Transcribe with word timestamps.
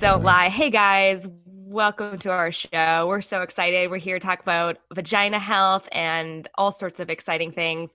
don't 0.00 0.24
lie. 0.24 0.48
Hey 0.48 0.70
guys, 0.70 1.28
welcome 1.44 2.18
to 2.20 2.30
our 2.30 2.50
show. 2.50 3.06
We're 3.06 3.20
so 3.20 3.42
excited. 3.42 3.90
We're 3.90 3.98
here 3.98 4.18
to 4.18 4.26
talk 4.26 4.40
about 4.40 4.78
vagina 4.94 5.38
health 5.38 5.86
and 5.92 6.48
all 6.54 6.72
sorts 6.72 7.00
of 7.00 7.10
exciting 7.10 7.52
things. 7.52 7.92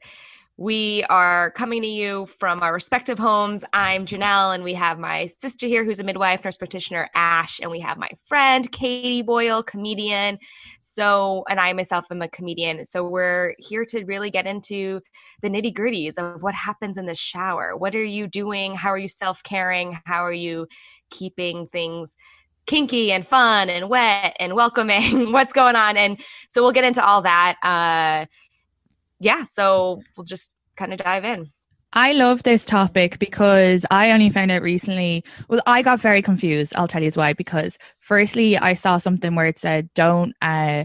We 0.56 1.04
are 1.10 1.50
coming 1.52 1.82
to 1.82 1.88
you 1.88 2.28
from 2.28 2.62
our 2.62 2.72
respective 2.74 3.18
homes. 3.18 3.66
I'm 3.74 4.06
Janelle, 4.06 4.54
and 4.54 4.64
we 4.64 4.76
have 4.76 5.00
my 5.00 5.26
sister 5.26 5.66
here 5.66 5.84
who's 5.84 5.98
a 5.98 6.04
midwife, 6.04 6.46
nurse 6.46 6.58
practitioner, 6.58 7.10
Ash, 7.16 7.60
and 7.60 7.72
we 7.72 7.80
have 7.80 7.98
my 7.98 8.10
friend, 8.24 8.72
Katie 8.72 9.24
Boyle, 9.24 9.64
comedian. 9.64 10.38
So, 10.80 11.44
and 11.50 11.60
I 11.60 11.74
myself 11.74 12.06
am 12.12 12.22
a 12.22 12.30
comedian. 12.30 12.86
So, 12.86 13.06
we're 13.06 13.56
here 13.58 13.84
to 13.88 14.06
really 14.06 14.30
get 14.30 14.48
into 14.48 15.02
the 15.42 15.50
nitty 15.50 15.74
gritties 15.76 16.18
of 16.18 16.42
what 16.42 16.54
happens 16.54 16.98
in 16.98 17.06
the 17.06 17.16
shower. 17.16 17.76
What 17.76 17.94
are 17.96 18.04
you 18.04 18.26
doing? 18.28 18.76
How 18.76 18.90
are 18.92 18.98
you 18.98 19.10
self 19.10 19.44
caring? 19.44 20.00
How 20.06 20.24
are 20.24 20.32
you 20.32 20.68
keeping 21.10 21.66
things 21.68 22.16
kinky 22.66 23.12
and 23.12 23.28
fun 23.28 23.70
and 23.70 23.90
wet 23.90 24.36
and 24.40 24.54
welcoming? 24.54 25.32
What's 25.34 25.54
going 25.54 25.76
on? 25.76 25.98
And 25.98 26.20
so, 26.48 26.62
we'll 26.62 26.72
get 26.72 26.84
into 26.84 27.04
all 27.04 27.22
that. 27.22 27.56
Uh, 27.64 28.26
yeah, 29.20 29.46
so 29.46 30.02
we'll 30.16 30.26
just 30.26 30.52
kind 30.76 30.94
of 30.94 31.00
dive 31.00 31.26
in. 31.26 31.52
I 31.94 32.12
love 32.12 32.44
this 32.44 32.66
topic 32.66 33.20
because 33.20 33.86
I 33.90 34.12
only 34.12 34.30
found 34.30 34.52
out 34.52 34.62
recently. 34.62 35.24
Well, 35.48 35.62
I 35.66 35.82
got 35.82 36.02
very 36.02 36.22
confused. 36.22 36.74
I'll 36.76 36.90
tell 36.90 37.02
you 37.02 37.12
why. 37.12 37.32
Because 37.32 37.78
firstly, 38.00 38.58
I 38.58 38.74
saw 38.74 38.98
something 38.98 39.34
where 39.34 39.48
it 39.48 39.58
said, 39.58 39.90
"Don't 39.94 40.34
uh, 40.42 40.84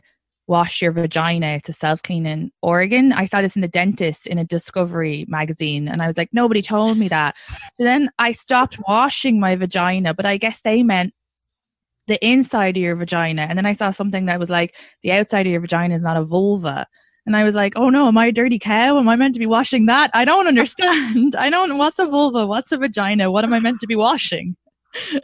wash 0.51 0.83
your 0.83 0.93
vagina. 0.93 1.47
It's 1.47 1.71
a 1.71 1.73
self 1.73 2.03
cleaning 2.03 2.51
organ." 2.61 3.13
I 3.13 3.25
saw 3.25 3.41
this 3.41 3.57
in 3.57 3.63
the 3.63 3.69
dentist 3.69 4.27
in 4.27 4.37
a 4.37 4.45
Discovery 4.45 5.25
magazine, 5.29 5.89
and 5.89 6.03
I 6.03 6.07
was 6.07 6.19
like, 6.19 6.29
"Nobody 6.33 6.61
told 6.61 6.99
me 6.99 7.09
that." 7.09 7.37
So 7.75 7.85
then 7.85 8.11
I 8.19 8.33
stopped 8.33 8.79
washing 8.87 9.41
my 9.41 9.57
vagina, 9.57 10.13
but 10.13 10.27
I 10.27 10.37
guess 10.37 10.61
they 10.61 10.83
meant 10.83 11.15
the 12.07 12.19
inside 12.27 12.77
of 12.77 12.83
your 12.83 12.97
vagina. 12.97 13.43
And 13.43 13.57
then 13.57 13.67
I 13.67 13.73
saw 13.73 13.91
something 13.93 14.27
that 14.27 14.41
was 14.41 14.51
like, 14.51 14.75
"The 15.03 15.13
outside 15.13 15.47
of 15.47 15.53
your 15.53 15.61
vagina 15.63 15.95
is 15.95 16.03
not 16.03 16.17
a 16.19 16.25
vulva." 16.25 16.87
And 17.27 17.37
I 17.37 17.45
was 17.45 17.55
like, 17.55 17.75
oh 17.77 17.91
no, 17.91 18.09
am 18.09 18.19
I 18.19 18.27
a 18.27 18.33
dirty 18.33 18.59
cow? 18.59 18.99
Am 18.99 19.09
I 19.09 19.17
meant 19.17 19.35
to 19.35 19.41
be 19.41 19.47
washing 19.47 19.87
that? 19.87 20.11
I 20.15 20.25
don't 20.25 20.49
understand. 20.49 21.37
I 21.37 21.51
don't, 21.51 21.79
what's 21.79 21.99
a 21.99 22.07
vulva? 22.07 22.47
What's 22.47 22.73
a 22.73 22.79
vagina? 22.79 23.31
What 23.31 23.45
am 23.45 23.53
I 23.53 23.61
meant 23.61 23.81
to 23.81 23.87
be 23.87 23.97
washing? 23.97 24.57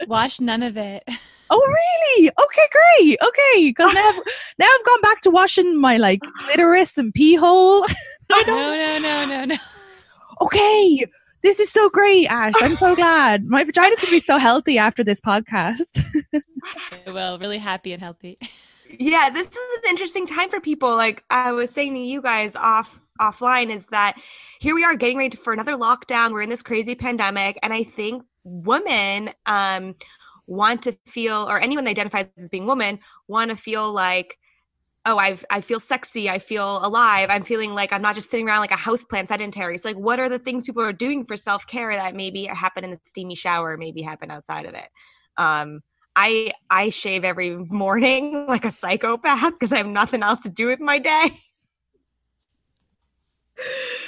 Wash 0.07 0.39
none 0.39 0.63
of 0.63 0.77
it. 0.77 1.03
Oh 1.49 1.59
really? 1.59 2.29
Okay, 2.29 2.67
great. 2.71 3.17
Okay, 3.21 3.69
because 3.69 3.93
now, 3.93 4.09
I've, 4.09 4.19
now 4.59 4.65
I've 4.65 4.85
gone 4.85 5.01
back 5.01 5.21
to 5.21 5.29
washing 5.29 5.79
my 5.79 5.97
like 5.97 6.21
clitoris 6.21 6.97
and 6.97 7.13
pee 7.13 7.35
hole. 7.35 7.81
no, 8.29 8.41
no, 8.45 8.99
no, 8.99 9.25
no, 9.25 9.45
no. 9.45 9.55
Okay, 10.41 11.05
this 11.41 11.59
is 11.59 11.71
so 11.71 11.89
great, 11.89 12.27
Ash. 12.27 12.53
I'm 12.61 12.75
so 12.75 12.95
glad. 12.95 13.45
My 13.45 13.63
vagina's 13.63 13.99
gonna 13.99 14.11
be 14.11 14.19
so 14.19 14.37
healthy 14.37 14.77
after 14.77 15.03
this 15.03 15.21
podcast. 15.21 16.03
well, 17.07 17.39
really 17.39 17.57
happy 17.57 17.93
and 17.93 18.01
healthy 18.01 18.37
yeah 18.99 19.29
this 19.29 19.47
is 19.47 19.57
an 19.83 19.89
interesting 19.89 20.25
time 20.25 20.49
for 20.49 20.59
people 20.59 20.95
like 20.95 21.23
i 21.29 21.51
was 21.51 21.69
saying 21.69 21.93
to 21.93 21.99
you 21.99 22.21
guys 22.21 22.55
off 22.55 23.01
offline 23.19 23.69
is 23.69 23.87
that 23.87 24.15
here 24.59 24.75
we 24.75 24.83
are 24.83 24.95
getting 24.95 25.17
ready 25.17 25.35
for 25.35 25.53
another 25.53 25.75
lockdown 25.75 26.31
we're 26.31 26.41
in 26.41 26.49
this 26.49 26.63
crazy 26.63 26.95
pandemic 26.95 27.57
and 27.63 27.73
i 27.73 27.83
think 27.83 28.23
women 28.43 29.31
um 29.45 29.95
want 30.47 30.81
to 30.83 30.97
feel 31.05 31.45
or 31.49 31.59
anyone 31.59 31.83
that 31.83 31.91
identifies 31.91 32.27
as 32.37 32.49
being 32.49 32.65
woman 32.65 32.99
want 33.27 33.51
to 33.51 33.57
feel 33.57 33.93
like 33.93 34.37
oh 35.05 35.19
i 35.19 35.37
i 35.49 35.61
feel 35.61 35.79
sexy 35.79 36.29
i 36.29 36.39
feel 36.39 36.85
alive 36.85 37.29
i'm 37.29 37.43
feeling 37.43 37.75
like 37.75 37.91
i'm 37.93 38.01
not 38.01 38.15
just 38.15 38.31
sitting 38.31 38.47
around 38.47 38.61
like 38.61 38.71
a 38.71 38.75
houseplant 38.75 39.27
sedentary 39.27 39.77
so 39.77 39.89
like 39.89 39.97
what 39.97 40.19
are 40.19 40.29
the 40.29 40.39
things 40.39 40.65
people 40.65 40.81
are 40.81 40.93
doing 40.93 41.25
for 41.25 41.37
self-care 41.37 41.93
that 41.93 42.15
maybe 42.15 42.45
happen 42.45 42.83
in 42.83 42.91
the 42.91 42.99
steamy 43.03 43.35
shower 43.35 43.77
maybe 43.77 44.01
happen 44.01 44.31
outside 44.31 44.65
of 44.65 44.73
it 44.73 44.89
um 45.37 45.81
I 46.19 46.51
I 46.71 46.89
shave 46.89 47.23
every 47.23 47.55
morning 47.55 48.45
like 48.49 48.65
a 48.65 48.71
psychopath 48.71 49.53
because 49.53 49.71
I 49.71 49.77
have 49.77 49.85
nothing 49.85 50.23
else 50.23 50.41
to 50.41 50.49
do 50.49 50.65
with 50.65 50.79
my 50.79 50.97
day. 50.97 51.29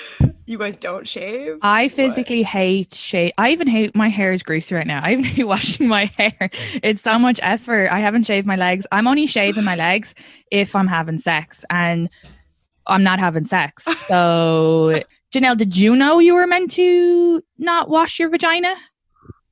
you 0.50 0.58
guys 0.58 0.78
don't 0.78 1.08
shave? 1.08 1.60
I 1.62 1.90
physically 1.90 2.42
what? 2.42 2.50
hate 2.50 2.94
shave. 2.96 3.34
I 3.38 3.52
even 3.52 3.68
hate 3.68 3.96
my 3.96 4.10
hair 4.10 4.34
is 4.34 4.42
greasy 4.42 4.74
right 4.74 4.88
now. 4.88 5.00
I 5.04 5.12
even 5.12 5.24
hate 5.24 5.44
washing 5.44 5.88
my 5.88 6.06
hair. 6.06 6.50
It's 6.82 7.04
so 7.04 7.20
much 7.20 7.40
effort. 7.44 7.90
I 7.92 8.00
haven't 8.00 8.24
shaved 8.26 8.48
my 8.48 8.56
legs. 8.56 8.88
I'm 8.92 9.08
only 9.08 9.28
shaving 9.28 9.64
my 9.64 9.76
legs 9.76 10.16
if 10.52 10.76
I'm 10.76 10.88
having 10.88 11.20
sex 11.20 11.64
and 11.70 12.10
I'm 12.88 13.04
not 13.04 13.20
having 13.20 13.46
sex. 13.46 13.88
So 14.10 15.00
Janelle, 15.32 15.56
did 15.56 15.78
you 15.78 15.96
know 15.96 16.18
you 16.18 16.34
were 16.34 16.48
meant 16.48 16.72
to 16.72 17.44
not 17.60 17.88
wash 17.88 18.18
your 18.18 18.30
vagina? 18.30 18.74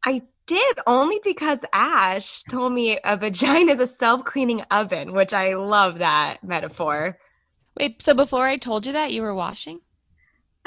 I 0.04 0.24
did 0.48 0.80
only 0.88 1.20
because 1.24 1.64
Ash 1.74 2.42
told 2.50 2.74
me 2.74 2.98
a 3.04 3.16
vagina 3.16 3.74
is 3.74 3.80
a 3.80 3.86
self 3.86 4.26
cleaning 4.26 4.62
oven, 4.72 5.14
which 5.14 5.32
I 5.34 5.54
love 5.54 6.00
that 6.00 6.44
metaphor. 6.44 7.20
Wait, 7.80 8.02
so 8.02 8.16
before 8.16 8.48
I 8.48 8.56
told 8.56 8.88
you 8.88 8.94
that, 8.94 9.14
you 9.14 9.22
were 9.22 9.36
washing? 9.36 9.82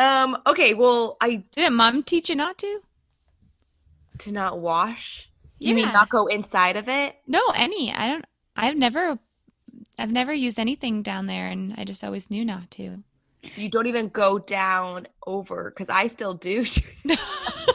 Um, 0.01 0.39
okay, 0.47 0.73
well, 0.73 1.19
I 1.21 1.45
didn't 1.53 1.75
mom 1.75 2.03
teach 2.03 2.31
you 2.31 2.35
not 2.35 2.57
to? 2.59 2.81
To 4.21 4.33
not 4.33 4.59
wash? 4.59 5.29
You 5.59 5.75
mean 5.75 5.93
not 5.93 6.09
go 6.09 6.27
inside 6.27 6.79
of 6.79 6.89
it? 6.89 7.17
No, 7.27 7.43
any. 7.55 7.93
I 7.93 8.09
don't 8.09 8.25
I've 8.57 8.77
never 8.77 9.19
I've 9.99 10.11
never 10.11 10.33
used 10.33 10.59
anything 10.59 11.03
down 11.03 11.27
there 11.27 11.49
and 11.49 11.75
I 11.77 11.85
just 11.85 12.03
always 12.03 12.31
knew 12.31 12.47
not 12.47 12.71
to. 12.73 13.03
You 13.57 13.69
don't 13.69 13.87
even 13.87 14.09
go 14.09 14.39
down 14.39 15.07
over 15.27 15.71
because 15.71 15.91
I 15.91 16.07
still 16.07 16.33
do. 16.33 16.65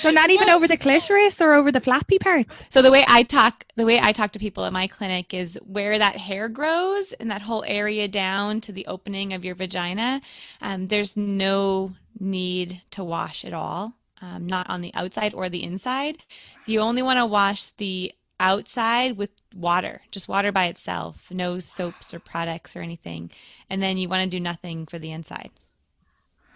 So 0.00 0.10
not 0.10 0.30
even 0.30 0.50
over 0.50 0.66
the 0.66 0.76
clitoris 0.76 1.40
or 1.40 1.52
over 1.52 1.70
the 1.70 1.80
flappy 1.80 2.18
parts. 2.18 2.64
So 2.70 2.82
the 2.82 2.90
way 2.90 3.04
I 3.06 3.22
talk, 3.22 3.64
the 3.76 3.84
way 3.84 4.00
I 4.00 4.12
talk 4.12 4.32
to 4.32 4.38
people 4.38 4.64
at 4.64 4.72
my 4.72 4.86
clinic 4.86 5.32
is 5.32 5.58
where 5.64 5.98
that 5.98 6.16
hair 6.16 6.48
grows 6.48 7.12
and 7.12 7.30
that 7.30 7.42
whole 7.42 7.64
area 7.66 8.08
down 8.08 8.60
to 8.62 8.72
the 8.72 8.86
opening 8.86 9.32
of 9.32 9.44
your 9.44 9.54
vagina. 9.54 10.20
Um, 10.60 10.88
there's 10.88 11.16
no 11.16 11.94
need 12.18 12.82
to 12.90 13.04
wash 13.04 13.44
at 13.44 13.54
all, 13.54 13.94
um, 14.20 14.46
not 14.46 14.68
on 14.68 14.80
the 14.80 14.94
outside 14.94 15.34
or 15.34 15.48
the 15.48 15.62
inside. 15.62 16.18
You 16.66 16.80
only 16.80 17.02
want 17.02 17.18
to 17.18 17.26
wash 17.26 17.66
the 17.70 18.12
outside 18.40 19.16
with 19.16 19.30
water, 19.54 20.02
just 20.10 20.28
water 20.28 20.50
by 20.50 20.66
itself, 20.66 21.26
no 21.30 21.60
soaps 21.60 22.12
or 22.12 22.18
products 22.18 22.74
or 22.74 22.80
anything. 22.80 23.30
And 23.70 23.80
then 23.80 23.98
you 23.98 24.08
want 24.08 24.24
to 24.24 24.36
do 24.36 24.40
nothing 24.40 24.86
for 24.86 24.98
the 24.98 25.12
inside 25.12 25.50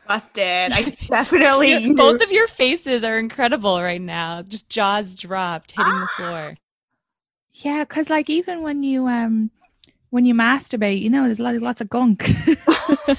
busted. 0.06 0.72
I 0.72 0.96
definitely 1.06 1.94
both 1.94 2.22
of 2.22 2.30
your 2.30 2.48
faces 2.48 3.04
are 3.04 3.18
incredible 3.18 3.80
right 3.82 4.00
now. 4.00 4.42
Just 4.42 4.68
jaws 4.68 5.14
dropped, 5.14 5.72
hitting 5.72 5.92
ah. 5.92 6.00
the 6.00 6.22
floor. 6.22 6.56
Yeah, 7.58 7.84
because 7.84 8.10
like 8.10 8.28
even 8.28 8.60
when 8.60 8.82
you 8.82 9.06
um 9.06 9.50
when 10.10 10.26
you 10.26 10.34
masturbate, 10.34 11.00
you 11.00 11.08
know, 11.08 11.24
there's 11.24 11.40
lots, 11.40 11.58
lots 11.58 11.80
of 11.80 11.88
gunk. 11.88 12.30
but 12.66 13.08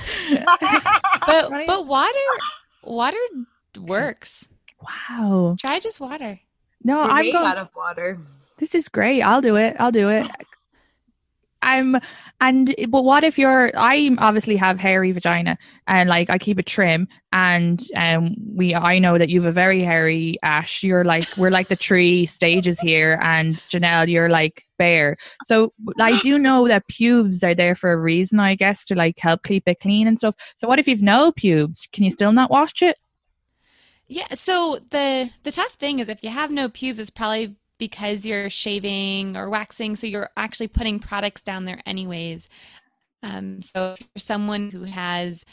right? 1.28 1.66
but 1.66 1.88
water 1.88 2.20
water 2.84 3.18
works. 3.80 4.48
Wow. 5.10 5.56
Try 5.60 5.80
just 5.80 6.00
water. 6.00 6.40
No, 6.84 7.02
I'm 7.02 7.32
going 7.32 7.48
out 7.48 7.58
of 7.58 7.70
water. 7.76 8.20
This 8.58 8.76
is 8.76 8.88
great. 8.88 9.24
I'll 9.24 9.42
do 9.42 9.56
it. 9.56 9.76
I'll 9.80 9.92
do 9.92 10.10
it. 10.10 10.26
I'm 11.68 12.00
and 12.40 12.74
but 12.90 13.04
what 13.04 13.26
if 13.26 13.38
you're 13.38 13.72
I 13.76 14.16
obviously 14.20 14.56
have 14.56 14.80
hairy 14.80 15.12
vagina 15.12 15.58
and 15.86 16.08
like 16.08 16.30
I 16.30 16.38
keep 16.38 16.58
it 16.58 16.66
trim 16.66 17.10
and 17.34 17.86
um 17.96 18.36
we 18.56 18.74
I 18.74 19.00
know 19.00 19.18
that 19.18 19.28
you 19.28 19.42
have 19.42 19.50
a 19.50 19.52
very 19.52 19.84
hairy 19.84 20.38
ash. 20.44 20.82
You're 20.82 21.04
like 21.04 21.28
we're 21.36 21.52
like 21.52 21.68
the 21.68 21.76
three 21.76 22.26
stages 22.38 22.80
here 22.80 23.20
and 23.22 23.58
Janelle 23.70 24.08
you're 24.08 24.30
like 24.30 24.64
bare. 24.78 25.18
So 25.44 25.74
I 26.00 26.20
do 26.22 26.40
know 26.40 26.68
that 26.68 26.88
pubes 26.88 27.44
are 27.44 27.56
there 27.56 27.76
for 27.76 27.92
a 27.92 27.98
reason, 28.00 28.40
I 28.40 28.56
guess, 28.56 28.86
to 28.86 28.96
like 28.96 29.20
help 29.20 29.44
keep 29.44 29.68
it 29.68 29.80
clean 29.82 30.08
and 30.08 30.18
stuff. 30.18 30.36
So 30.56 30.68
what 30.68 30.80
if 30.80 30.88
you've 30.88 31.02
no 31.02 31.34
pubes? 31.34 31.90
Can 31.92 32.06
you 32.06 32.12
still 32.12 32.32
not 32.32 32.50
wash 32.50 32.82
it? 32.82 32.98
Yeah, 34.08 34.34
so 34.34 34.80
the 34.92 35.32
the 35.44 35.52
tough 35.52 35.74
thing 35.74 36.00
is 36.00 36.08
if 36.08 36.24
you 36.24 36.30
have 36.30 36.50
no 36.50 36.70
pubes, 36.70 36.98
it's 36.98 37.10
probably 37.10 37.58
because 37.78 38.26
you're 38.26 38.50
shaving 38.50 39.38
or 39.38 39.50
waxing. 39.50 39.96
So 39.96 40.08
you're 40.08 40.30
actually 40.36 40.68
putting 40.68 41.00
products 41.00 41.44
down 41.44 41.66
there 41.66 41.82
anyways. 41.86 42.50
Um, 43.24 43.62
so 43.62 43.94
if 43.94 44.02
you're 44.02 44.10
someone 44.20 44.70
who 44.72 44.84
has 44.84 45.46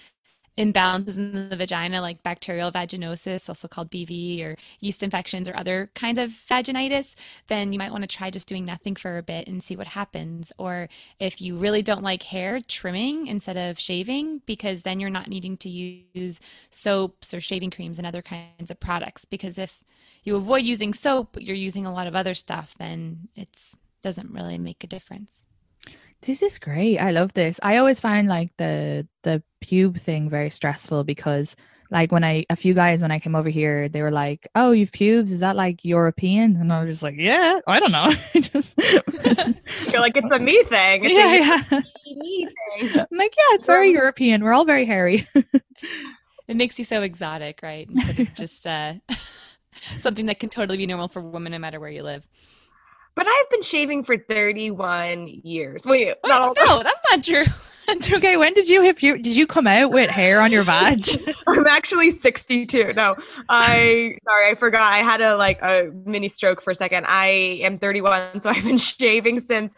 imbalances 0.57 1.17
in 1.17 1.49
the 1.49 1.57
vagina 1.57 2.01
like 2.01 2.23
bacterial 2.23 2.71
vaginosis 2.71 3.49
also 3.49 3.67
called 3.67 3.91
bv 3.91 4.45
or 4.45 4.57
yeast 4.79 5.03
infections 5.03 5.49
or 5.49 5.57
other 5.57 5.91
kinds 5.95 6.17
of 6.17 6.31
vaginitis 6.49 7.17
then 7.49 7.73
you 7.73 7.79
might 7.79 7.91
want 7.91 8.03
to 8.03 8.17
try 8.17 8.31
just 8.31 8.47
doing 8.47 8.65
nothing 8.65 8.95
for 8.95 9.19
a 9.19 9.23
bit 9.23 9.49
and 9.49 9.65
see 9.65 9.75
what 9.75 9.89
happens 9.89 10.53
or 10.57 10.89
if 11.19 11.41
you 11.41 11.57
really 11.57 11.83
don't 11.83 12.03
like 12.03 12.23
hair 12.23 12.61
trimming 12.69 13.27
instead 13.27 13.57
of 13.57 13.81
shaving 13.81 14.41
because 14.47 14.83
then 14.83 15.01
you're 15.01 15.11
not 15.11 15.29
needing 15.29 15.57
to 15.57 15.69
use 15.69 16.39
soaps 16.71 17.35
or 17.35 17.41
shaving 17.41 17.71
creams 17.71 17.99
and 17.99 18.07
other 18.07 18.23
kinds 18.23 18.71
of 18.71 18.79
products 18.79 19.25
because 19.25 19.59
if 19.59 19.81
you 20.25 20.37
avoid 20.37 20.65
using 20.65 20.95
soap, 20.95 21.31
but 21.33 21.43
you're 21.43 21.57
using 21.57 21.87
a 21.87 21.93
lot 21.93 22.07
of 22.07 22.17
other 22.17 22.35
stuff, 22.35 22.75
then 22.79 23.29
it's 23.37 23.77
doesn't 24.03 24.33
really 24.33 24.59
make 24.59 24.85
a 24.85 24.87
difference. 24.87 25.45
This 26.23 26.43
is 26.43 26.59
great. 26.59 26.99
I 26.99 27.11
love 27.11 27.35
this. 27.35 27.61
I 27.63 27.77
always 27.77 28.01
find 28.01 28.29
like 28.29 28.51
the 28.57 29.07
the 29.23 29.43
pube 29.63 30.01
thing 30.01 30.31
very 30.31 30.51
stressful 30.51 31.05
because 31.05 31.55
like 31.91 32.11
when 32.11 32.25
I 32.25 32.45
a 32.49 32.57
few 32.57 32.73
guys 32.73 33.03
when 33.03 33.11
I 33.11 33.19
came 33.19 33.37
over 33.37 33.51
here, 33.51 33.89
they 33.89 34.01
were 34.01 34.11
like, 34.11 34.49
"Oh, 34.55 34.73
you've 34.73 34.93
pubes? 34.93 35.33
Is 35.33 35.41
that 35.41 35.57
like 35.57 35.85
European?" 35.85 36.57
And 36.57 36.73
I 36.73 36.83
was 36.83 36.95
just 36.95 37.03
like, 37.03 37.17
"Yeah, 37.19 37.61
I 37.67 37.79
don't 37.79 37.93
know." 37.93 38.13
just, 38.35 38.75
You're 39.93 40.01
like, 40.01 40.17
it's 40.17 40.33
a 40.33 40.39
me 40.39 40.63
thing. 40.65 41.05
It's 41.05 41.15
yeah, 41.15 41.61
a 41.71 41.77
yeah. 41.77 41.81
me 42.17 42.49
thing. 42.81 43.07
I'm 43.11 43.19
like, 43.19 43.35
yeah, 43.37 43.55
it's 43.57 43.67
very 43.67 43.91
European. 43.93 44.43
We're 44.43 44.55
all 44.55 44.65
very 44.65 44.87
hairy. 44.87 45.27
It 46.47 46.57
makes 46.57 46.79
you 46.79 46.85
so 46.85 47.03
exotic, 47.03 47.61
right? 47.63 47.89
Instead 47.89 48.21
of 48.21 48.35
just 48.35 48.67
uh, 48.67 48.95
something 49.99 50.27
that 50.27 50.41
can 50.41 50.51
totally 50.51 50.79
be 50.79 50.87
normal 50.87 51.09
for 51.09 51.21
women 51.21 51.53
no 51.53 51.59
matter 51.59 51.81
where 51.81 51.91
you 51.91 52.03
live. 52.03 52.27
But 53.15 53.27
I've 53.29 53.51
been 53.51 53.63
shaving 53.63 54.03
for 54.03 54.19
31 54.19 55.29
years. 55.45 55.85
Wait, 55.87 56.15
not 56.25 56.43
all 56.43 56.55
no, 56.57 56.83
that's 56.83 57.01
not 57.11 57.23
true. 57.23 57.45
okay, 58.17 58.37
when 58.37 58.55
did 58.55 58.69
you 58.69 58.83
hit 58.83 58.99
pu- 58.99 59.19
Did 59.19 59.37
you 59.37 59.47
come 59.47 59.67
out 59.67 59.93
with 59.93 60.11
hair 60.11 60.41
on 60.41 60.51
your 60.51 60.65
badge? 60.65 61.17
I'm 61.47 61.67
actually 61.67 62.11
62. 62.11 62.93
No, 62.95 63.15
I 63.49 64.17
sorry, 64.25 64.51
I 64.51 64.55
forgot. 64.57 64.93
I 64.93 64.99
had 64.99 65.21
a 65.21 65.37
like 65.37 65.63
a 65.63 65.93
mini 66.05 66.29
stroke 66.29 66.61
for 66.61 66.71
a 66.71 66.75
second. 66.75 67.07
I 67.07 67.27
am 67.63 67.79
31, 67.79 68.41
so 68.41 68.51
I've 68.51 68.65
been 68.65 68.79
shaving 68.79 69.39
since. 69.39 69.77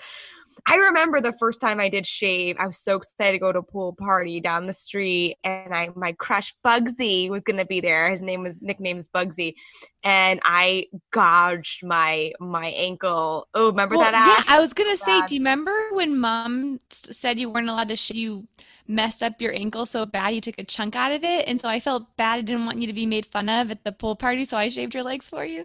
I 0.68 0.76
remember 0.76 1.20
the 1.20 1.32
first 1.32 1.60
time 1.60 1.78
I 1.78 1.88
did 1.88 2.06
shave. 2.06 2.56
I 2.58 2.66
was 2.66 2.78
so 2.78 2.96
excited 2.96 3.32
to 3.32 3.38
go 3.38 3.52
to 3.52 3.60
a 3.60 3.62
pool 3.62 3.92
party 3.92 4.40
down 4.40 4.66
the 4.66 4.72
street, 4.72 5.36
and 5.44 5.72
I 5.72 5.90
my 5.94 6.12
crush 6.12 6.54
Bugsy 6.64 7.30
was 7.30 7.44
gonna 7.44 7.64
be 7.64 7.80
there. 7.80 8.10
His 8.10 8.20
name 8.20 8.42
was 8.42 8.60
nickname 8.62 8.98
is 8.98 9.08
Bugsy, 9.08 9.54
and 10.02 10.40
I 10.44 10.86
gouged 11.12 11.84
my 11.84 12.32
my 12.40 12.66
ankle. 12.66 13.46
Oh, 13.54 13.70
remember 13.70 13.96
Well, 13.96 14.10
that? 14.10 14.14
Ash? 14.14 14.44
yeah, 14.48 14.54
I 14.56 14.60
was 14.60 14.72
gonna 14.72 14.96
say, 14.96 15.22
do 15.26 15.34
you 15.36 15.40
remember 15.40 15.72
when 15.92 16.18
mom 16.18 16.80
said 16.90 17.38
you 17.38 17.48
weren't 17.48 17.68
allowed 17.68 17.88
to 17.88 17.96
shave? 17.96 18.16
You 18.16 18.48
messed 18.88 19.22
up 19.22 19.40
your 19.40 19.52
ankle 19.52 19.86
so 19.86 20.04
bad 20.04 20.34
you 20.34 20.40
took 20.40 20.58
a 20.58 20.64
chunk 20.64 20.96
out 20.96 21.12
of 21.12 21.22
it, 21.22 21.46
and 21.46 21.60
so 21.60 21.68
I 21.68 21.78
felt 21.78 22.16
bad. 22.16 22.38
I 22.38 22.42
didn't 22.42 22.66
want 22.66 22.80
you 22.80 22.88
to 22.88 22.92
be 22.92 23.06
made 23.06 23.26
fun 23.26 23.48
of 23.48 23.70
at 23.70 23.84
the 23.84 23.92
pool 23.92 24.16
party, 24.16 24.44
so 24.44 24.56
I 24.56 24.68
shaved 24.68 24.94
your 24.94 25.04
legs 25.04 25.28
for 25.28 25.44
you. 25.44 25.64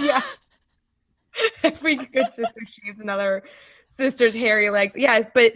yeah. 0.00 0.22
Every 1.62 1.96
good 1.96 2.30
sister 2.30 2.60
shaves 2.68 3.00
another 3.00 3.42
sister's 3.92 4.34
hairy 4.34 4.70
legs. 4.70 4.94
Yeah, 4.96 5.22
but 5.34 5.54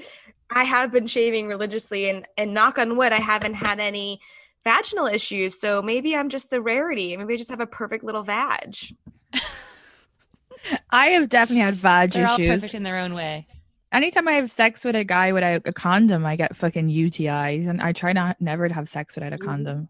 I 0.51 0.65
have 0.65 0.93
been 0.93 1.07
shaving 1.07 1.49
religiously 1.49 2.09
and 2.09 2.27
and 2.37 2.55
knock 2.55 2.79
on 2.79 2.97
wood, 2.97 3.13
I 3.13 3.21
haven't 3.21 3.55
had 3.55 3.81
any 3.81 4.21
vaginal 4.63 5.07
issues. 5.07 5.61
So 5.61 5.83
maybe 5.83 6.17
I'm 6.17 6.29
just 6.29 6.51
the 6.51 6.61
rarity. 6.61 7.17
Maybe 7.17 7.35
I 7.35 7.37
just 7.37 7.51
have 7.51 7.61
a 7.61 7.67
perfect 7.67 8.05
little 8.05 8.23
vag. 8.23 8.77
I 10.91 11.09
have 11.09 11.29
definitely 11.29 11.63
had 11.63 11.75
vag 11.75 12.13
They're 12.13 12.27
all 12.27 12.39
issues. 12.39 12.61
perfect 12.61 12.75
in 12.75 12.83
their 12.83 12.99
own 12.99 13.15
way. 13.15 13.47
Anytime 13.93 14.27
I 14.27 14.33
have 14.33 14.51
sex 14.51 14.85
with 14.85 14.97
a 14.97 15.05
guy 15.05 15.33
without 15.33 15.63
a 15.67 15.73
condom, 15.73 16.27
I 16.27 16.35
get 16.37 16.57
fucking 16.57 16.89
UTIs, 16.89 17.69
and 17.69 17.81
I 17.81 17.93
try 17.93 18.13
not 18.13 18.41
never 18.41 18.69
to 18.69 18.75
have 18.75 18.89
sex 18.89 19.15
without 19.15 19.33
a 19.33 19.37
Ooh. 19.37 19.47
condom. 19.47 19.89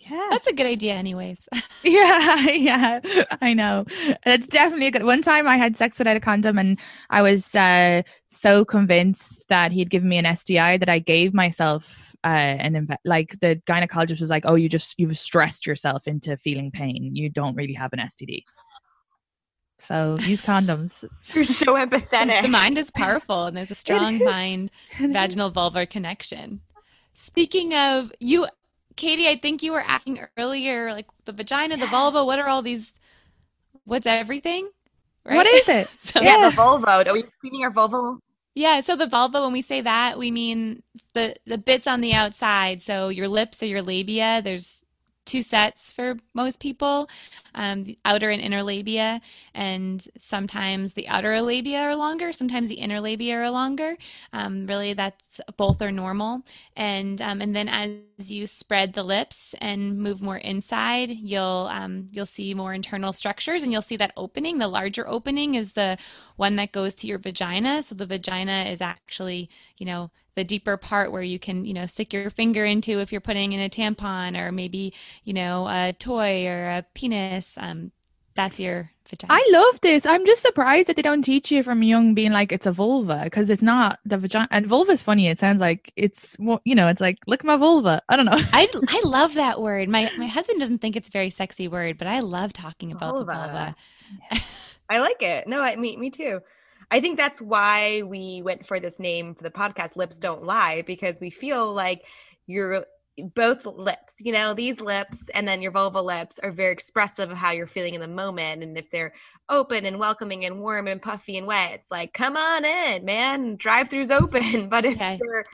Yeah, 0.00 0.26
That's 0.30 0.46
a 0.46 0.52
good 0.52 0.66
idea, 0.66 0.94
anyways. 0.94 1.48
yeah, 1.84 2.40
yeah. 2.50 3.00
I 3.40 3.54
know. 3.54 3.84
It's 4.26 4.46
definitely 4.46 4.88
a 4.88 4.90
good. 4.90 5.04
One 5.04 5.22
time 5.22 5.46
I 5.46 5.56
had 5.56 5.76
sex 5.76 5.98
without 5.98 6.16
a 6.16 6.20
condom, 6.20 6.58
and 6.58 6.78
I 7.10 7.22
was 7.22 7.54
uh, 7.54 8.02
so 8.28 8.64
convinced 8.64 9.48
that 9.48 9.72
he'd 9.72 9.90
given 9.90 10.08
me 10.08 10.18
an 10.18 10.36
STI 10.36 10.76
that 10.78 10.88
I 10.88 10.98
gave 10.98 11.32
myself 11.32 12.14
uh, 12.24 12.28
an 12.28 12.74
inve- 12.74 12.96
like 13.04 13.38
the 13.40 13.60
gynecologist 13.66 14.20
was 14.20 14.30
like, 14.30 14.44
"Oh, 14.46 14.56
you 14.56 14.68
just 14.68 14.98
you've 14.98 15.18
stressed 15.18 15.66
yourself 15.66 16.06
into 16.06 16.36
feeling 16.36 16.70
pain. 16.70 17.14
You 17.14 17.30
don't 17.30 17.54
really 17.54 17.74
have 17.74 17.92
an 17.92 18.00
STD." 18.00 18.42
So 19.78 20.18
use 20.20 20.40
condoms. 20.40 21.04
You're 21.34 21.44
so 21.44 21.74
empathetic. 21.74 22.42
the 22.42 22.48
mind 22.48 22.78
is 22.78 22.90
powerful, 22.90 23.44
and 23.44 23.56
there's 23.56 23.70
a 23.70 23.74
strong 23.74 24.18
mind 24.24 24.70
vaginal 24.98 25.50
vulvar 25.50 25.88
connection. 25.88 26.60
Speaking 27.14 27.74
of 27.74 28.12
you, 28.18 28.46
Katie, 28.96 29.28
I 29.28 29.36
think 29.36 29.62
you 29.62 29.72
were 29.72 29.80
asking 29.80 30.20
earlier, 30.38 30.92
like 30.92 31.06
the 31.24 31.32
vagina, 31.32 31.76
the 31.76 31.86
vulva. 31.86 32.24
What 32.24 32.38
are 32.38 32.48
all 32.48 32.62
these? 32.62 32.92
What's 33.84 34.06
everything? 34.06 34.70
What 35.28 35.46
Right? 35.46 35.46
is 35.46 35.68
it? 35.68 35.90
So, 36.00 36.22
yeah, 36.22 36.38
Yeah. 36.38 36.38
the 36.38 36.52
vulva. 36.52 37.04
Are 37.08 37.12
we 37.12 37.24
cleaning 37.40 37.64
our 37.64 37.70
vulva? 37.70 38.18
Yeah, 38.54 38.80
so 38.80 38.94
the 38.96 39.06
vulva, 39.06 39.42
when 39.42 39.52
we 39.52 39.62
say 39.62 39.80
that, 39.80 40.16
we 40.18 40.30
mean 40.30 40.82
the 41.14 41.34
the 41.46 41.58
bits 41.58 41.86
on 41.88 42.00
the 42.00 42.14
outside. 42.14 42.82
So 42.82 43.08
your 43.08 43.28
lips 43.28 43.62
or 43.62 43.66
your 43.66 43.82
labia. 43.82 44.40
There's 44.42 44.83
two 45.24 45.42
sets 45.42 45.92
for 45.92 46.16
most 46.34 46.60
people, 46.60 47.08
um, 47.54 47.84
the 47.84 47.98
outer 48.04 48.30
and 48.30 48.42
inner 48.42 48.62
labia, 48.62 49.20
and 49.54 50.06
sometimes 50.18 50.92
the 50.92 51.08
outer 51.08 51.40
labia 51.40 51.80
are 51.80 51.96
longer, 51.96 52.32
sometimes 52.32 52.68
the 52.68 52.76
inner 52.76 53.00
labia 53.00 53.36
are 53.36 53.50
longer. 53.50 53.96
Um, 54.32 54.66
really, 54.66 54.92
that's 54.92 55.40
both 55.56 55.80
are 55.82 55.92
normal. 55.92 56.42
And 56.76 57.20
um, 57.22 57.40
and 57.40 57.54
then 57.54 57.68
as 57.68 58.30
you 58.30 58.46
spread 58.46 58.92
the 58.92 59.02
lips 59.02 59.54
and 59.60 59.98
move 59.98 60.20
more 60.20 60.38
inside, 60.38 61.10
you'll 61.10 61.68
um, 61.70 62.08
you'll 62.12 62.26
see 62.26 62.54
more 62.54 62.74
internal 62.74 63.12
structures, 63.12 63.62
and 63.62 63.72
you'll 63.72 63.82
see 63.82 63.96
that 63.96 64.12
opening. 64.16 64.58
The 64.58 64.68
larger 64.68 65.08
opening 65.08 65.54
is 65.54 65.72
the 65.72 65.96
one 66.36 66.56
that 66.56 66.72
goes 66.72 66.94
to 66.96 67.06
your 67.06 67.18
vagina. 67.18 67.82
So 67.82 67.94
the 67.94 68.06
vagina 68.06 68.64
is 68.64 68.80
actually, 68.80 69.48
you 69.78 69.86
know, 69.86 70.10
the 70.34 70.44
deeper 70.44 70.76
part 70.76 71.12
where 71.12 71.22
you 71.22 71.38
can, 71.38 71.64
you 71.64 71.74
know, 71.74 71.86
stick 71.86 72.12
your 72.12 72.30
finger 72.30 72.64
into 72.64 73.00
if 73.00 73.12
you're 73.12 73.20
putting 73.20 73.52
in 73.52 73.60
a 73.60 73.68
tampon 73.68 74.38
or 74.38 74.52
maybe, 74.52 74.92
you 75.24 75.32
know, 75.32 75.68
a 75.68 75.92
toy 75.92 76.46
or 76.46 76.70
a 76.70 76.86
penis. 76.94 77.56
Um, 77.60 77.92
that's 78.34 78.58
your 78.58 78.90
vagina. 79.08 79.32
I 79.32 79.48
love 79.52 79.80
this. 79.80 80.06
I'm 80.06 80.26
just 80.26 80.42
surprised 80.42 80.88
that 80.88 80.96
they 80.96 81.02
don't 81.02 81.22
teach 81.22 81.52
you 81.52 81.62
from 81.62 81.82
young 81.82 82.14
being 82.14 82.32
like 82.32 82.50
it's 82.50 82.66
a 82.66 82.72
vulva 82.72 83.20
because 83.24 83.48
it's 83.48 83.62
not 83.62 84.00
the 84.04 84.18
vagina. 84.18 84.48
And 84.50 84.66
vulva 84.66 84.92
is 84.92 85.02
funny. 85.02 85.28
It 85.28 85.38
sounds 85.38 85.60
like 85.60 85.92
it's 85.96 86.36
you 86.64 86.74
know, 86.74 86.88
it's 86.88 87.00
like 87.00 87.18
look 87.26 87.40
at 87.40 87.46
my 87.46 87.56
vulva. 87.56 88.02
I 88.08 88.16
don't 88.16 88.26
know. 88.26 88.32
I, 88.34 88.68
I 88.88 89.02
love 89.04 89.34
that 89.34 89.60
word. 89.60 89.88
My 89.88 90.10
my 90.18 90.26
husband 90.26 90.60
doesn't 90.60 90.78
think 90.78 90.96
it's 90.96 91.08
a 91.08 91.12
very 91.12 91.30
sexy 91.30 91.68
word, 91.68 91.96
but 91.96 92.08
I 92.08 92.20
love 92.20 92.52
talking 92.52 92.90
about 92.90 93.12
the 93.12 93.24
Vulva. 93.24 93.74
vulva. 94.32 94.42
I 94.90 94.98
like 94.98 95.22
it. 95.22 95.46
No, 95.46 95.60
I 95.60 95.76
me 95.76 95.96
me 95.96 96.10
too. 96.10 96.40
I 96.90 97.00
think 97.00 97.16
that's 97.16 97.40
why 97.40 98.02
we 98.02 98.42
went 98.42 98.66
for 98.66 98.78
this 98.80 99.00
name 99.00 99.34
for 99.34 99.42
the 99.42 99.50
podcast, 99.50 99.96
Lips 99.96 100.18
Don't 100.18 100.44
Lie, 100.44 100.82
because 100.86 101.20
we 101.20 101.30
feel 101.30 101.72
like 101.72 102.02
you're 102.46 102.86
both 103.36 103.64
lips, 103.66 104.14
you 104.20 104.32
know, 104.32 104.54
these 104.54 104.80
lips 104.80 105.28
and 105.34 105.46
then 105.46 105.62
your 105.62 105.70
vulva 105.70 106.02
lips 106.02 106.40
are 106.40 106.50
very 106.50 106.72
expressive 106.72 107.30
of 107.30 107.36
how 107.38 107.52
you're 107.52 107.66
feeling 107.68 107.94
in 107.94 108.00
the 108.00 108.08
moment. 108.08 108.62
And 108.64 108.76
if 108.76 108.90
they're 108.90 109.12
open 109.48 109.86
and 109.86 109.98
welcoming 110.00 110.44
and 110.44 110.58
warm 110.58 110.88
and 110.88 111.00
puffy 111.00 111.36
and 111.36 111.46
wet, 111.46 111.72
it's 111.74 111.90
like, 111.92 112.12
come 112.12 112.36
on 112.36 112.64
in, 112.64 113.04
man. 113.04 113.54
Drive 113.56 113.88
throughs 113.88 114.10
open. 114.10 114.68
But 114.68 114.84
if 114.84 114.96
Okay. 114.96 115.18
they're 115.20 115.44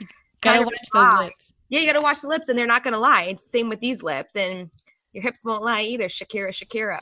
Gotta 0.40 0.58
kind 0.58 0.62
of 0.62 0.66
watch 0.66 0.88
those 0.94 1.18
lips. 1.26 1.44
yeah, 1.68 1.80
you 1.80 1.86
gotta 1.86 2.00
watch 2.00 2.22
the 2.22 2.28
lips 2.28 2.48
and 2.48 2.58
they're 2.58 2.66
not 2.66 2.82
gonna 2.82 2.98
lie. 2.98 3.24
It's 3.24 3.44
the 3.44 3.58
same 3.58 3.68
with 3.68 3.80
these 3.80 4.02
lips. 4.02 4.36
And 4.36 4.70
your 5.12 5.22
hips 5.22 5.44
won't 5.44 5.62
lie 5.62 5.82
either. 5.82 6.06
Shakira, 6.06 6.48
Shakira. 6.48 7.00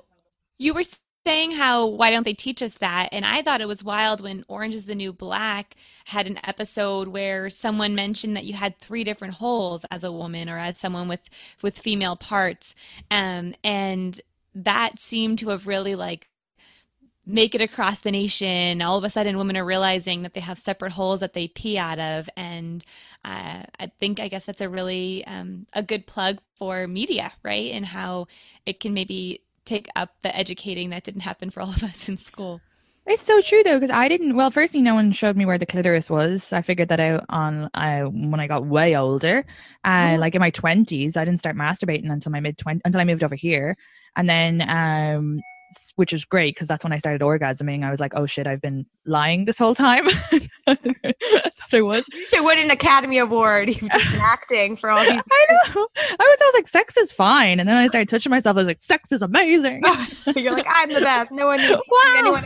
You 0.59 0.75
were 0.75 0.83
saying 1.27 1.53
how 1.53 1.87
why 1.87 2.11
don't 2.11 2.25
they 2.25 2.35
teach 2.35 2.63
us 2.63 2.75
that? 2.75 3.11
And 3.13 3.25
I 3.25 3.43
thought 3.43 3.61
it 3.61 3.69
was 3.69 3.85
wild 3.85 4.21
when 4.21 4.45
Orange 4.49 4.75
is 4.75 4.87
the 4.87 4.95
New 4.95 5.13
Black 5.13 5.75
had 6.07 6.27
an 6.27 6.41
episode 6.45 7.09
where 7.09 7.51
someone 7.51 7.95
mentioned 7.95 8.37
that 8.37 8.45
you 8.45 8.55
had 8.55 8.79
three 8.79 9.05
different 9.05 9.35
holes 9.35 9.85
as 9.91 10.05
a 10.05 10.13
woman 10.13 10.49
or 10.49 10.59
as 10.59 10.79
someone 10.79 11.09
with 11.09 11.29
with 11.63 11.79
female 11.79 12.17
parts. 12.17 12.75
Um 13.11 13.55
and 13.63 14.21
that 14.55 15.01
seemed 15.01 15.39
to 15.41 15.51
have 15.51 15.67
really 15.67 15.95
like 15.95 16.29
make 17.29 17.55
it 17.55 17.61
across 17.61 18.01
the 18.01 18.11
nation. 18.11 18.81
All 18.81 18.97
of 18.97 19.05
a 19.05 19.11
sudden, 19.11 19.37
women 19.37 19.57
are 19.57 19.65
realizing 19.65 20.23
that 20.23 20.33
they 20.33 20.41
have 20.41 20.59
separate 20.59 20.93
holes 20.93 21.21
that 21.21 21.35
they 21.35 21.47
pee 21.49 21.77
out 21.77 21.99
of, 21.99 22.29
and 22.37 22.83
uh, 23.25 23.63
I 23.79 23.93
think 24.01 24.19
I 24.19 24.29
guess 24.29 24.47
that's 24.47 24.63
a 24.63 24.69
really 24.69 25.25
um, 25.27 25.67
a 25.75 25.83
good 25.83 26.07
plug 26.07 26.39
for 26.59 26.89
media, 26.89 27.33
right? 27.45 27.71
And 27.71 27.85
how 27.87 28.27
it 28.65 28.81
can 28.81 28.95
maybe 28.95 29.43
take 29.69 29.89
up 29.97 30.11
the 30.23 30.35
educating 30.37 30.91
that 30.91 31.05
didn't 31.05 31.21
happen 31.23 31.51
for 31.51 31.61
all 31.61 31.71
of 31.71 31.83
us 31.83 32.09
in 32.09 32.17
school. 32.19 32.61
It's 33.07 33.23
so 33.23 33.41
true 33.41 33.63
though, 33.63 33.79
because 33.81 33.91
I 33.91 34.07
didn't. 34.09 34.37
Well, 34.37 34.51
firstly, 34.51 34.83
no 34.83 34.95
one 34.95 35.13
showed 35.13 35.35
me 35.35 35.47
where 35.47 35.57
the 35.57 35.65
clitoris 35.65 36.11
was. 36.11 36.53
I 36.53 36.61
figured 36.61 36.91
that 36.91 37.01
out 37.01 37.25
on 37.31 37.71
uh, 37.73 38.03
when 38.05 38.39
I 38.39 38.47
got 38.47 38.67
way 38.67 38.97
older, 38.97 39.47
uh, 39.83 40.13
Oh. 40.13 40.21
like 40.21 40.35
in 40.35 40.41
my 40.41 40.51
twenties. 40.51 41.17
I 41.17 41.25
didn't 41.25 41.39
start 41.39 41.57
masturbating 41.57 42.11
until 42.13 42.33
my 42.33 42.41
mid 42.41 42.59
twenty 42.59 42.83
until 42.85 43.01
I 43.01 43.05
moved 43.05 43.25
over 43.25 43.35
here, 43.35 43.77
and 44.15 44.29
then 44.29 44.61
um, 44.69 45.41
which 45.97 46.13
is 46.13 46.25
great 46.25 46.55
because 46.55 46.69
that's 46.69 46.85
when 46.85 46.93
I 46.93 46.99
started 46.99 47.21
orgasming. 47.23 47.85
I 47.85 47.91
was 47.91 48.01
like, 48.01 48.13
oh 48.15 48.27
shit, 48.27 48.47
I've 48.47 48.61
been 48.61 48.87
lying 49.07 49.45
this 49.45 49.59
whole 49.59 49.75
time. 49.75 50.07
I 50.67 50.75
thought 50.75 51.73
I 51.73 51.81
was. 51.83 52.07
They 52.33 52.41
win 52.41 52.59
an 52.59 52.71
Academy 52.71 53.19
Award. 53.19 53.69
You've 53.69 53.91
just 53.91 54.11
been 54.11 54.21
acting 54.23 54.77
for 54.77 54.91
all 54.91 55.01
these. 55.03 55.11
I 55.13 55.47
know. 55.75 55.87
I 55.97 56.17
was, 56.19 56.39
I 56.41 56.45
was 56.45 56.55
like, 56.55 56.67
sex 56.69 56.97
is 56.97 57.13
fine, 57.13 57.59
and 57.61 57.69
then 57.69 57.77
I 57.77 57.87
started 57.87 58.09
touching 58.09 58.31
myself. 58.31 58.57
I 58.57 58.61
was 58.61 58.67
like, 58.67 58.81
sex 58.81 59.13
is 59.13 59.23
amazing. 59.23 59.83
You're 60.37 60.53
like, 60.53 60.67
I'm 60.69 60.89
the 60.93 61.01
best. 61.01 61.31
No 61.33 61.47
one 61.47 61.61
Wow. 61.91 62.45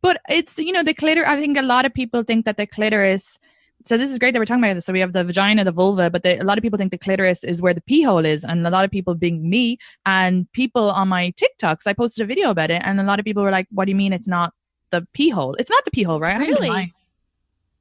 but 0.00 0.20
it's 0.28 0.56
you 0.58 0.70
know 0.72 0.84
the 0.84 0.94
clitoris 0.94 1.26
i 1.28 1.34
think 1.34 1.58
a 1.58 1.62
lot 1.62 1.84
of 1.84 1.92
people 1.92 2.22
think 2.22 2.44
that 2.44 2.56
the 2.56 2.64
clitoris 2.64 3.40
so 3.84 3.96
this 3.96 4.10
is 4.10 4.18
great 4.18 4.32
that 4.32 4.38
we're 4.38 4.44
talking 4.44 4.62
about 4.62 4.74
this 4.74 4.84
so 4.84 4.92
we 4.92 5.00
have 5.00 5.12
the 5.12 5.24
vagina 5.24 5.64
the 5.64 5.72
vulva 5.72 6.10
but 6.10 6.22
the, 6.22 6.40
a 6.40 6.44
lot 6.44 6.56
of 6.58 6.62
people 6.62 6.78
think 6.78 6.90
the 6.90 6.98
clitoris 6.98 7.44
is 7.44 7.60
where 7.62 7.74
the 7.74 7.80
pee 7.82 8.02
hole 8.02 8.24
is 8.24 8.44
and 8.44 8.66
a 8.66 8.70
lot 8.70 8.84
of 8.84 8.90
people 8.90 9.14
being 9.14 9.48
me 9.48 9.78
and 10.06 10.50
people 10.52 10.90
on 10.90 11.08
my 11.08 11.32
tiktoks 11.32 11.86
i 11.86 11.92
posted 11.92 12.22
a 12.22 12.26
video 12.26 12.50
about 12.50 12.70
it 12.70 12.80
and 12.84 13.00
a 13.00 13.04
lot 13.04 13.18
of 13.18 13.24
people 13.24 13.42
were 13.42 13.50
like 13.50 13.66
what 13.70 13.84
do 13.86 13.90
you 13.90 13.96
mean 13.96 14.12
it's 14.12 14.28
not 14.28 14.52
the 14.90 15.06
pee 15.14 15.28
hole 15.30 15.54
it's 15.54 15.70
not 15.70 15.84
the 15.84 15.90
pee 15.90 16.02
hole 16.02 16.20
right 16.20 16.30
I 16.30 16.32
haven't 16.34 16.48
been 16.48 16.54
Really? 16.56 16.68
lying. 16.68 16.92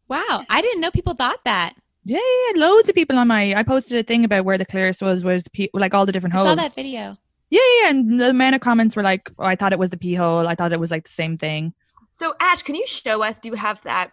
Wow, 0.08 0.44
I 0.50 0.62
didn't 0.62 0.82
know 0.82 0.92
people 0.92 1.14
thought 1.14 1.44
that. 1.46 1.74
Yeah, 2.04 2.18
yeah, 2.18 2.52
yeah, 2.60 2.66
loads 2.68 2.90
of 2.90 2.96
people 2.96 3.18
on 3.18 3.28
my. 3.30 3.54
I 3.54 3.64
posted 3.64 3.98
a 3.98 4.04
thing 4.04 4.26
about 4.26 4.44
where 4.44 4.58
the 4.58 4.66
clitoris 4.66 5.02
was, 5.02 5.24
was 5.24 5.44
the 5.44 5.50
pee, 5.52 5.70
like 5.74 5.94
all 5.94 6.06
the 6.06 6.12
different 6.12 6.36
I 6.36 6.40
holes. 6.40 6.50
saw 6.50 6.56
that 6.56 6.76
video. 6.76 7.18
Yeah, 7.50 7.60
yeah, 7.82 7.90
and 7.92 8.20
the 8.20 8.30
amount 8.32 8.56
of 8.56 8.62
comments 8.62 8.96
were 8.98 9.04
like, 9.04 9.32
oh, 9.40 9.46
"I 9.46 9.56
thought 9.56 9.72
it 9.72 9.80
was 9.80 9.92
the 9.92 9.98
pee 9.98 10.16
hole. 10.16 10.48
I 10.50 10.56
thought 10.56 10.74
it 10.74 10.80
was 10.82 10.92
like 10.92 11.04
the 11.06 11.12
same 11.12 11.38
thing." 11.38 11.74
So, 12.10 12.34
Ash, 12.42 12.62
can 12.62 12.76
you 12.76 12.86
show 12.88 13.24
us? 13.24 13.40
Do 13.40 13.48
you 13.50 13.56
have 13.56 13.82
that 13.84 14.12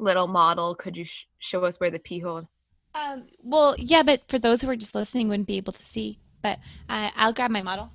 little 0.00 0.26
model? 0.26 0.74
Could 0.74 0.96
you 0.96 1.04
sh- 1.04 1.26
show 1.38 1.64
us 1.64 1.78
where 1.80 1.90
the 1.90 1.98
pee 1.98 2.20
hole? 2.20 2.48
Um, 2.94 3.26
well, 3.42 3.74
yeah, 3.78 4.02
but 4.02 4.22
for 4.28 4.38
those 4.38 4.62
who 4.62 4.70
are 4.70 4.76
just 4.76 4.94
listening, 4.94 5.28
wouldn't 5.28 5.46
be 5.46 5.56
able 5.56 5.72
to 5.74 5.84
see. 5.84 6.18
But 6.42 6.58
uh, 6.88 7.10
I'll 7.16 7.32
grab 7.32 7.50
my 7.50 7.62
model. 7.62 7.90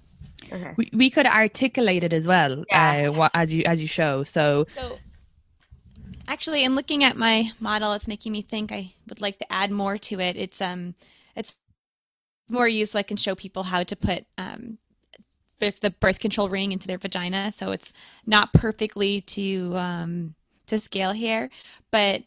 Okay. 0.52 0.74
We, 0.78 0.90
we 0.94 1.10
could 1.10 1.26
articulate 1.26 2.04
it 2.04 2.14
as 2.14 2.28
well, 2.28 2.64
Yeah. 2.70 3.08
uh, 3.10 3.12
wha- 3.14 3.30
as 3.34 3.52
you 3.54 3.64
as 3.66 3.82
you 3.82 3.88
show. 3.88 4.24
So 4.24 4.66
So, 4.74 5.00
actually, 6.28 6.64
in 6.64 6.76
looking 6.76 7.04
at 7.04 7.18
my 7.18 7.52
model, 7.60 7.94
it's 7.94 8.08
making 8.08 8.32
me 8.32 8.42
think 8.42 8.72
I 8.72 8.94
would 9.08 9.22
like 9.22 9.40
to 9.40 9.52
add 9.52 9.72
more 9.72 9.98
to 9.98 10.20
it. 10.20 10.38
It's 10.38 10.62
um, 10.62 10.96
it's 11.36 11.58
more 12.50 12.68
used 12.68 12.92
so 12.92 13.00
I 13.00 13.04
can 13.04 13.18
show 13.18 13.36
people 13.36 13.64
how 13.64 13.84
to 13.84 13.96
put 13.96 14.26
um, 14.38 14.78
the 15.60 15.74
the 15.82 15.90
birth 15.92 16.20
control 16.20 16.50
ring 16.50 16.72
into 16.72 16.88
their 16.88 16.98
vagina. 16.98 17.52
So 17.52 17.72
it's 17.72 17.94
not 18.26 18.54
perfectly 18.54 19.22
to 19.22 19.76
um 19.78 20.36
to 20.74 20.82
scale 20.82 21.12
here, 21.12 21.50
but 21.92 22.24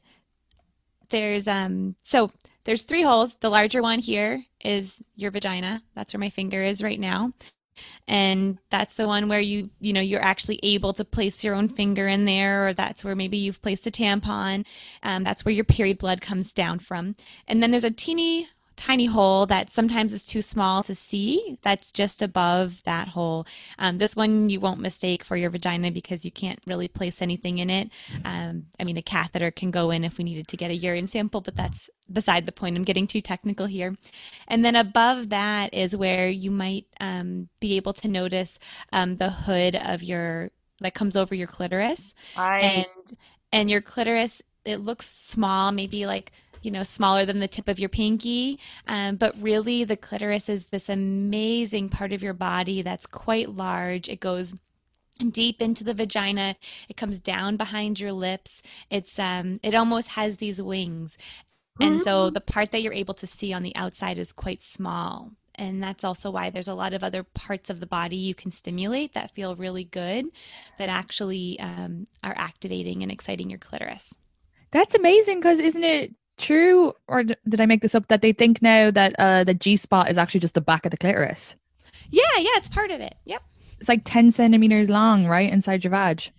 there's 1.11 1.47
um 1.47 1.95
so 2.03 2.31
there's 2.65 2.83
three 2.83 3.03
holes. 3.03 3.37
The 3.41 3.49
larger 3.49 3.81
one 3.81 4.01
here 4.01 4.45
is 4.65 5.03
your 5.15 5.31
vagina. 5.31 5.83
That's 5.95 6.13
where 6.13 6.21
my 6.21 6.31
finger 6.31 6.65
is 6.65 6.83
right 6.83 6.99
now. 6.99 7.33
And 8.09 8.59
that's 8.71 8.95
the 8.95 9.07
one 9.07 9.29
where 9.29 9.41
you, 9.41 9.71
you 9.81 9.93
know, 9.93 10.01
you're 10.01 10.23
actually 10.23 10.59
able 10.63 10.93
to 10.95 11.05
place 11.05 11.45
your 11.45 11.55
own 11.55 11.69
finger 11.69 12.09
in 12.09 12.25
there, 12.25 12.69
or 12.69 12.75
that's 12.75 13.05
where 13.05 13.15
maybe 13.15 13.37
you've 13.37 13.63
placed 13.63 13.87
a 13.87 13.91
tampon. 13.91 14.65
Um, 15.03 15.25
that's 15.25 15.45
where 15.45 15.55
your 15.55 15.65
period 15.65 15.99
blood 15.99 16.21
comes 16.21 16.53
down 16.53 16.79
from. 16.79 17.17
And 17.47 17.63
then 17.63 17.71
there's 17.71 17.85
a 17.85 17.91
teeny 17.91 18.49
tiny 18.77 19.07
hole 19.07 19.47
that 19.47 19.73
sometimes 19.73 20.13
is 20.13 20.25
too 20.25 20.43
small 20.43 20.83
to 20.83 20.95
see 20.95 21.59
that's 21.63 21.91
just 21.93 22.23
above 22.23 22.83
that 22.85 23.09
hole. 23.09 23.47
Um, 23.79 23.99
this 23.99 24.15
one 24.15 24.49
you 24.49 24.61
won't 24.61 24.81
mistake 24.81 25.25
for 25.25 25.37
your 25.37 25.51
vagina 25.51 25.91
because 25.91 26.25
you 26.25 26.31
can't 26.31 26.61
really 26.67 26.89
place 26.89 27.23
anything 27.23 27.59
in 27.59 27.71
it. 27.71 27.91
Um, 28.25 28.67
i 28.79 28.85
mean 28.85 28.97
a 28.97 29.03
catheter 29.03 29.51
can 29.51 29.71
go 29.71 29.91
in 29.91 30.05
if 30.05 30.19
we 30.19 30.25
needed 30.25 30.49
to 30.49 30.57
get 30.57 30.71
a 30.71 30.75
urine 30.75 31.07
sample 31.07 31.41
but 31.41 31.57
that's 31.57 31.89
beside 32.13 32.47
the 32.47 32.53
point. 32.53 32.77
I'm 32.77 32.85
getting 32.85 33.07
too 33.07 33.21
technical 33.21 33.67
here. 33.67 33.97
And 34.49 34.65
then 34.65 34.77
above 34.77 35.31
that 35.31 35.75
is 35.75 35.97
where 35.97 36.29
you 36.29 36.51
might 36.51 36.87
um, 37.01 37.49
be 37.61 37.77
able 37.77 37.93
to 37.95 38.09
notice 38.09 38.59
um, 38.93 39.17
the 39.17 39.31
hood 39.31 39.77
of 39.77 40.03
your 40.03 40.51
that 40.81 40.95
comes 40.95 41.17
over 41.17 41.35
your 41.35 41.47
clitoris. 41.47 42.15
I 42.37 42.59
and 42.59 43.19
and 43.53 43.71
your 43.71 43.81
clitoris 43.81 44.43
it 44.65 44.79
looks 44.79 45.09
small 45.09 45.71
maybe 45.73 46.07
like 46.07 46.33
you 46.63 46.71
know 46.71 46.83
smaller 46.83 47.25
than 47.25 47.41
the 47.41 47.49
tip 47.49 47.69
of 47.69 47.79
your 47.79 47.89
pinky. 47.89 48.59
Um, 48.87 49.17
but 49.17 49.35
really 49.41 49.85
the 49.85 49.97
clitoris 49.97 50.49
is 50.49 50.67
this 50.67 50.89
amazing 50.89 51.89
part 51.89 52.13
of 52.13 52.23
your 52.23 52.35
body 52.35 52.83
that's 52.83 53.07
quite 53.07 53.51
large. 53.51 54.09
It 54.09 54.21
goes 54.21 54.55
deep 55.31 55.63
into 55.63 55.85
the 55.85 55.95
vagina. 55.95 56.57
It 56.89 56.97
comes 56.97 57.21
down 57.21 57.57
behind 57.57 57.99
your 58.01 58.13
lips. 58.13 58.63
It's 58.91 59.19
um 59.19 59.61
it 59.63 59.75
almost 59.75 60.09
has 60.09 60.37
these 60.37 60.61
wings. 60.61 61.17
And 61.79 62.01
so 62.01 62.31
the 62.31 62.41
part 62.41 62.73
that 62.73 62.81
you're 62.81 62.93
able 62.93 63.15
to 63.15 63.27
see 63.27 63.53
on 63.53 63.63
the 63.63 63.77
outside 63.77 64.19
is 64.19 64.33
quite 64.33 64.63
small. 64.63 65.33
And 65.55 65.83
that's 65.83 66.05
also 66.05 66.31
why 66.31 66.51
there's 66.51 66.69
a 66.69 66.75
lot 66.75 66.93
of 66.93 67.03
other 67.03 67.23
parts 67.23 67.71
of 67.71 67.81
the 67.81 67.87
body 67.87 68.17
you 68.17 68.35
can 68.35 68.53
stimulate 68.53 69.15
that 69.15 69.31
feel 69.31 69.57
really 69.57 69.85
good 69.85 70.27
that 70.79 70.89
actually 70.89 71.59
um, 71.61 72.07
are 72.23 72.35
activating 72.37 73.03
and 73.03 73.11
exciting 73.11 73.49
your 73.51 73.59
clitoris. 73.59 74.15
That's 74.71 74.95
amazing 74.95 75.41
because 75.41 75.59
isn't 75.59 75.85
it 75.85 76.15
true, 76.39 76.93
or 77.09 77.23
did 77.25 77.61
I 77.61 77.67
make 77.67 77.83
this 77.83 77.95
up 77.95 78.09
that 78.09 78.23
they 78.23 78.33
think 78.33 78.61
now 78.63 78.91
that 78.91 79.15
uh, 79.19 79.45
the 79.45 79.55
G 79.55 79.77
spot 79.77 80.11
is 80.11 80.19
actually 80.19 80.41
just 80.41 80.55
the 80.55 80.61
back 80.61 80.85
of 80.85 80.91
the 80.91 80.97
clitoris? 80.97 81.55
yeah 82.11 82.23
yeah 82.37 82.51
it's 82.57 82.69
part 82.69 82.91
of 82.93 83.01
it 83.01 83.17
yep 83.25 83.43
It's 83.81 83.89
like 83.89 84.03
ten 84.05 84.31
centimeters 84.31 84.89
long, 84.89 85.27
right 85.27 85.53
inside 85.53 85.83
your 85.83 85.91
vag. 85.91 86.31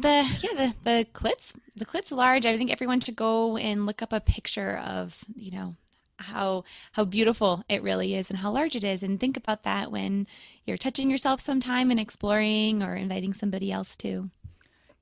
The 0.00 0.24
yeah, 0.40 0.54
the 0.54 0.74
the 0.84 1.06
clits 1.12 1.52
the 1.74 1.84
clit's 1.84 2.12
large. 2.12 2.46
I 2.46 2.56
think 2.56 2.70
everyone 2.70 3.00
should 3.00 3.16
go 3.16 3.56
and 3.56 3.84
look 3.84 4.00
up 4.02 4.12
a 4.12 4.20
picture 4.20 4.76
of 4.78 5.24
you 5.34 5.50
know 5.50 5.74
how 6.18 6.64
how 6.92 7.04
beautiful 7.04 7.64
it 7.68 7.82
really 7.82 8.14
is 8.14 8.30
and 8.30 8.38
how 8.38 8.50
large 8.52 8.76
it 8.76 8.84
is, 8.84 9.02
and 9.02 9.18
think 9.18 9.36
about 9.36 9.64
that 9.64 9.90
when 9.90 10.26
you're 10.64 10.76
touching 10.78 11.10
yourself 11.10 11.40
sometime 11.40 11.90
and 11.90 12.00
exploring 12.00 12.82
or 12.82 12.94
inviting 12.94 13.34
somebody 13.34 13.70
else 13.72 13.96
to. 13.96 14.30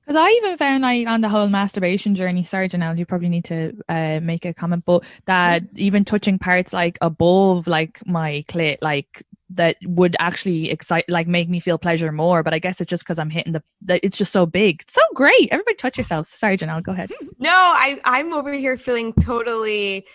Because 0.05 0.21
I 0.21 0.29
even 0.29 0.57
found 0.57 0.83
like 0.83 1.07
on 1.07 1.21
the 1.21 1.29
whole 1.29 1.47
masturbation 1.47 2.13
journey, 2.13 2.43
sorry 2.43 2.69
Janelle, 2.69 2.97
you 2.97 3.05
probably 3.05 3.29
need 3.29 3.45
to 3.45 3.75
uh, 3.89 4.19
make 4.21 4.45
a 4.45 4.53
comment, 4.53 4.85
but 4.85 5.03
that 5.25 5.63
even 5.75 6.05
touching 6.05 6.37
parts 6.37 6.73
like 6.73 6.99
above 7.01 7.65
like 7.65 8.05
my 8.05 8.45
clit, 8.47 8.77
like 8.81 9.23
that 9.49 9.77
would 9.83 10.15
actually 10.19 10.69
excite, 10.69 11.09
like 11.09 11.27
make 11.27 11.49
me 11.49 11.59
feel 11.59 11.79
pleasure 11.79 12.11
more. 12.11 12.43
But 12.43 12.53
I 12.53 12.59
guess 12.59 12.79
it's 12.81 12.89
just 12.89 13.03
because 13.03 13.17
I'm 13.17 13.31
hitting 13.31 13.53
the, 13.53 13.63
that 13.83 13.99
it's 14.03 14.17
just 14.17 14.31
so 14.31 14.45
big. 14.45 14.83
So 14.87 15.01
great. 15.15 15.49
Everybody 15.51 15.75
touch 15.75 15.97
yourselves. 15.97 16.29
Sorry, 16.29 16.57
Janelle, 16.57 16.83
go 16.83 16.91
ahead. 16.91 17.11
no, 17.39 17.49
I 17.49 17.99
I'm 18.05 18.31
over 18.31 18.53
here 18.53 18.77
feeling 18.77 19.11
totally 19.13 20.05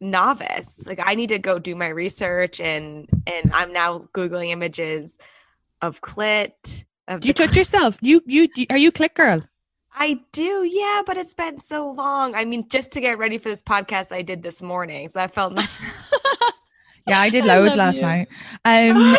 novice. 0.00 0.84
Like 0.84 1.00
I 1.02 1.14
need 1.14 1.28
to 1.28 1.38
go 1.38 1.60
do 1.60 1.76
my 1.76 1.88
research 1.88 2.60
and 2.60 3.08
and 3.26 3.52
I'm 3.54 3.72
now 3.72 4.00
googling 4.12 4.50
images 4.50 5.16
of 5.80 6.00
clit. 6.00 6.84
Do 7.08 7.28
you 7.28 7.32
touch 7.32 7.54
yourself? 7.56 7.98
You, 8.00 8.22
you, 8.26 8.48
do, 8.48 8.66
are 8.70 8.76
you 8.76 8.90
click 8.90 9.14
girl? 9.14 9.42
I 9.94 10.20
do, 10.32 10.68
yeah, 10.68 11.02
but 11.06 11.16
it's 11.16 11.32
been 11.32 11.60
so 11.60 11.90
long. 11.92 12.34
I 12.34 12.44
mean, 12.44 12.68
just 12.68 12.92
to 12.92 13.00
get 13.00 13.18
ready 13.18 13.38
for 13.38 13.48
this 13.48 13.62
podcast, 13.62 14.12
I 14.12 14.22
did 14.22 14.42
this 14.42 14.60
morning, 14.60 15.08
so 15.08 15.20
I 15.20 15.28
felt 15.28 15.54
nice. 15.54 15.68
Yeah, 17.06 17.20
I 17.20 17.30
did 17.30 17.44
loads 17.46 17.70
love 17.70 17.78
last 17.78 17.96
you. 17.96 18.02
night. 18.02 18.28
Um, 18.64 19.16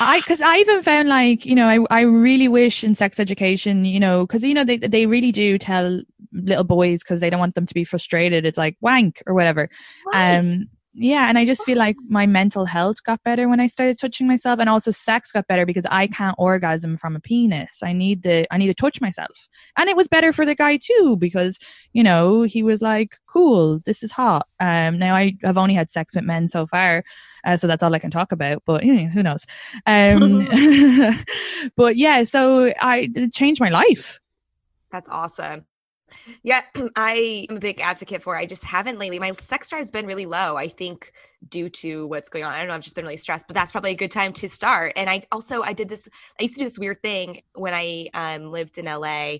I 0.00 0.20
because 0.20 0.40
I 0.40 0.58
even 0.58 0.82
found 0.82 1.08
like 1.08 1.44
you 1.46 1.54
know 1.54 1.66
I 1.68 1.78
I 1.90 2.00
really 2.02 2.48
wish 2.48 2.84
in 2.84 2.94
sex 2.94 3.20
education 3.20 3.84
you 3.84 4.00
know 4.00 4.26
because 4.26 4.42
you 4.42 4.54
know 4.54 4.64
they 4.64 4.78
they 4.78 5.06
really 5.06 5.32
do 5.32 5.58
tell 5.58 6.00
little 6.32 6.64
boys 6.64 7.02
because 7.02 7.20
they 7.20 7.30
don't 7.30 7.40
want 7.40 7.54
them 7.54 7.66
to 7.66 7.74
be 7.74 7.84
frustrated. 7.84 8.44
It's 8.44 8.58
like 8.58 8.76
wank 8.80 9.22
or 9.26 9.34
whatever. 9.34 9.68
Um, 10.14 10.68
yeah, 10.96 11.28
and 11.28 11.36
I 11.36 11.44
just 11.44 11.64
feel 11.64 11.76
like 11.76 11.96
my 12.08 12.24
mental 12.24 12.66
health 12.66 13.02
got 13.02 13.22
better 13.24 13.48
when 13.48 13.58
I 13.58 13.66
started 13.66 13.98
touching 13.98 14.28
myself, 14.28 14.60
and 14.60 14.68
also 14.68 14.92
sex 14.92 15.32
got 15.32 15.48
better 15.48 15.66
because 15.66 15.86
I 15.90 16.06
can't 16.06 16.36
orgasm 16.38 16.96
from 16.96 17.16
a 17.16 17.20
penis. 17.20 17.82
I 17.82 17.92
need 17.92 18.22
the 18.22 18.46
I 18.52 18.58
need 18.58 18.68
to 18.68 18.74
touch 18.74 19.00
myself, 19.00 19.48
and 19.76 19.88
it 19.88 19.96
was 19.96 20.06
better 20.06 20.32
for 20.32 20.46
the 20.46 20.54
guy 20.54 20.76
too 20.76 21.16
because 21.18 21.58
you 21.92 22.04
know 22.04 22.42
he 22.42 22.62
was 22.62 22.80
like, 22.80 23.18
"Cool, 23.26 23.80
this 23.80 24.04
is 24.04 24.12
hot." 24.12 24.46
Um, 24.60 24.98
now 24.98 25.16
I 25.16 25.36
have 25.42 25.58
only 25.58 25.74
had 25.74 25.90
sex 25.90 26.14
with 26.14 26.24
men 26.24 26.46
so 26.46 26.64
far, 26.64 27.02
uh, 27.44 27.56
so 27.56 27.66
that's 27.66 27.82
all 27.82 27.94
I 27.94 27.98
can 27.98 28.12
talk 28.12 28.30
about. 28.30 28.62
But 28.64 28.84
you 28.84 28.94
know, 29.02 29.08
who 29.08 29.22
knows? 29.24 29.44
Um, 29.86 30.46
but 31.76 31.96
yeah, 31.96 32.22
so 32.22 32.72
I 32.80 33.10
it 33.14 33.32
changed 33.32 33.60
my 33.60 33.70
life. 33.70 34.20
That's 34.92 35.08
awesome. 35.08 35.66
Yeah, 36.42 36.62
I 36.96 37.46
am 37.50 37.56
a 37.56 37.60
big 37.60 37.80
advocate 37.80 38.22
for. 38.22 38.36
it. 38.36 38.40
I 38.40 38.46
just 38.46 38.64
haven't 38.64 38.98
lately. 38.98 39.18
My 39.18 39.32
sex 39.32 39.70
drive's 39.70 39.90
been 39.90 40.06
really 40.06 40.26
low. 40.26 40.56
I 40.56 40.68
think 40.68 41.12
due 41.48 41.68
to 41.68 42.06
what's 42.06 42.28
going 42.28 42.44
on. 42.44 42.52
I 42.52 42.58
don't 42.58 42.68
know. 42.68 42.74
I've 42.74 42.80
just 42.80 42.96
been 42.96 43.04
really 43.04 43.16
stressed, 43.16 43.46
but 43.46 43.54
that's 43.54 43.72
probably 43.72 43.90
a 43.92 43.96
good 43.96 44.10
time 44.10 44.32
to 44.34 44.48
start. 44.48 44.92
And 44.96 45.10
I 45.10 45.24
also 45.32 45.62
I 45.62 45.72
did 45.72 45.88
this. 45.88 46.08
I 46.38 46.42
used 46.44 46.54
to 46.54 46.60
do 46.60 46.64
this 46.64 46.78
weird 46.78 47.02
thing 47.02 47.42
when 47.54 47.74
I 47.74 48.08
um, 48.14 48.50
lived 48.50 48.78
in 48.78 48.86
LA 48.86 49.36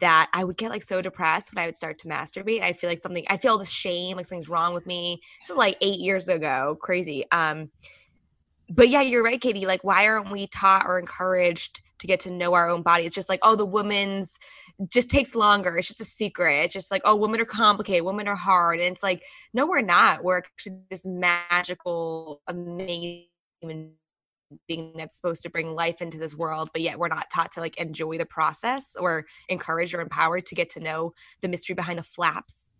that 0.00 0.28
I 0.32 0.44
would 0.44 0.56
get 0.56 0.70
like 0.70 0.82
so 0.82 1.00
depressed 1.00 1.54
when 1.54 1.62
I 1.62 1.66
would 1.66 1.76
start 1.76 1.98
to 1.98 2.08
masturbate. 2.08 2.62
I 2.62 2.72
feel 2.72 2.90
like 2.90 2.98
something. 2.98 3.24
I 3.28 3.36
feel 3.36 3.58
this 3.58 3.70
shame, 3.70 4.16
like 4.16 4.26
something's 4.26 4.48
wrong 4.48 4.74
with 4.74 4.86
me. 4.86 5.20
This 5.42 5.50
is 5.50 5.56
like 5.56 5.76
eight 5.80 6.00
years 6.00 6.28
ago. 6.28 6.76
Crazy. 6.80 7.24
Um, 7.30 7.70
but 8.70 8.88
yeah, 8.88 9.02
you're 9.02 9.22
right, 9.22 9.40
Katie. 9.40 9.66
Like, 9.66 9.84
why 9.84 10.06
aren't 10.06 10.30
we 10.30 10.46
taught 10.46 10.86
or 10.86 10.98
encouraged 10.98 11.82
to 11.98 12.06
get 12.06 12.20
to 12.20 12.30
know 12.30 12.54
our 12.54 12.68
own 12.68 12.82
body? 12.82 13.04
It's 13.04 13.14
just 13.14 13.28
like, 13.28 13.40
oh, 13.42 13.56
the 13.56 13.66
woman's 13.66 14.38
just 14.88 15.10
takes 15.10 15.34
longer. 15.34 15.76
It's 15.76 15.88
just 15.88 16.00
a 16.00 16.04
secret. 16.04 16.64
It's 16.64 16.72
just 16.72 16.90
like, 16.90 17.02
oh, 17.04 17.16
women 17.16 17.40
are 17.40 17.46
complicated, 17.46 18.04
women 18.04 18.28
are 18.28 18.36
hard. 18.36 18.80
And 18.80 18.88
it's 18.88 19.02
like, 19.02 19.22
no, 19.52 19.66
we're 19.66 19.80
not. 19.80 20.24
We're 20.24 20.38
actually 20.38 20.78
this 20.90 21.06
magical, 21.06 22.42
amazing 22.48 23.26
human 23.60 23.92
being 24.68 24.94
that's 24.96 25.16
supposed 25.16 25.42
to 25.42 25.50
bring 25.50 25.74
life 25.74 26.00
into 26.00 26.18
this 26.18 26.34
world, 26.36 26.70
but 26.72 26.82
yet 26.82 26.98
we're 26.98 27.08
not 27.08 27.26
taught 27.32 27.52
to 27.52 27.60
like 27.60 27.76
enjoy 27.78 28.18
the 28.18 28.26
process 28.26 28.96
or 28.98 29.26
encourage 29.48 29.94
or 29.94 30.00
empowered 30.00 30.46
to 30.46 30.54
get 30.54 30.68
to 30.70 30.80
know 30.80 31.12
the 31.40 31.48
mystery 31.48 31.74
behind 31.74 31.98
the 31.98 32.04
flaps. 32.04 32.70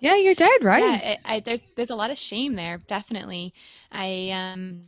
Yeah, 0.00 0.16
you're 0.16 0.34
dead 0.34 0.64
right. 0.64 0.82
Yeah, 0.82 1.10
it, 1.10 1.18
I, 1.24 1.40
there's 1.40 1.62
there's 1.76 1.90
a 1.90 1.94
lot 1.94 2.10
of 2.10 2.18
shame 2.18 2.56
there, 2.56 2.78
definitely. 2.88 3.54
I 3.92 4.30
um 4.30 4.86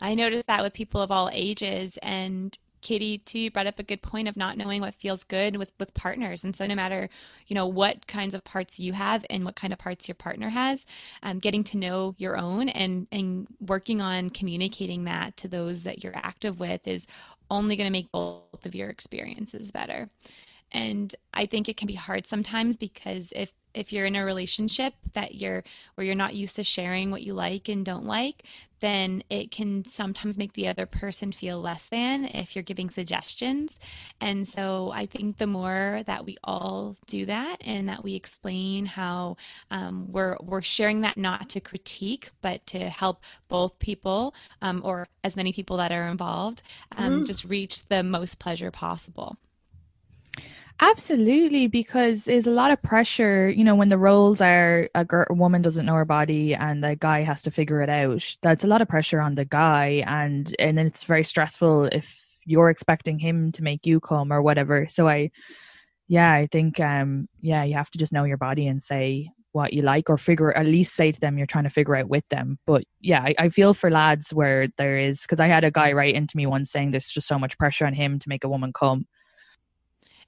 I 0.00 0.14
noticed 0.14 0.46
that 0.46 0.62
with 0.62 0.74
people 0.74 1.02
of 1.02 1.10
all 1.10 1.28
ages 1.32 1.98
and 2.02 2.56
Katie 2.80 3.18
too 3.18 3.38
you 3.38 3.50
brought 3.50 3.66
up 3.66 3.78
a 3.78 3.84
good 3.84 4.02
point 4.02 4.28
of 4.28 4.36
not 4.36 4.56
knowing 4.56 4.80
what 4.80 4.94
feels 4.94 5.24
good 5.24 5.56
with 5.56 5.70
with 5.78 5.94
partners. 5.94 6.44
And 6.44 6.54
so 6.54 6.66
no 6.66 6.74
matter 6.74 7.08
you 7.46 7.54
know 7.54 7.66
what 7.66 8.06
kinds 8.06 8.34
of 8.34 8.44
parts 8.44 8.78
you 8.78 8.92
have 8.92 9.24
and 9.30 9.44
what 9.44 9.56
kind 9.56 9.72
of 9.72 9.78
parts 9.78 10.08
your 10.08 10.14
partner 10.14 10.50
has 10.50 10.86
um, 11.22 11.38
getting 11.38 11.64
to 11.64 11.76
know 11.76 12.14
your 12.18 12.36
own 12.36 12.68
and 12.68 13.06
and 13.12 13.46
working 13.60 14.00
on 14.00 14.30
communicating 14.30 15.04
that 15.04 15.36
to 15.38 15.48
those 15.48 15.84
that 15.84 16.02
you're 16.02 16.16
active 16.16 16.60
with 16.60 16.86
is 16.86 17.06
only 17.50 17.76
going 17.76 17.86
to 17.86 17.92
make 17.92 18.12
both 18.12 18.64
of 18.64 18.74
your 18.74 18.88
experiences 18.88 19.72
better. 19.72 20.08
And 20.72 21.14
I 21.34 21.46
think 21.46 21.68
it 21.68 21.76
can 21.76 21.86
be 21.88 21.94
hard 21.94 22.26
sometimes 22.26 22.76
because 22.76 23.32
if 23.34 23.52
if 23.74 23.92
you're 23.92 24.06
in 24.06 24.16
a 24.16 24.24
relationship 24.24 24.94
that 25.14 25.34
you're 25.34 25.62
where 25.94 26.04
you're 26.04 26.14
not 26.14 26.34
used 26.34 26.56
to 26.56 26.64
sharing 26.64 27.10
what 27.10 27.22
you 27.22 27.34
like 27.34 27.68
and 27.68 27.84
don't 27.84 28.06
like 28.06 28.44
then 28.80 29.22
it 29.28 29.50
can 29.50 29.84
sometimes 29.84 30.38
make 30.38 30.54
the 30.54 30.66
other 30.66 30.86
person 30.86 31.32
feel 31.32 31.60
less 31.60 31.88
than 31.88 32.24
if 32.24 32.56
you're 32.56 32.62
giving 32.62 32.90
suggestions 32.90 33.78
and 34.20 34.48
so 34.48 34.90
i 34.94 35.06
think 35.06 35.38
the 35.38 35.46
more 35.46 36.02
that 36.06 36.24
we 36.24 36.36
all 36.42 36.96
do 37.06 37.26
that 37.26 37.56
and 37.60 37.88
that 37.88 38.02
we 38.02 38.14
explain 38.14 38.86
how 38.86 39.36
um, 39.70 40.10
we're 40.10 40.36
we're 40.42 40.62
sharing 40.62 41.02
that 41.02 41.16
not 41.16 41.48
to 41.48 41.60
critique 41.60 42.30
but 42.42 42.66
to 42.66 42.88
help 42.88 43.22
both 43.48 43.78
people 43.78 44.34
um, 44.62 44.80
or 44.84 45.06
as 45.22 45.36
many 45.36 45.52
people 45.52 45.76
that 45.76 45.92
are 45.92 46.08
involved 46.08 46.62
um, 46.96 47.22
mm. 47.22 47.26
just 47.26 47.44
reach 47.44 47.86
the 47.88 48.02
most 48.02 48.38
pleasure 48.38 48.70
possible 48.70 49.36
Absolutely, 50.82 51.66
because 51.66 52.24
there's 52.24 52.46
a 52.46 52.50
lot 52.50 52.70
of 52.70 52.82
pressure, 52.82 53.50
you 53.50 53.64
know, 53.64 53.74
when 53.74 53.90
the 53.90 53.98
roles 53.98 54.40
are 54.40 54.88
a, 54.94 55.04
girl, 55.04 55.26
a 55.28 55.34
woman 55.34 55.60
doesn't 55.60 55.84
know 55.84 55.94
her 55.94 56.06
body 56.06 56.54
and 56.54 56.82
the 56.82 56.96
guy 56.96 57.20
has 57.20 57.42
to 57.42 57.50
figure 57.50 57.82
it 57.82 57.90
out. 57.90 58.24
That's 58.40 58.64
a 58.64 58.66
lot 58.66 58.80
of 58.80 58.88
pressure 58.88 59.20
on 59.20 59.34
the 59.34 59.44
guy, 59.44 60.02
and 60.06 60.54
and 60.58 60.78
then 60.78 60.86
it's 60.86 61.04
very 61.04 61.22
stressful 61.24 61.86
if 61.92 62.18
you're 62.46 62.70
expecting 62.70 63.18
him 63.18 63.52
to 63.52 63.62
make 63.62 63.84
you 63.86 64.00
come 64.00 64.32
or 64.32 64.40
whatever. 64.40 64.86
So 64.88 65.06
I, 65.06 65.30
yeah, 66.08 66.32
I 66.32 66.46
think, 66.46 66.80
um, 66.80 67.28
yeah, 67.42 67.64
you 67.64 67.74
have 67.74 67.90
to 67.92 67.98
just 67.98 68.12
know 68.12 68.24
your 68.24 68.38
body 68.38 68.66
and 68.68 68.82
say 68.82 69.30
what 69.52 69.72
you 69.74 69.82
like, 69.82 70.10
or 70.10 70.18
figure 70.18 70.56
at 70.56 70.66
least 70.66 70.94
say 70.96 71.12
to 71.12 71.20
them 71.20 71.38
you're 71.38 71.46
trying 71.46 71.64
to 71.64 71.70
figure 71.70 71.96
out 71.96 72.08
with 72.08 72.24
them. 72.30 72.58
But 72.66 72.84
yeah, 73.00 73.22
I, 73.22 73.34
I 73.38 73.48
feel 73.50 73.74
for 73.74 73.90
lads 73.90 74.32
where 74.34 74.68
there 74.78 74.98
is 74.98 75.22
because 75.22 75.40
I 75.40 75.48
had 75.48 75.64
a 75.64 75.70
guy 75.72 75.92
write 75.92 76.14
into 76.14 76.36
me 76.36 76.46
once 76.46 76.70
saying 76.72 76.92
there's 76.92 77.10
just 77.10 77.28
so 77.28 77.38
much 77.38 77.58
pressure 77.58 77.86
on 77.86 77.94
him 77.94 78.18
to 78.20 78.28
make 78.30 78.44
a 78.44 78.48
woman 78.48 78.72
come 78.72 79.06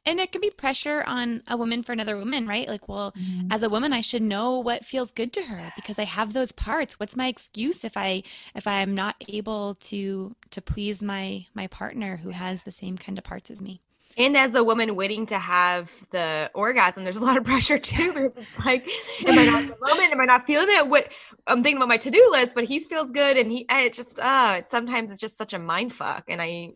and 0.04 0.18
there 0.18 0.26
can 0.26 0.40
be 0.40 0.50
pressure 0.50 1.02
on 1.06 1.42
a 1.48 1.56
woman 1.56 1.82
for 1.82 1.92
another 1.92 2.16
woman 2.16 2.46
right 2.46 2.68
like 2.68 2.88
well 2.88 3.12
mm-hmm. 3.12 3.50
as 3.50 3.62
a 3.62 3.68
woman 3.68 3.92
i 3.92 4.00
should 4.00 4.22
know 4.22 4.58
what 4.58 4.84
feels 4.84 5.12
good 5.12 5.32
to 5.32 5.42
her 5.42 5.72
because 5.76 5.98
i 5.98 6.04
have 6.04 6.32
those 6.32 6.52
parts 6.52 6.98
what's 6.98 7.16
my 7.16 7.28
excuse 7.28 7.84
if 7.84 7.96
i 7.96 8.22
if 8.54 8.66
i'm 8.66 8.94
not 8.94 9.16
able 9.28 9.74
to 9.76 10.34
to 10.50 10.60
please 10.60 11.02
my 11.02 11.44
my 11.54 11.66
partner 11.66 12.16
who 12.16 12.30
has 12.30 12.62
the 12.62 12.72
same 12.72 12.96
kind 12.96 13.18
of 13.18 13.24
parts 13.24 13.50
as 13.50 13.60
me 13.60 13.80
and 14.16 14.36
as 14.36 14.52
the 14.52 14.62
woman 14.62 14.94
waiting 14.94 15.26
to 15.26 15.38
have 15.38 15.90
the 16.10 16.50
orgasm, 16.54 17.04
there's 17.04 17.16
a 17.16 17.24
lot 17.24 17.36
of 17.36 17.44
pressure 17.44 17.78
too 17.78 18.12
because 18.12 18.36
it's 18.36 18.58
like, 18.58 18.86
am 19.26 19.38
I 19.38 19.44
not 19.44 19.62
in 19.62 19.68
the 19.68 19.76
moment? 19.80 20.12
Am 20.12 20.20
I 20.20 20.24
not 20.26 20.46
feeling 20.46 20.68
it? 20.68 20.88
What 20.88 21.10
I'm 21.46 21.62
thinking 21.62 21.78
about 21.78 21.88
my 21.88 21.96
to-do 21.96 22.28
list, 22.32 22.54
but 22.54 22.64
he 22.64 22.78
feels 22.80 23.10
good, 23.10 23.36
and 23.36 23.50
he 23.50 23.64
it 23.70 23.92
just 23.92 24.18
uh, 24.18 24.62
sometimes 24.66 25.10
it's 25.10 25.20
just 25.20 25.38
such 25.38 25.52
a 25.52 25.58
mind 25.58 25.94
fuck, 25.94 26.24
and 26.28 26.42
I 26.42 26.72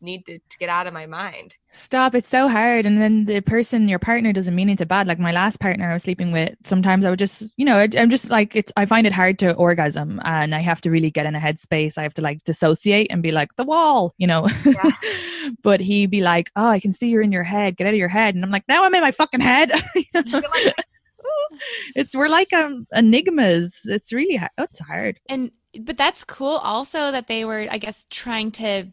need 0.00 0.26
to, 0.26 0.38
to 0.38 0.58
get 0.58 0.68
out 0.68 0.86
of 0.86 0.92
my 0.92 1.06
mind. 1.06 1.56
Stop. 1.70 2.14
It's 2.14 2.28
so 2.28 2.48
hard. 2.48 2.86
And 2.86 3.00
then 3.00 3.24
the 3.24 3.40
person, 3.40 3.88
your 3.88 3.98
partner 3.98 4.32
doesn't 4.32 4.54
mean 4.54 4.70
it 4.70 4.78
to 4.78 4.86
bad. 4.86 5.06
Like 5.06 5.18
my 5.18 5.32
last 5.32 5.60
partner 5.60 5.90
I 5.90 5.94
was 5.94 6.04
sleeping 6.04 6.32
with, 6.32 6.54
sometimes 6.62 7.04
I 7.04 7.10
would 7.10 7.18
just, 7.18 7.52
you 7.56 7.64
know, 7.64 7.76
I, 7.76 7.88
am 7.94 8.10
just 8.10 8.30
like, 8.30 8.56
it's, 8.56 8.72
I 8.76 8.86
find 8.86 9.06
it 9.06 9.12
hard 9.12 9.38
to 9.40 9.54
orgasm 9.54 10.20
and 10.24 10.54
I 10.54 10.60
have 10.60 10.80
to 10.82 10.90
really 10.90 11.10
get 11.10 11.26
in 11.26 11.34
a 11.34 11.40
headspace. 11.40 11.98
I 11.98 12.02
have 12.02 12.14
to 12.14 12.22
like 12.22 12.44
dissociate 12.44 13.08
and 13.10 13.22
be 13.22 13.30
like, 13.30 13.54
the 13.56 13.64
wall, 13.64 14.14
you 14.18 14.26
know. 14.26 14.48
Yeah. 14.64 14.90
but 15.62 15.80
he'd 15.80 16.10
be 16.10 16.22
like, 16.22 16.50
oh, 16.56 16.66
I 16.66 16.80
can 16.80 16.92
see 16.92 17.08
you're 17.08 17.22
in 17.22 17.32
your 17.32 17.42
head. 17.42 17.76
Get 17.76 17.86
out 17.86 17.94
of 17.94 17.98
your 17.98 18.08
head. 18.08 18.34
And 18.34 18.44
I'm 18.44 18.50
like, 18.50 18.64
now 18.68 18.84
I'm 18.84 18.94
in 18.94 19.00
my 19.00 19.12
fucking 19.12 19.40
head. 19.40 19.72
it's, 21.94 22.14
we're 22.14 22.28
like 22.28 22.52
um, 22.52 22.86
enigmas. 22.94 23.80
It's 23.84 24.12
really, 24.12 24.40
it's 24.58 24.78
hard. 24.78 25.20
And, 25.28 25.50
but 25.80 25.96
that's 25.96 26.24
cool 26.24 26.56
also 26.56 27.12
that 27.12 27.28
they 27.28 27.44
were, 27.44 27.66
I 27.70 27.78
guess, 27.78 28.06
trying 28.10 28.50
to 28.52 28.86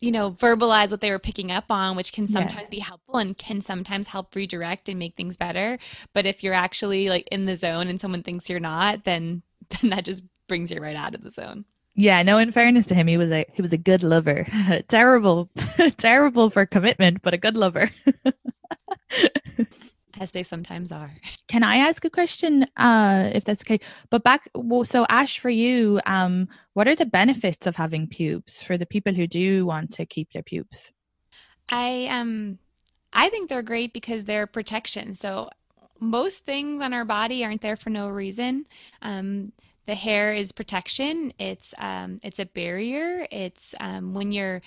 you 0.00 0.10
know, 0.10 0.30
verbalize 0.30 0.90
what 0.90 1.00
they 1.00 1.10
were 1.10 1.18
picking 1.18 1.52
up 1.52 1.70
on, 1.70 1.94
which 1.94 2.12
can 2.12 2.26
sometimes 2.26 2.68
be 2.68 2.78
helpful 2.78 3.18
and 3.18 3.36
can 3.36 3.60
sometimes 3.60 4.08
help 4.08 4.34
redirect 4.34 4.88
and 4.88 4.98
make 4.98 5.14
things 5.14 5.36
better. 5.36 5.78
But 6.14 6.24
if 6.24 6.42
you're 6.42 6.54
actually 6.54 7.10
like 7.10 7.28
in 7.30 7.44
the 7.44 7.56
zone 7.56 7.88
and 7.88 8.00
someone 8.00 8.22
thinks 8.22 8.48
you're 8.48 8.60
not, 8.60 9.04
then 9.04 9.42
then 9.80 9.90
that 9.90 10.04
just 10.04 10.24
brings 10.48 10.70
you 10.70 10.80
right 10.80 10.96
out 10.96 11.14
of 11.14 11.22
the 11.22 11.30
zone. 11.30 11.64
Yeah, 11.94 12.22
no, 12.22 12.38
in 12.38 12.50
fairness 12.50 12.86
to 12.86 12.94
him, 12.94 13.08
he 13.08 13.18
was 13.18 13.30
a 13.30 13.44
he 13.52 13.60
was 13.60 13.72
a 13.72 13.78
good 13.78 14.02
lover. 14.02 14.46
terrible, 14.88 15.50
terrible 15.96 16.48
for 16.48 16.64
commitment, 16.64 17.20
but 17.22 17.34
a 17.34 17.38
good 17.38 17.56
lover 17.56 17.90
as 20.20 20.30
they 20.30 20.42
sometimes 20.42 20.92
are. 20.92 21.10
Can 21.48 21.64
I 21.64 21.78
ask 21.78 22.04
a 22.04 22.10
question, 22.10 22.66
uh, 22.76 23.30
if 23.32 23.44
that's 23.44 23.62
okay? 23.62 23.80
But 24.10 24.22
back, 24.22 24.48
well, 24.54 24.84
so 24.84 25.06
Ash, 25.08 25.38
for 25.38 25.50
you, 25.50 26.00
um, 26.06 26.46
what 26.74 26.86
are 26.86 26.94
the 26.94 27.06
benefits 27.06 27.66
of 27.66 27.74
having 27.74 28.06
pubes 28.06 28.62
for 28.62 28.78
the 28.78 28.86
people 28.86 29.14
who 29.14 29.26
do 29.26 29.66
want 29.66 29.90
to 29.94 30.06
keep 30.06 30.30
their 30.32 30.42
pubes? 30.42 30.92
I 31.70 32.08
um, 32.10 32.58
I 33.12 33.28
think 33.30 33.48
they're 33.48 33.62
great 33.62 33.92
because 33.92 34.24
they're 34.24 34.46
protection. 34.46 35.14
So 35.14 35.48
most 35.98 36.44
things 36.44 36.80
on 36.82 36.92
our 36.92 37.04
body 37.04 37.44
aren't 37.44 37.60
there 37.62 37.76
for 37.76 37.90
no 37.90 38.08
reason. 38.08 38.66
Um, 39.02 39.52
the 39.86 39.94
hair 39.94 40.32
is 40.34 40.52
protection. 40.52 41.32
It's 41.38 41.74
um, 41.78 42.20
it's 42.22 42.38
a 42.38 42.46
barrier. 42.46 43.26
It's 43.30 43.74
um, 43.80 44.14
when 44.14 44.30
you're 44.30 44.62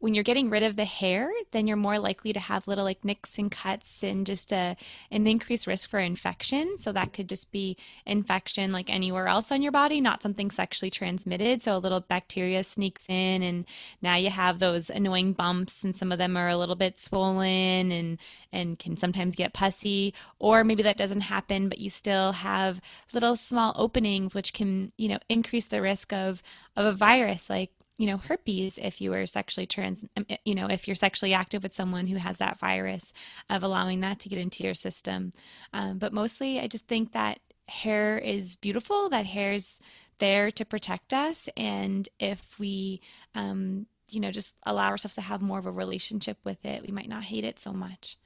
when 0.00 0.14
you're 0.14 0.24
getting 0.24 0.48
rid 0.48 0.62
of 0.62 0.76
the 0.76 0.86
hair, 0.86 1.30
then 1.52 1.66
you're 1.66 1.76
more 1.76 1.98
likely 1.98 2.32
to 2.32 2.40
have 2.40 2.66
little 2.66 2.84
like 2.84 3.04
nicks 3.04 3.38
and 3.38 3.50
cuts 3.50 4.02
and 4.02 4.26
just 4.26 4.50
a 4.50 4.74
an 5.10 5.26
increased 5.26 5.66
risk 5.66 5.90
for 5.90 6.00
infection. 6.00 6.78
So 6.78 6.90
that 6.92 7.12
could 7.12 7.28
just 7.28 7.52
be 7.52 7.76
infection 8.06 8.72
like 8.72 8.88
anywhere 8.88 9.28
else 9.28 9.52
on 9.52 9.60
your 9.60 9.72
body, 9.72 10.00
not 10.00 10.22
something 10.22 10.50
sexually 10.50 10.90
transmitted. 10.90 11.62
So 11.62 11.76
a 11.76 11.78
little 11.78 12.00
bacteria 12.00 12.64
sneaks 12.64 13.10
in 13.10 13.42
and 13.42 13.66
now 14.00 14.16
you 14.16 14.30
have 14.30 14.58
those 14.58 14.88
annoying 14.88 15.34
bumps 15.34 15.84
and 15.84 15.94
some 15.94 16.12
of 16.12 16.18
them 16.18 16.34
are 16.34 16.48
a 16.48 16.56
little 16.56 16.76
bit 16.76 16.98
swollen 16.98 17.92
and 17.92 18.18
and 18.52 18.78
can 18.78 18.96
sometimes 18.96 19.36
get 19.36 19.52
pussy 19.52 20.14
or 20.38 20.64
maybe 20.64 20.82
that 20.82 20.96
doesn't 20.96 21.20
happen 21.20 21.68
but 21.68 21.78
you 21.78 21.90
still 21.90 22.32
have 22.32 22.80
little 23.12 23.36
small 23.36 23.74
openings 23.76 24.34
which 24.34 24.54
can, 24.54 24.92
you 24.96 25.08
know, 25.08 25.18
increase 25.28 25.66
the 25.66 25.82
risk 25.82 26.10
of 26.12 26.42
of 26.74 26.86
a 26.86 26.92
virus 26.92 27.50
like 27.50 27.70
you 28.00 28.06
know 28.06 28.16
herpes 28.16 28.78
if 28.80 29.00
you 29.02 29.10
were 29.10 29.26
sexually 29.26 29.66
trans 29.66 30.06
um, 30.16 30.24
you 30.46 30.54
know 30.54 30.66
if 30.66 30.88
you're 30.88 30.94
sexually 30.94 31.34
active 31.34 31.62
with 31.62 31.74
someone 31.74 32.06
who 32.06 32.16
has 32.16 32.38
that 32.38 32.58
virus 32.58 33.12
of 33.50 33.62
allowing 33.62 34.00
that 34.00 34.18
to 34.20 34.30
get 34.30 34.38
into 34.38 34.64
your 34.64 34.74
system. 34.74 35.34
Um, 35.74 35.98
but 35.98 36.12
mostly 36.12 36.58
i 36.58 36.66
just 36.66 36.86
think 36.88 37.12
that 37.12 37.40
hair 37.68 38.18
is 38.18 38.56
beautiful 38.56 39.10
that 39.10 39.26
hair's 39.26 39.78
there 40.18 40.50
to 40.52 40.64
protect 40.64 41.12
us. 41.12 41.48
And 41.56 42.08
if 42.20 42.40
we 42.58 43.00
um, 43.34 43.86
you 44.10 44.20
know 44.20 44.30
just 44.30 44.54
allow 44.64 44.88
ourselves 44.88 45.16
to 45.16 45.20
have 45.20 45.42
more 45.42 45.58
of 45.58 45.66
a 45.66 45.70
relationship 45.70 46.38
with 46.44 46.64
it 46.64 46.82
we 46.82 46.92
might 46.92 47.08
not 47.08 47.24
hate 47.24 47.44
it 47.44 47.60
so 47.60 47.72
much. 47.72 48.16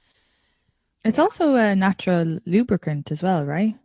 It's 1.03 1.19
also 1.19 1.55
a 1.55 1.75
natural 1.75 2.39
lubricant 2.45 3.11
as 3.11 3.23
well 3.23 3.45
right? 3.45 3.75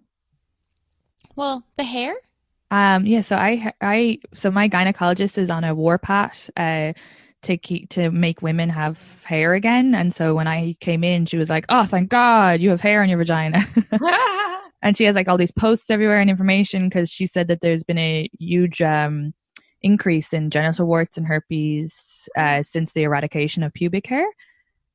Well 1.35 1.65
the 1.77 1.85
hair 1.85 2.15
um, 2.71 3.07
yeah, 3.07 3.21
so 3.21 3.37
I, 3.37 3.73
I, 3.81 4.19
so 4.33 4.51
my 4.51 4.69
gynecologist 4.69 5.39
is 5.39 5.51
on 5.51 5.65
a 5.65 5.75
warpath, 5.75 6.51
uh, 6.57 6.93
to 7.43 7.57
keep 7.57 7.89
to 7.91 8.11
make 8.11 8.43
women 8.43 8.69
have 8.69 9.25
hair 9.25 9.55
again. 9.55 9.95
And 9.95 10.15
so 10.15 10.35
when 10.35 10.47
I 10.47 10.77
came 10.81 11.03
in, 11.03 11.27
she 11.27 11.39
was 11.39 11.49
like, 11.49 11.65
"Oh, 11.69 11.85
thank 11.85 12.11
God, 12.11 12.61
you 12.61 12.71
have 12.71 12.81
hair 12.81 13.03
on 13.03 13.09
your 13.09 13.19
vagina." 13.19 13.65
and 14.83 14.97
she 14.97 15.05
has 15.05 15.15
like 15.15 15.29
all 15.29 15.39
these 15.39 15.53
posts 15.53 15.91
everywhere 15.91 16.21
and 16.21 16.31
information 16.31 16.89
because 16.89 17.11
she 17.11 17.27
said 17.27 17.49
that 17.49 17.61
there's 17.61 17.83
been 17.83 17.99
a 17.99 18.29
huge 18.39 18.83
um, 18.83 19.33
increase 19.83 20.33
in 20.33 20.51
genital 20.51 20.87
warts 20.87 21.17
and 21.17 21.27
herpes 21.27 22.29
uh, 22.37 22.63
since 22.63 22.93
the 22.93 23.05
eradication 23.05 23.63
of 23.63 23.73
pubic 23.73 24.07
hair. 24.07 24.27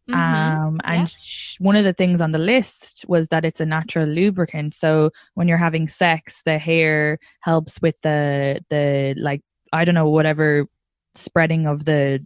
Mm-hmm. 0.09 0.65
Um, 0.67 0.79
and 0.83 1.09
sh- 1.09 1.59
one 1.59 1.75
of 1.75 1.83
the 1.83 1.93
things 1.93 2.21
on 2.21 2.31
the 2.31 2.39
list 2.39 3.05
was 3.07 3.27
that 3.29 3.43
it's 3.43 3.59
a 3.59 3.65
natural 3.65 4.05
lubricant. 4.05 4.75
So 4.75 5.11
when 5.33 5.47
you're 5.47 5.57
having 5.57 5.87
sex, 5.87 6.43
the 6.43 6.59
hair 6.59 7.17
helps 7.39 7.81
with 7.81 7.95
the 8.01 8.63
the 8.69 9.15
like 9.17 9.41
I 9.73 9.83
don't 9.83 9.95
know 9.95 10.09
whatever 10.09 10.67
spreading 11.15 11.65
of 11.65 11.85
the 11.85 12.25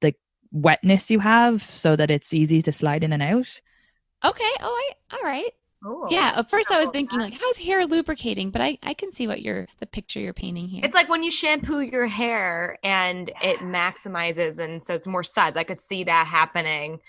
the 0.00 0.14
wetness 0.50 1.10
you 1.10 1.20
have, 1.20 1.62
so 1.62 1.94
that 1.94 2.10
it's 2.10 2.34
easy 2.34 2.60
to 2.62 2.72
slide 2.72 3.04
in 3.04 3.12
and 3.12 3.22
out. 3.22 3.60
Okay. 4.24 4.52
Oh, 4.60 4.92
I 5.10 5.16
all 5.16 5.22
right. 5.22 5.50
Cool. 5.82 6.08
Yeah, 6.10 6.34
at 6.36 6.48
first 6.48 6.70
I 6.70 6.78
was 6.78 6.90
thinking 6.92 7.18
like, 7.18 7.34
how's 7.34 7.56
hair 7.56 7.86
lubricating? 7.86 8.50
But 8.50 8.62
I, 8.62 8.78
I 8.82 8.94
can 8.94 9.12
see 9.12 9.26
what 9.26 9.42
you're 9.42 9.66
the 9.80 9.86
picture 9.86 10.20
you're 10.20 10.32
painting 10.32 10.68
here. 10.68 10.82
It's 10.84 10.94
like 10.94 11.08
when 11.08 11.22
you 11.22 11.30
shampoo 11.30 11.80
your 11.80 12.06
hair 12.06 12.78
and 12.84 13.30
it 13.42 13.58
maximizes, 13.58 14.58
and 14.58 14.82
so 14.82 14.94
it's 14.94 15.06
more 15.06 15.24
suds. 15.24 15.56
I 15.56 15.64
could 15.64 15.80
see 15.80 16.04
that 16.04 16.26
happening. 16.26 17.00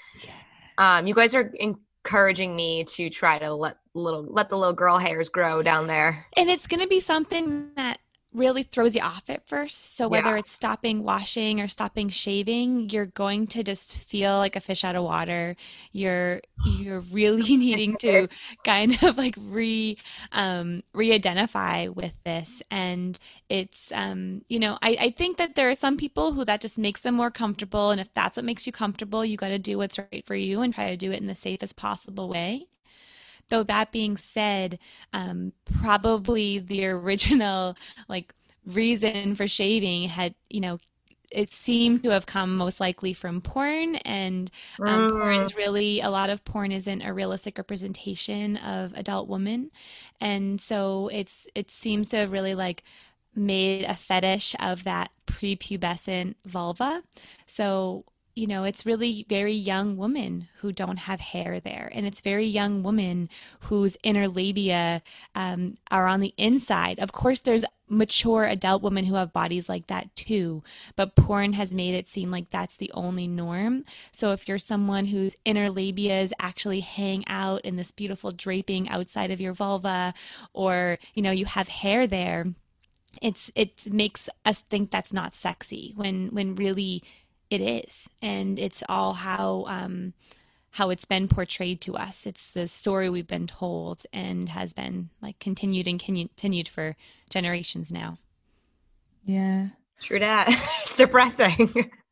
Um, 0.77 1.05
you 1.05 1.13
guys 1.13 1.35
are 1.35 1.51
encouraging 1.59 2.55
me 2.55 2.83
to 2.85 3.09
try 3.09 3.37
to 3.37 3.53
let 3.53 3.77
little 3.93 4.25
let 4.27 4.49
the 4.49 4.57
little 4.57 4.73
girl 4.73 4.97
hairs 4.97 5.29
grow 5.29 5.61
down 5.61 5.85
there, 5.87 6.25
and 6.35 6.49
it's 6.49 6.65
going 6.65 6.81
to 6.81 6.87
be 6.87 6.99
something 6.99 7.69
that 7.75 7.99
really 8.33 8.63
throws 8.63 8.95
you 8.95 9.01
off 9.01 9.23
at 9.29 9.47
first. 9.47 9.95
So 9.95 10.07
whether 10.07 10.35
Yeah. 10.35 10.37
it's 10.37 10.51
stopping 10.51 11.03
washing 11.03 11.59
or 11.61 11.67
stopping 11.67 12.09
shaving, 12.09 12.89
you're 12.89 13.05
going 13.05 13.47
to 13.47 13.63
just 13.63 13.97
feel 13.97 14.37
like 14.37 14.55
a 14.55 14.59
fish 14.61 14.83
out 14.83 14.95
of 14.95 15.03
water. 15.03 15.55
You're 15.91 16.41
you're 16.63 17.01
really 17.01 17.55
needing 17.57 17.97
to 17.97 18.27
kind 18.63 19.01
of 19.03 19.17
like 19.17 19.35
re 19.39 19.97
um 20.31 20.83
re-identify 20.93 21.87
with 21.87 22.13
this. 22.25 22.61
And 22.71 23.17
it's 23.49 23.91
um, 23.91 24.43
you 24.49 24.59
know, 24.59 24.77
I, 24.81 24.97
I 24.99 25.09
think 25.11 25.37
that 25.37 25.55
there 25.55 25.69
are 25.69 25.75
some 25.75 25.97
people 25.97 26.31
who 26.33 26.45
that 26.45 26.61
just 26.61 26.79
makes 26.79 27.01
them 27.01 27.15
more 27.15 27.31
comfortable. 27.31 27.91
And 27.91 28.01
if 28.01 28.13
that's 28.13 28.37
what 28.37 28.45
makes 28.45 28.65
you 28.65 28.73
comfortable, 28.73 29.23
you 29.25 29.37
gotta 29.37 29.59
do 29.59 29.77
what's 29.77 29.97
right 29.99 30.23
for 30.25 30.35
you 30.35 30.61
and 30.61 30.73
try 30.73 30.89
to 30.89 30.97
do 30.97 31.11
it 31.11 31.19
in 31.21 31.27
the 31.27 31.35
safest 31.35 31.75
possible 31.77 32.29
way. 32.29 32.67
Though 33.49 33.63
that 33.63 33.91
being 33.91 34.17
said, 34.17 34.79
um, 35.13 35.53
probably 35.81 36.59
the 36.59 36.85
original 36.87 37.75
like 38.09 38.33
reason 38.65 39.35
for 39.35 39.47
shaving 39.47 40.09
had, 40.09 40.35
you 40.49 40.61
know, 40.61 40.79
it 41.31 41.51
seemed 41.51 42.03
to 42.03 42.11
have 42.11 42.25
come 42.27 42.55
most 42.57 42.79
likely 42.79 43.13
from 43.13 43.41
porn. 43.41 43.95
And 43.97 44.51
um, 44.85 45.05
Mm. 45.05 45.07
porn's 45.07 45.55
really 45.55 45.99
a 46.01 46.09
lot 46.09 46.29
of 46.29 46.45
porn 46.45 46.71
isn't 46.71 47.01
a 47.01 47.13
realistic 47.13 47.57
representation 47.57 48.57
of 48.57 48.93
adult 48.93 49.27
women. 49.27 49.71
And 50.21 50.61
so 50.61 51.09
it's 51.11 51.47
it 51.55 51.71
seems 51.71 52.09
to 52.09 52.17
have 52.17 52.31
really 52.31 52.55
like 52.55 52.83
made 53.35 53.85
a 53.85 53.95
fetish 53.95 54.55
of 54.59 54.83
that 54.83 55.09
prepubescent 55.27 56.35
vulva. 56.45 57.01
So 57.47 58.05
you 58.35 58.47
know 58.47 58.63
it's 58.63 58.85
really 58.85 59.25
very 59.29 59.53
young 59.53 59.97
women 59.97 60.47
who 60.59 60.71
don't 60.71 60.97
have 60.97 61.19
hair 61.19 61.59
there. 61.59 61.91
And 61.93 62.05
it's 62.05 62.21
very 62.21 62.45
young 62.45 62.83
women 62.83 63.29
whose 63.61 63.97
inner 64.03 64.27
labia 64.27 65.01
um, 65.35 65.77
are 65.91 66.07
on 66.07 66.19
the 66.19 66.33
inside. 66.37 66.99
Of 66.99 67.11
course 67.11 67.41
there's 67.41 67.65
mature 67.89 68.45
adult 68.45 68.81
women 68.81 69.05
who 69.05 69.15
have 69.15 69.33
bodies 69.33 69.69
like 69.69 69.85
that 69.85 70.15
too 70.15 70.63
but 70.95 71.15
porn 71.15 71.53
has 71.53 71.73
made 71.73 71.93
it 71.93 72.07
seem 72.07 72.31
like 72.31 72.49
that's 72.49 72.77
the 72.77 72.91
only 72.93 73.27
norm. 73.27 73.85
So 74.11 74.31
if 74.31 74.47
you're 74.47 74.57
someone 74.57 75.07
whose 75.07 75.35
inner 75.45 75.69
labias 75.69 76.31
actually 76.39 76.79
hang 76.79 77.23
out 77.27 77.61
in 77.61 77.75
this 77.75 77.91
beautiful 77.91 78.31
draping 78.31 78.89
outside 78.89 79.31
of 79.31 79.41
your 79.41 79.53
vulva 79.53 80.13
or 80.53 80.97
you 81.13 81.21
know 81.21 81.31
you 81.31 81.45
have 81.45 81.67
hair 81.67 82.07
there 82.07 82.47
it's 83.21 83.51
it 83.55 83.91
makes 83.91 84.29
us 84.45 84.61
think 84.61 84.89
that's 84.89 85.13
not 85.13 85.35
sexy 85.35 85.93
when 85.95 86.29
when 86.29 86.55
really 86.55 87.03
it 87.53 87.61
is 87.61 88.09
and 88.21 88.59
it's 88.59 88.83
all 88.89 89.13
how 89.13 89.63
um 89.67 90.13
how 90.71 90.89
it's 90.89 91.05
been 91.05 91.27
portrayed 91.27 91.79
to 91.79 91.95
us 91.95 92.25
it's 92.25 92.47
the 92.47 92.67
story 92.67 93.09
we've 93.09 93.27
been 93.27 93.47
told 93.47 94.03
and 94.11 94.49
has 94.49 94.73
been 94.73 95.09
like 95.21 95.37
continued 95.39 95.87
and 95.87 95.99
continued 95.99 96.67
for 96.67 96.95
generations 97.29 97.91
now 97.91 98.17
Yeah. 99.25 99.67
True 100.01 100.19
that. 100.19 100.47
it's 100.85 100.97
depressing. 100.97 101.91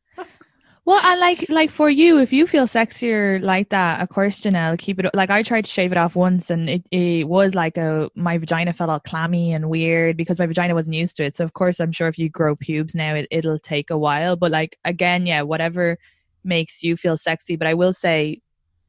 Well, 0.84 1.00
and 1.04 1.20
like 1.20 1.48
like 1.48 1.70
for 1.70 1.88
you, 1.88 2.18
if 2.18 2.32
you 2.32 2.44
feel 2.44 2.66
sexier 2.66 3.40
like 3.40 3.68
that, 3.68 4.00
of 4.00 4.08
course, 4.08 4.40
Janelle, 4.40 4.76
keep 4.76 4.98
it. 4.98 5.14
Like 5.14 5.30
I 5.30 5.44
tried 5.44 5.64
to 5.64 5.70
shave 5.70 5.92
it 5.92 5.98
off 5.98 6.16
once, 6.16 6.50
and 6.50 6.68
it, 6.68 6.84
it 6.90 7.28
was 7.28 7.54
like 7.54 7.76
a 7.76 8.10
my 8.16 8.36
vagina 8.38 8.72
felt 8.72 8.90
all 8.90 8.98
clammy 8.98 9.52
and 9.52 9.70
weird 9.70 10.16
because 10.16 10.40
my 10.40 10.46
vagina 10.46 10.74
wasn't 10.74 10.96
used 10.96 11.16
to 11.18 11.24
it. 11.24 11.36
So 11.36 11.44
of 11.44 11.52
course, 11.52 11.78
I'm 11.78 11.92
sure 11.92 12.08
if 12.08 12.18
you 12.18 12.28
grow 12.28 12.56
pubes 12.56 12.96
now, 12.96 13.14
it, 13.14 13.28
it'll 13.30 13.60
take 13.60 13.90
a 13.90 13.98
while. 13.98 14.34
But 14.34 14.50
like 14.50 14.76
again, 14.84 15.24
yeah, 15.24 15.42
whatever 15.42 15.98
makes 16.42 16.82
you 16.82 16.96
feel 16.96 17.16
sexy. 17.16 17.54
But 17.54 17.68
I 17.68 17.74
will 17.74 17.92
say, 17.92 18.40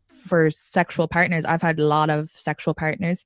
for 0.08 0.50
sexual 0.50 1.08
partners, 1.08 1.46
I've 1.46 1.62
had 1.62 1.78
a 1.78 1.86
lot 1.86 2.10
of 2.10 2.32
sexual 2.36 2.74
partners. 2.74 3.24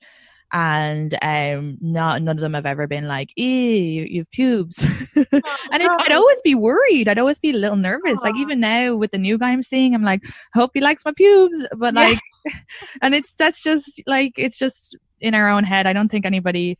And 0.53 1.13
um, 1.21 1.77
not 1.81 2.21
none 2.21 2.37
of 2.37 2.41
them 2.41 2.53
have 2.53 2.65
ever 2.65 2.87
been 2.87 3.07
like, 3.07 3.31
"Ew, 3.35 3.45
you, 3.45 4.21
have 4.21 4.31
pubes," 4.31 4.83
and 5.15 5.25
it, 5.33 5.89
I'd 5.91 6.13
always 6.13 6.41
be 6.41 6.55
worried. 6.55 7.09
I'd 7.09 7.19
always 7.19 7.37
be 7.37 7.49
a 7.49 7.53
little 7.57 7.75
nervous. 7.75 8.21
Like 8.21 8.35
even 8.37 8.61
now 8.61 8.95
with 8.95 9.11
the 9.11 9.17
new 9.17 9.37
guy 9.37 9.49
I'm 9.49 9.61
seeing, 9.61 9.93
I'm 9.93 10.03
like, 10.03 10.23
hope 10.53 10.71
he 10.73 10.79
likes 10.79 11.03
my 11.03 11.11
pubes. 11.11 11.65
But 11.75 11.93
Yeah. 11.93 12.01
like, 12.01 12.19
and 13.01 13.13
it's 13.13 13.33
that's 13.33 13.61
just 13.61 14.01
like 14.07 14.33
it's 14.37 14.57
just 14.57 14.97
in 15.19 15.33
our 15.33 15.49
own 15.49 15.65
head. 15.65 15.85
I 15.85 15.93
don't 15.93 16.09
think 16.09 16.25
anybody. 16.25 16.77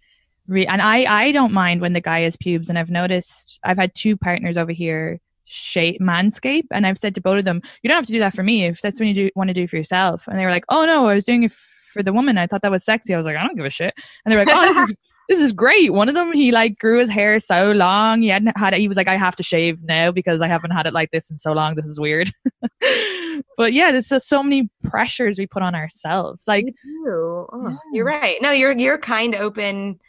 Re- 0.47 0.65
and 0.67 0.81
I 0.81 1.03
I 1.03 1.31
don't 1.33 1.51
mind 1.51 1.81
when 1.81 1.91
the 1.91 1.99
guy 1.99 2.21
has 2.21 2.37
pubes. 2.37 2.69
And 2.69 2.79
I've 2.79 2.89
noticed 2.89 3.59
I've 3.65 3.77
had 3.77 3.93
two 3.93 4.15
partners 4.15 4.57
over 4.57 4.71
here 4.71 5.19
shape 5.43 5.99
manscape, 5.99 6.67
and 6.71 6.85
I've 6.87 6.97
said 6.97 7.15
to 7.15 7.21
both 7.21 7.39
of 7.39 7.45
them, 7.45 7.61
you 7.81 7.89
don't 7.89 7.95
have 7.97 8.05
to 8.05 8.13
do 8.13 8.19
that 8.19 8.33
for 8.33 8.43
me 8.43 8.65
if 8.65 8.81
that's 8.81 8.99
what 8.99 9.07
you 9.07 9.13
do 9.13 9.29
want 9.35 9.49
to 9.49 9.53
do 9.53 9.67
for 9.67 9.75
yourself. 9.75 10.25
And 10.27 10.37
they 10.39 10.45
were 10.45 10.51
like, 10.51 10.65
oh 10.69 10.85
no, 10.85 11.07
I 11.07 11.15
was 11.15 11.25
doing 11.25 11.43
it 11.43 11.53
for 11.97 12.03
the 12.03 12.13
woman. 12.13 12.37
I 12.37 12.47
thought 12.47 12.61
that 12.61 12.71
was 12.71 12.85
sexy. 12.85 13.13
I 13.13 13.17
was 13.17 13.25
like, 13.25 13.35
I 13.35 13.43
don't 13.43 13.55
give 13.55 13.65
a 13.65 13.69
shit. 13.69 13.93
And 14.25 14.31
they 14.31 14.37
were 14.37 14.45
like, 14.45 14.55
oh, 14.55 14.73
this 14.73 14.89
is 14.89 14.95
this 15.29 15.39
is 15.39 15.51
great. 15.51 15.91
One 15.91 16.07
of 16.07 16.15
them, 16.15 16.31
he 16.31 16.51
like 16.51 16.79
grew 16.79 16.99
his 16.99 17.09
hair 17.09 17.39
so 17.39 17.71
long. 17.71 18.21
He 18.21 18.29
hadn't 18.29 18.57
had 18.57 18.73
it. 18.73 18.79
He 18.79 18.87
was 18.87 18.95
like, 18.95 19.09
I 19.09 19.17
have 19.17 19.35
to 19.37 19.43
shave 19.43 19.83
now 19.83 20.11
because 20.11 20.41
I 20.41 20.47
haven't 20.47 20.71
had 20.71 20.85
it 20.85 20.93
like 20.93 21.11
this 21.11 21.29
in 21.29 21.37
so 21.37 21.51
long. 21.51 21.75
This 21.75 21.85
is 21.85 21.99
weird. 21.99 22.31
but 23.57 23.73
yeah, 23.73 23.91
there's 23.91 24.07
just 24.07 24.29
so 24.29 24.41
many 24.41 24.69
pressures 24.83 25.37
we 25.37 25.47
put 25.47 25.63
on 25.63 25.75
ourselves. 25.75 26.45
Like, 26.47 26.73
you 26.83 27.47
oh, 27.51 27.69
yeah. 27.69 27.75
you're 27.91 28.05
right. 28.05 28.41
No, 28.41 28.51
you're 28.51 28.77
you're 28.77 28.97
kind, 28.97 29.35
open, 29.35 29.99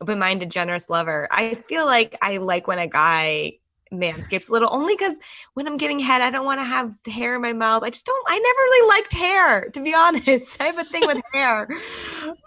open-minded, 0.00 0.50
generous 0.50 0.88
lover. 0.88 1.26
I 1.30 1.54
feel 1.54 1.86
like 1.86 2.16
I 2.22 2.36
like 2.36 2.68
when 2.68 2.78
a 2.78 2.86
guy 2.86 3.54
manscapes 3.92 4.48
a 4.48 4.52
little, 4.52 4.68
only 4.72 4.94
because 4.96 5.18
when 5.54 5.66
I'm 5.66 5.76
getting 5.76 5.98
head, 5.98 6.22
I 6.22 6.30
don't 6.30 6.44
want 6.44 6.60
to 6.60 6.64
have 6.64 6.92
hair 7.06 7.36
in 7.36 7.42
my 7.42 7.52
mouth. 7.52 7.82
I 7.82 7.90
just 7.90 8.06
don't. 8.06 8.24
I 8.28 8.38
never 8.38 8.44
really 8.44 8.88
liked 8.88 9.12
hair, 9.12 9.70
to 9.70 9.80
be 9.80 9.94
honest. 9.96 10.60
I 10.60 10.64
have 10.64 10.78
a 10.78 10.84
thing 10.84 11.06
with 11.06 11.22
hair. 11.32 11.68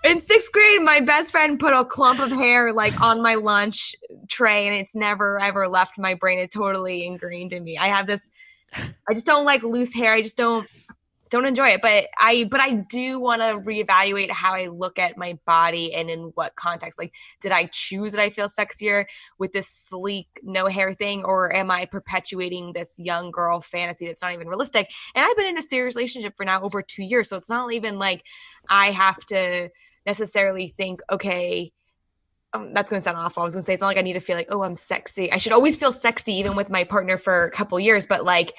In 0.03 0.19
sixth 0.19 0.51
grade, 0.51 0.81
my 0.81 0.99
best 0.99 1.31
friend 1.31 1.59
put 1.59 1.73
a 1.73 1.85
clump 1.85 2.19
of 2.19 2.31
hair 2.31 2.73
like 2.73 2.99
on 3.01 3.21
my 3.21 3.35
lunch 3.35 3.95
tray, 4.27 4.67
and 4.67 4.75
it's 4.75 4.95
never 4.95 5.39
ever 5.39 5.67
left 5.67 5.97
my 5.97 6.13
brain. 6.13 6.39
it 6.39 6.51
totally 6.51 7.05
ingrained 7.05 7.53
in 7.53 7.63
me. 7.63 7.77
I 7.77 7.87
have 7.87 8.07
this. 8.07 8.29
I 8.73 9.13
just 9.13 9.25
don't 9.25 9.45
like 9.45 9.63
loose 9.63 9.93
hair. 9.93 10.13
I 10.13 10.21
just 10.21 10.37
don't 10.37 10.67
don't 11.31 11.45
enjoy 11.45 11.69
it 11.69 11.81
but 11.81 12.07
i 12.19 12.43
but 12.51 12.59
i 12.59 12.73
do 12.73 13.19
want 13.19 13.41
to 13.41 13.57
reevaluate 13.59 14.29
how 14.29 14.53
i 14.53 14.67
look 14.67 14.99
at 14.99 15.17
my 15.17 15.37
body 15.45 15.93
and 15.93 16.09
in 16.09 16.31
what 16.35 16.55
context 16.55 16.99
like 16.99 17.13
did 17.39 17.51
i 17.51 17.65
choose 17.71 18.11
that 18.11 18.21
i 18.21 18.29
feel 18.29 18.47
sexier 18.47 19.05
with 19.39 19.51
this 19.53 19.67
sleek 19.67 20.27
no 20.43 20.67
hair 20.67 20.93
thing 20.93 21.23
or 21.23 21.53
am 21.55 21.71
i 21.71 21.85
perpetuating 21.85 22.73
this 22.73 22.99
young 22.99 23.31
girl 23.31 23.59
fantasy 23.59 24.05
that's 24.05 24.21
not 24.21 24.33
even 24.33 24.47
realistic 24.47 24.91
and 25.15 25.25
i've 25.25 25.35
been 25.37 25.47
in 25.47 25.57
a 25.57 25.63
serious 25.63 25.95
relationship 25.95 26.33
for 26.35 26.45
now 26.45 26.61
over 26.61 26.81
two 26.81 27.03
years 27.03 27.29
so 27.29 27.37
it's 27.37 27.49
not 27.49 27.71
even 27.71 27.97
like 27.97 28.23
i 28.69 28.91
have 28.91 29.17
to 29.25 29.69
necessarily 30.05 30.67
think 30.67 31.01
okay 31.09 31.71
um, 32.53 32.73
that's 32.73 32.89
going 32.89 32.99
to 32.99 33.03
sound 33.03 33.15
awful. 33.15 33.43
I 33.43 33.45
was 33.45 33.53
going 33.53 33.61
to 33.61 33.65
say 33.65 33.73
it's 33.73 33.81
not 33.81 33.87
like 33.87 33.97
I 33.97 34.01
need 34.01 34.11
to 34.11 34.19
feel 34.19 34.35
like, 34.35 34.49
oh, 34.49 34.63
I'm 34.63 34.75
sexy. 34.75 35.31
I 35.31 35.37
should 35.37 35.53
always 35.53 35.77
feel 35.77 35.93
sexy, 35.93 36.33
even 36.33 36.55
with 36.55 36.69
my 36.69 36.83
partner 36.83 37.17
for 37.17 37.45
a 37.45 37.49
couple 37.49 37.79
years. 37.79 38.05
But 38.05 38.25
like, 38.25 38.53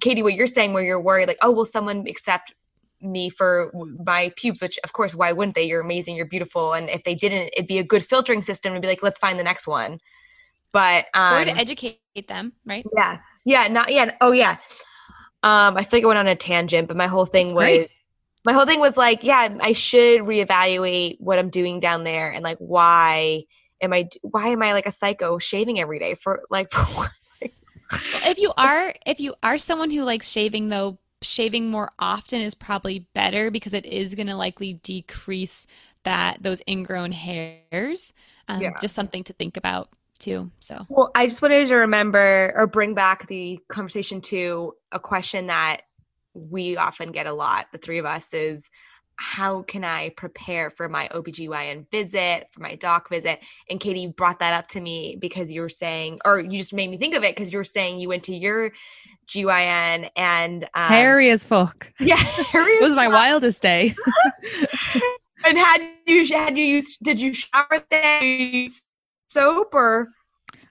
Katie, 0.00 0.22
what 0.22 0.34
you're 0.34 0.46
saying, 0.46 0.72
where 0.72 0.84
you're 0.84 1.00
worried, 1.00 1.28
like, 1.28 1.38
oh, 1.42 1.50
will 1.50 1.64
someone 1.64 2.04
accept 2.06 2.52
me 3.00 3.30
for 3.30 3.72
my 4.04 4.32
pubes? 4.36 4.60
Which, 4.60 4.78
of 4.84 4.92
course, 4.92 5.14
why 5.14 5.32
wouldn't 5.32 5.54
they? 5.54 5.64
You're 5.64 5.80
amazing, 5.80 6.16
you're 6.16 6.26
beautiful, 6.26 6.72
and 6.72 6.88
if 6.90 7.04
they 7.04 7.14
didn't, 7.14 7.50
it'd 7.54 7.66
be 7.66 7.78
a 7.78 7.84
good 7.84 8.04
filtering 8.04 8.42
system 8.42 8.74
to 8.74 8.80
be 8.80 8.88
like, 8.88 9.02
let's 9.02 9.18
find 9.18 9.38
the 9.38 9.44
next 9.44 9.66
one. 9.66 9.98
But 10.72 11.06
um, 11.14 11.42
or 11.42 11.44
to 11.46 11.56
educate 11.56 12.00
them 12.28 12.52
right 12.66 12.84
yeah, 12.94 13.18
yeah, 13.44 13.68
not 13.68 13.92
yeah. 13.92 14.10
Oh 14.20 14.32
yeah. 14.32 14.58
Um, 15.42 15.76
I 15.76 15.84
feel 15.84 15.98
like 15.98 16.04
I 16.04 16.06
went 16.08 16.18
on 16.18 16.26
a 16.26 16.36
tangent, 16.36 16.88
but 16.88 16.96
my 16.96 17.06
whole 17.06 17.26
thing 17.26 17.46
That's 17.46 17.54
was 17.54 17.64
great. 17.64 17.90
my 18.44 18.52
whole 18.52 18.66
thing 18.66 18.80
was 18.80 18.96
like, 18.96 19.22
yeah, 19.22 19.56
I 19.60 19.72
should 19.72 20.22
reevaluate 20.22 21.16
what 21.18 21.38
I'm 21.38 21.50
doing 21.50 21.80
down 21.80 22.04
there 22.04 22.30
and 22.30 22.42
like 22.42 22.58
why 22.58 23.44
am 23.80 23.92
I 23.92 24.08
why 24.22 24.48
am 24.48 24.62
I 24.62 24.72
like 24.72 24.86
a 24.86 24.90
psycho 24.90 25.38
shaving 25.38 25.80
every 25.80 25.98
day 25.98 26.14
for 26.14 26.42
like 26.50 26.70
for 26.72 26.80
what? 26.94 27.10
if 28.24 28.38
you 28.38 28.52
are 28.56 28.94
if 29.06 29.20
you 29.20 29.34
are 29.42 29.58
someone 29.58 29.90
who 29.90 30.04
likes 30.04 30.28
shaving 30.28 30.68
though 30.68 30.98
shaving 31.22 31.70
more 31.70 31.92
often 31.98 32.40
is 32.40 32.54
probably 32.54 33.06
better 33.14 33.50
because 33.50 33.72
it 33.74 33.86
is 33.86 34.14
going 34.14 34.26
to 34.26 34.36
likely 34.36 34.74
decrease 34.74 35.66
that 36.04 36.42
those 36.42 36.60
ingrown 36.68 37.12
hairs 37.12 38.12
um, 38.48 38.60
Yeah. 38.62 38.70
just 38.80 38.94
something 38.94 39.24
to 39.24 39.32
think 39.32 39.56
about 39.56 39.88
too 40.18 40.50
so 40.60 40.86
Well, 40.88 41.10
I 41.14 41.26
just 41.26 41.42
wanted 41.42 41.68
to 41.68 41.74
remember 41.76 42.52
or 42.56 42.66
bring 42.66 42.94
back 42.94 43.26
the 43.26 43.58
conversation 43.68 44.20
to 44.22 44.74
a 44.92 44.98
question 45.00 45.46
that 45.48 45.82
we 46.34 46.76
often 46.76 47.12
get 47.12 47.26
a 47.26 47.32
lot, 47.32 47.66
the 47.72 47.78
three 47.78 47.98
of 47.98 48.04
us, 48.06 48.32
is 48.34 48.70
how 49.16 49.62
can 49.62 49.84
I 49.84 50.10
prepare 50.10 50.70
for 50.70 50.88
my 50.88 51.08
OBGYN 51.08 51.90
visit, 51.90 52.48
for 52.52 52.60
my 52.60 52.74
doc 52.74 53.08
visit? 53.08 53.40
And 53.70 53.80
Katie 53.80 54.06
brought 54.06 54.38
that 54.40 54.52
up 54.52 54.68
to 54.68 54.80
me 54.80 55.16
because 55.18 55.50
you 55.50 55.60
were 55.60 55.68
saying, 55.68 56.20
or 56.24 56.40
you 56.40 56.58
just 56.58 56.74
made 56.74 56.90
me 56.90 56.96
think 56.96 57.14
of 57.14 57.24
it 57.24 57.34
because 57.34 57.52
you 57.52 57.58
were 57.58 57.64
saying 57.64 57.98
you 57.98 58.08
went 58.08 58.24
to 58.24 58.34
your 58.34 58.72
GYN 59.26 60.10
and 60.16 60.64
um, 60.74 60.88
hairy 60.88 61.30
as 61.30 61.44
fuck. 61.44 61.92
Yeah, 62.00 62.16
It 62.20 62.82
was 62.82 62.94
my 62.94 63.08
wildest 63.08 63.62
day. 63.62 63.94
And 65.44 65.56
had 65.58 65.80
you 66.06 66.26
had 66.26 66.58
you 66.58 66.64
used 66.64 66.98
did 67.04 67.20
you 67.20 67.32
shower 67.32 67.84
then? 67.88 68.66
Soap 69.28 69.74
or 69.74 70.08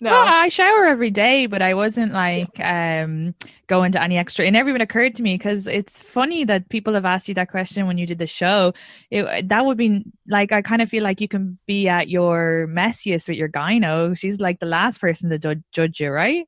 No. 0.01 0.11
Well, 0.11 0.27
I 0.27 0.49
shower 0.49 0.85
every 0.85 1.09
day, 1.09 1.45
but 1.45 1.61
I 1.61 1.73
wasn't 1.73 2.11
like 2.11 2.59
um 2.59 3.33
going 3.67 3.91
to 3.93 4.01
any 4.01 4.17
extra. 4.17 4.45
It 4.45 4.51
never 4.51 4.69
even 4.69 4.81
occurred 4.81 5.15
to 5.15 5.23
me 5.23 5.35
because 5.35 5.67
it's 5.67 6.01
funny 6.01 6.43
that 6.43 6.69
people 6.69 6.93
have 6.93 7.05
asked 7.05 7.27
you 7.27 7.33
that 7.35 7.49
question 7.49 7.87
when 7.87 7.97
you 7.97 8.05
did 8.05 8.19
the 8.19 8.27
show. 8.27 8.73
It, 9.09 9.47
that 9.49 9.65
would 9.65 9.77
be 9.77 10.03
like 10.27 10.51
I 10.51 10.61
kind 10.61 10.81
of 10.81 10.89
feel 10.89 11.03
like 11.03 11.21
you 11.21 11.27
can 11.27 11.57
be 11.65 11.87
at 11.87 12.09
your 12.09 12.67
messiest 12.69 13.27
with 13.27 13.37
your 13.37 13.49
gyno. 13.49 14.17
She's 14.17 14.39
like 14.39 14.59
the 14.59 14.65
last 14.65 14.99
person 14.99 15.29
to 15.29 15.61
judge 15.71 15.99
you, 15.99 16.09
right? 16.09 16.47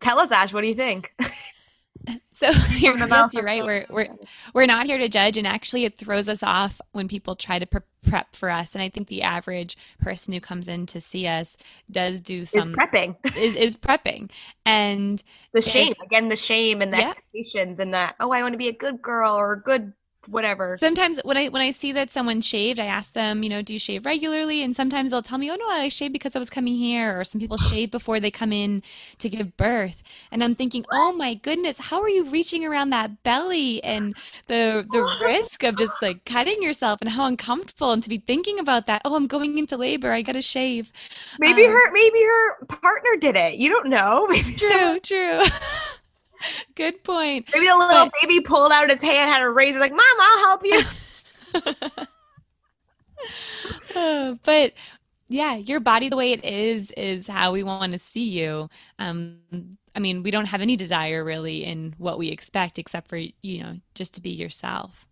Tell 0.00 0.18
us, 0.18 0.30
Ash. 0.30 0.52
What 0.52 0.62
do 0.62 0.68
you 0.68 0.74
think? 0.74 1.14
So 2.34 2.50
you're, 2.78 2.96
yes, 2.96 3.34
you're 3.34 3.44
right. 3.44 3.62
We're 3.62 3.86
we're 3.90 4.08
we're 4.54 4.66
not 4.66 4.86
here 4.86 4.96
to 4.96 5.08
judge, 5.08 5.36
and 5.36 5.46
actually, 5.46 5.84
it 5.84 5.98
throws 5.98 6.28
us 6.30 6.42
off 6.42 6.80
when 6.92 7.06
people 7.06 7.36
try 7.36 7.58
to 7.58 7.66
pre- 7.66 7.82
prep 8.08 8.34
for 8.34 8.48
us. 8.50 8.74
And 8.74 8.82
I 8.82 8.88
think 8.88 9.08
the 9.08 9.22
average 9.22 9.76
person 10.00 10.32
who 10.32 10.40
comes 10.40 10.66
in 10.66 10.86
to 10.86 11.00
see 11.00 11.26
us 11.26 11.58
does 11.90 12.20
do 12.22 12.46
some 12.46 12.62
is 12.62 12.70
prepping. 12.70 13.16
is 13.36 13.54
is 13.54 13.76
prepping, 13.76 14.30
and 14.64 15.22
the 15.52 15.60
shame 15.60 15.92
if- 15.92 16.06
again, 16.06 16.28
the 16.30 16.36
shame 16.36 16.80
and 16.80 16.90
the 16.92 16.96
Yeah. 16.96 17.02
expectations, 17.02 17.78
and 17.78 17.92
that 17.92 18.16
oh, 18.18 18.32
I 18.32 18.42
want 18.42 18.54
to 18.54 18.58
be 18.58 18.68
a 18.68 18.72
good 18.72 19.02
girl 19.02 19.34
or 19.34 19.52
a 19.52 19.60
good 19.60 19.92
whatever. 20.28 20.76
sometimes 20.78 21.20
when 21.24 21.36
I 21.36 21.48
when 21.48 21.62
I 21.62 21.70
see 21.70 21.92
that 21.92 22.12
someone 22.12 22.40
shaved, 22.40 22.78
I 22.78 22.86
ask 22.86 23.12
them, 23.12 23.42
you 23.42 23.48
know, 23.48 23.62
do 23.62 23.72
you 23.72 23.78
shave 23.78 24.06
regularly? 24.06 24.62
And 24.62 24.74
sometimes 24.74 25.10
they'll 25.10 25.22
tell 25.22 25.38
me, 25.38 25.50
oh 25.50 25.56
no, 25.56 25.68
I 25.68 25.88
shaved 25.88 26.12
because 26.12 26.36
I 26.36 26.38
was 26.38 26.50
coming 26.50 26.74
here. 26.76 27.20
Or 27.20 27.24
some 27.24 27.40
people 27.40 27.56
shave 27.70 27.90
before 27.90 28.20
they 28.20 28.30
come 28.30 28.52
in 28.52 28.82
to 29.18 29.28
give 29.28 29.56
birth. 29.56 30.02
And 30.30 30.42
I'm 30.44 30.54
thinking, 30.54 30.84
oh 30.92 31.12
my 31.12 31.34
goodness, 31.34 31.78
how 31.78 32.00
are 32.02 32.08
you 32.08 32.24
reaching 32.24 32.64
around 32.64 32.90
that 32.90 33.22
belly 33.22 33.82
and 33.84 34.14
the 34.48 34.86
the 34.90 35.18
risk 35.26 35.62
of 35.64 35.76
just 35.76 36.00
like 36.02 36.24
cutting 36.24 36.62
yourself 36.62 37.00
and 37.00 37.10
how 37.10 37.26
uncomfortable 37.26 37.92
and 37.92 38.02
to 38.02 38.08
be 38.08 38.18
thinking 38.18 38.58
about 38.58 38.86
that. 38.86 39.02
Oh, 39.04 39.14
I'm 39.16 39.26
going 39.26 39.58
into 39.58 39.76
labor. 39.76 40.12
I 40.12 40.22
got 40.22 40.32
to 40.32 40.42
shave. 40.42 40.92
maybe 41.38 41.64
um, 41.64 41.70
her, 41.70 41.92
maybe 41.92 42.22
her 42.22 42.64
partner 42.66 43.16
did 43.20 43.36
it. 43.36 43.54
You 43.54 43.68
don't 43.70 43.88
know. 43.88 44.26
Maybe 44.32 44.52
someone- 44.56 45.00
True, 45.00 45.40
true. 45.40 45.42
Good 46.74 47.02
point. 47.04 47.48
maybe 47.52 47.66
the 47.66 47.76
little 47.76 48.04
But- 48.06 48.12
baby 48.22 48.40
pulled 48.40 48.72
out 48.72 48.90
his 48.90 49.02
hand, 49.02 49.30
had 49.30 49.42
a 49.42 49.50
razor, 49.50 49.78
like, 49.80 49.92
"Mom, 49.92 50.00
I'll 50.20 50.38
help 50.38 50.64
you." 50.64 50.82
Uh, 53.94 54.34
but 54.42 54.72
yeah, 55.28 55.54
your 55.54 55.78
body 55.80 56.08
the 56.08 56.16
way 56.16 56.32
it 56.32 56.44
is 56.44 56.90
is 56.96 57.26
how 57.26 57.52
we 57.52 57.62
want 57.62 57.92
to 57.92 57.98
see 57.98 58.28
you. 58.28 58.68
Um, 58.98 59.38
I 59.94 60.00
mean, 60.00 60.22
we 60.22 60.30
don't 60.30 60.46
have 60.46 60.60
any 60.60 60.76
desire 60.76 61.22
really 61.24 61.64
in 61.64 61.94
what 61.98 62.18
we 62.18 62.28
expect 62.28 62.78
except 62.78 63.08
for, 63.08 63.16
you 63.16 63.62
know, 63.62 63.76
just 63.94 64.14
to 64.14 64.20
be 64.20 64.30
yourself. 64.30 65.06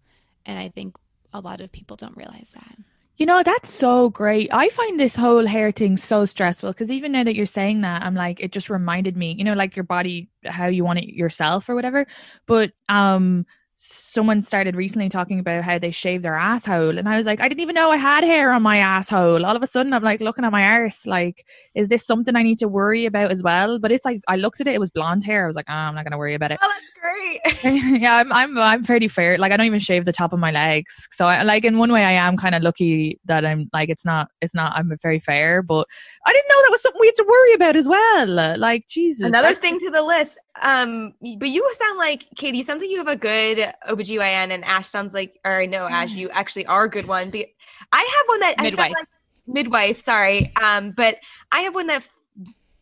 And 0.44 0.58
I 0.58 0.68
think 0.70 0.96
a 1.32 1.40
lot 1.40 1.60
of 1.60 1.70
people 1.70 1.96
don't 1.96 2.16
realize 2.16 2.50
that. 2.54 2.76
You 3.20 3.26
know, 3.26 3.42
that's 3.42 3.70
so 3.70 4.08
great. 4.08 4.48
I 4.50 4.70
find 4.70 4.98
this 4.98 5.14
whole 5.14 5.46
hair 5.46 5.72
thing 5.72 5.98
so 5.98 6.24
stressful 6.24 6.72
because 6.72 6.90
even 6.90 7.12
now 7.12 7.22
that 7.22 7.34
you're 7.34 7.44
saying 7.44 7.82
that, 7.82 8.02
I'm 8.02 8.14
like, 8.14 8.40
it 8.40 8.50
just 8.50 8.70
reminded 8.70 9.14
me, 9.14 9.34
you 9.36 9.44
know, 9.44 9.52
like 9.52 9.76
your 9.76 9.84
body, 9.84 10.30
how 10.46 10.68
you 10.68 10.86
want 10.86 11.00
it 11.00 11.14
yourself 11.14 11.68
or 11.68 11.74
whatever. 11.74 12.06
But 12.46 12.72
um 12.88 13.44
someone 13.82 14.42
started 14.42 14.76
recently 14.76 15.08
talking 15.08 15.38
about 15.38 15.64
how 15.64 15.78
they 15.78 15.90
shave 15.90 16.20
their 16.20 16.34
asshole 16.34 16.98
and 16.98 17.08
I 17.08 17.16
was 17.16 17.24
like, 17.24 17.40
I 17.40 17.48
didn't 17.48 17.62
even 17.62 17.74
know 17.74 17.90
I 17.90 17.96
had 17.96 18.24
hair 18.24 18.52
on 18.52 18.62
my 18.62 18.76
asshole. 18.76 19.46
All 19.46 19.56
of 19.56 19.62
a 19.62 19.66
sudden 19.66 19.94
I'm 19.94 20.02
like 20.02 20.20
looking 20.20 20.44
at 20.44 20.52
my 20.52 20.62
arse, 20.62 21.06
like, 21.06 21.46
is 21.74 21.88
this 21.88 22.04
something 22.06 22.36
I 22.36 22.42
need 22.42 22.58
to 22.58 22.68
worry 22.68 23.06
about 23.06 23.30
as 23.30 23.42
well? 23.42 23.78
But 23.78 23.90
it's 23.90 24.04
like 24.04 24.20
I 24.28 24.36
looked 24.36 24.60
at 24.60 24.68
it, 24.68 24.74
it 24.74 24.80
was 24.80 24.90
blonde 24.90 25.24
hair. 25.24 25.44
I 25.44 25.46
was 25.46 25.56
like, 25.56 25.64
oh, 25.70 25.72
I'm 25.72 25.94
not 25.94 26.04
gonna 26.04 26.18
worry 26.18 26.34
about 26.34 26.50
it. 26.50 26.58
Oh, 26.60 26.70
that's 26.70 27.62
great. 27.62 28.00
yeah, 28.02 28.16
I'm 28.16 28.30
I'm 28.30 28.58
I'm 28.58 28.84
pretty 28.84 29.08
fair. 29.08 29.38
Like 29.38 29.50
I 29.50 29.56
don't 29.56 29.64
even 29.64 29.80
shave 29.80 30.04
the 30.04 30.12
top 30.12 30.34
of 30.34 30.38
my 30.38 30.50
legs. 30.50 31.08
So 31.12 31.24
I 31.24 31.42
like 31.42 31.64
in 31.64 31.78
one 31.78 31.90
way 31.90 32.04
I 32.04 32.12
am 32.12 32.36
kind 32.36 32.54
of 32.54 32.62
lucky 32.62 33.18
that 33.24 33.46
I'm 33.46 33.70
like 33.72 33.88
it's 33.88 34.04
not 34.04 34.28
it's 34.42 34.54
not 34.54 34.76
I'm 34.76 34.92
very 35.00 35.20
fair, 35.20 35.62
but 35.62 35.88
I 36.26 36.32
didn't 36.34 36.48
know 36.50 36.62
that 36.62 36.70
was 36.70 36.82
something 36.82 37.00
we 37.00 37.06
had 37.06 37.14
to 37.14 37.26
worry 37.26 37.54
about 37.54 37.76
as 37.76 37.88
well. 37.88 38.58
Like 38.58 38.88
Jesus. 38.88 39.26
Another 39.26 39.54
thing 39.54 39.78
to 39.78 39.90
the 39.90 40.02
list. 40.02 40.38
Um, 40.60 41.14
but 41.38 41.48
you 41.48 41.66
sound 41.74 41.98
like 41.98 42.26
Katie. 42.36 42.62
Sounds 42.62 42.82
like 42.82 42.90
you 42.90 42.98
have 42.98 43.08
a 43.08 43.16
good 43.16 43.69
OBGYN, 43.88 44.50
and 44.50 44.64
Ash 44.64 44.86
sounds 44.86 45.14
like, 45.14 45.38
or 45.44 45.60
I 45.60 45.66
know 45.66 45.86
Ash, 45.86 46.12
you 46.12 46.28
actually 46.30 46.66
are 46.66 46.84
a 46.84 46.90
good 46.90 47.06
one. 47.06 47.30
But 47.30 47.46
I 47.92 47.98
have 47.98 48.28
one 48.28 48.40
that 48.40 48.54
I 48.58 48.62
Midwife. 48.64 48.92
like 48.92 49.06
midwife. 49.46 50.00
Sorry, 50.00 50.52
um, 50.60 50.92
but 50.92 51.16
I 51.52 51.60
have 51.60 51.74
one 51.74 51.86
that. 51.88 52.06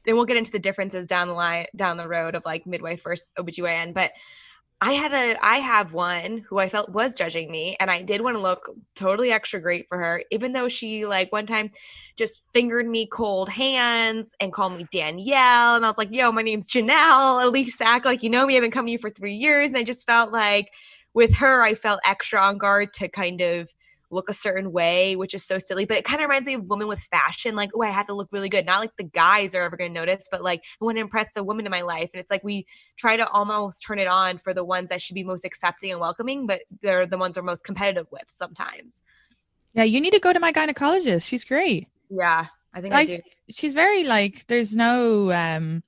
And 0.06 0.16
we'll 0.16 0.24
get 0.24 0.38
into 0.38 0.52
the 0.52 0.58
differences 0.58 1.06
down 1.06 1.28
the 1.28 1.34
line, 1.34 1.66
down 1.76 1.98
the 1.98 2.08
road 2.08 2.34
of 2.34 2.42
like 2.46 2.66
midwife 2.66 3.02
versus 3.04 3.30
OBGYN. 3.38 3.92
But 3.92 4.12
I 4.80 4.92
had 4.92 5.12
a, 5.12 5.36
I 5.44 5.56
have 5.56 5.92
one 5.92 6.44
who 6.48 6.58
I 6.58 6.68
felt 6.68 6.90
was 6.90 7.16
judging 7.16 7.50
me, 7.50 7.76
and 7.80 7.90
I 7.90 8.00
did 8.02 8.20
want 8.20 8.36
to 8.36 8.42
look 8.42 8.70
totally 8.94 9.32
extra 9.32 9.60
great 9.60 9.88
for 9.88 9.98
her, 9.98 10.22
even 10.30 10.52
though 10.52 10.68
she 10.68 11.04
like 11.04 11.32
one 11.32 11.46
time 11.46 11.70
just 12.16 12.44
fingered 12.54 12.86
me 12.86 13.06
cold 13.06 13.48
hands 13.48 14.36
and 14.40 14.52
called 14.52 14.74
me 14.76 14.86
Danielle. 14.92 15.74
And 15.74 15.84
I 15.84 15.88
was 15.88 15.98
like, 15.98 16.12
yo, 16.12 16.30
my 16.30 16.42
name's 16.42 16.70
Janelle. 16.70 17.42
At 17.42 17.50
least 17.50 17.82
act 17.82 18.04
like 18.04 18.22
you 18.22 18.30
know 18.30 18.46
me. 18.46 18.56
I've 18.56 18.62
been 18.62 18.70
coming 18.70 18.88
to 18.88 18.92
you 18.92 18.98
for 18.98 19.10
three 19.10 19.34
years. 19.34 19.70
And 19.70 19.78
I 19.78 19.82
just 19.82 20.06
felt 20.06 20.30
like 20.32 20.70
with 21.12 21.34
her, 21.36 21.62
I 21.62 21.74
felt 21.74 21.98
extra 22.06 22.40
on 22.40 22.58
guard 22.58 22.92
to 22.94 23.08
kind 23.08 23.40
of 23.40 23.72
look 24.10 24.28
a 24.30 24.32
certain 24.32 24.72
way, 24.72 25.16
which 25.16 25.34
is 25.34 25.44
so 25.44 25.58
silly. 25.58 25.84
But 25.84 25.98
it 25.98 26.04
kind 26.04 26.20
of 26.20 26.28
reminds 26.28 26.48
me 26.48 26.54
of 26.54 26.64
women 26.64 26.86
with 26.88 27.00
fashion. 27.00 27.54
Like, 27.56 27.70
oh, 27.74 27.82
I 27.82 27.90
have 27.90 28.06
to 28.06 28.14
look 28.14 28.28
really 28.32 28.48
good. 28.48 28.64
Not 28.66 28.80
like 28.80 28.96
the 28.96 29.04
guys 29.04 29.54
are 29.54 29.62
ever 29.62 29.76
going 29.76 29.92
to 29.92 30.00
notice, 30.00 30.28
but 30.30 30.42
like 30.42 30.60
I 30.80 30.84
want 30.84 30.96
to 30.96 31.00
impress 31.02 31.30
the 31.34 31.44
woman 31.44 31.66
in 31.66 31.70
my 31.70 31.82
life. 31.82 32.10
And 32.14 32.20
it's 32.20 32.30
like 32.30 32.42
we 32.44 32.66
try 32.96 33.16
to 33.16 33.28
almost 33.28 33.84
turn 33.86 33.98
it 33.98 34.08
on 34.08 34.38
for 34.38 34.54
the 34.54 34.64
ones 34.64 34.88
that 34.90 35.02
should 35.02 35.14
be 35.14 35.24
most 35.24 35.44
accepting 35.44 35.90
and 35.92 36.00
welcoming, 36.00 36.46
but 36.46 36.60
they're 36.82 37.06
the 37.06 37.18
ones 37.18 37.36
we're 37.36 37.42
most 37.42 37.64
competitive 37.64 38.06
with 38.10 38.24
sometimes. 38.28 39.02
yeah, 39.74 39.84
you 39.84 40.00
need 40.00 40.12
to 40.12 40.20
go 40.20 40.32
to 40.32 40.40
my 40.40 40.52
gynecologist. 40.52 41.22
She's 41.24 41.44
great. 41.44 41.88
Yeah, 42.10 42.46
I 42.74 42.80
think 42.80 42.94
Like- 42.94 43.08
I 43.10 43.16
do. 43.16 43.22
She's 43.50 43.74
very 43.74 44.04
like 44.04 44.46
there's 44.48 44.74
no 44.74 45.30
um 45.32 45.82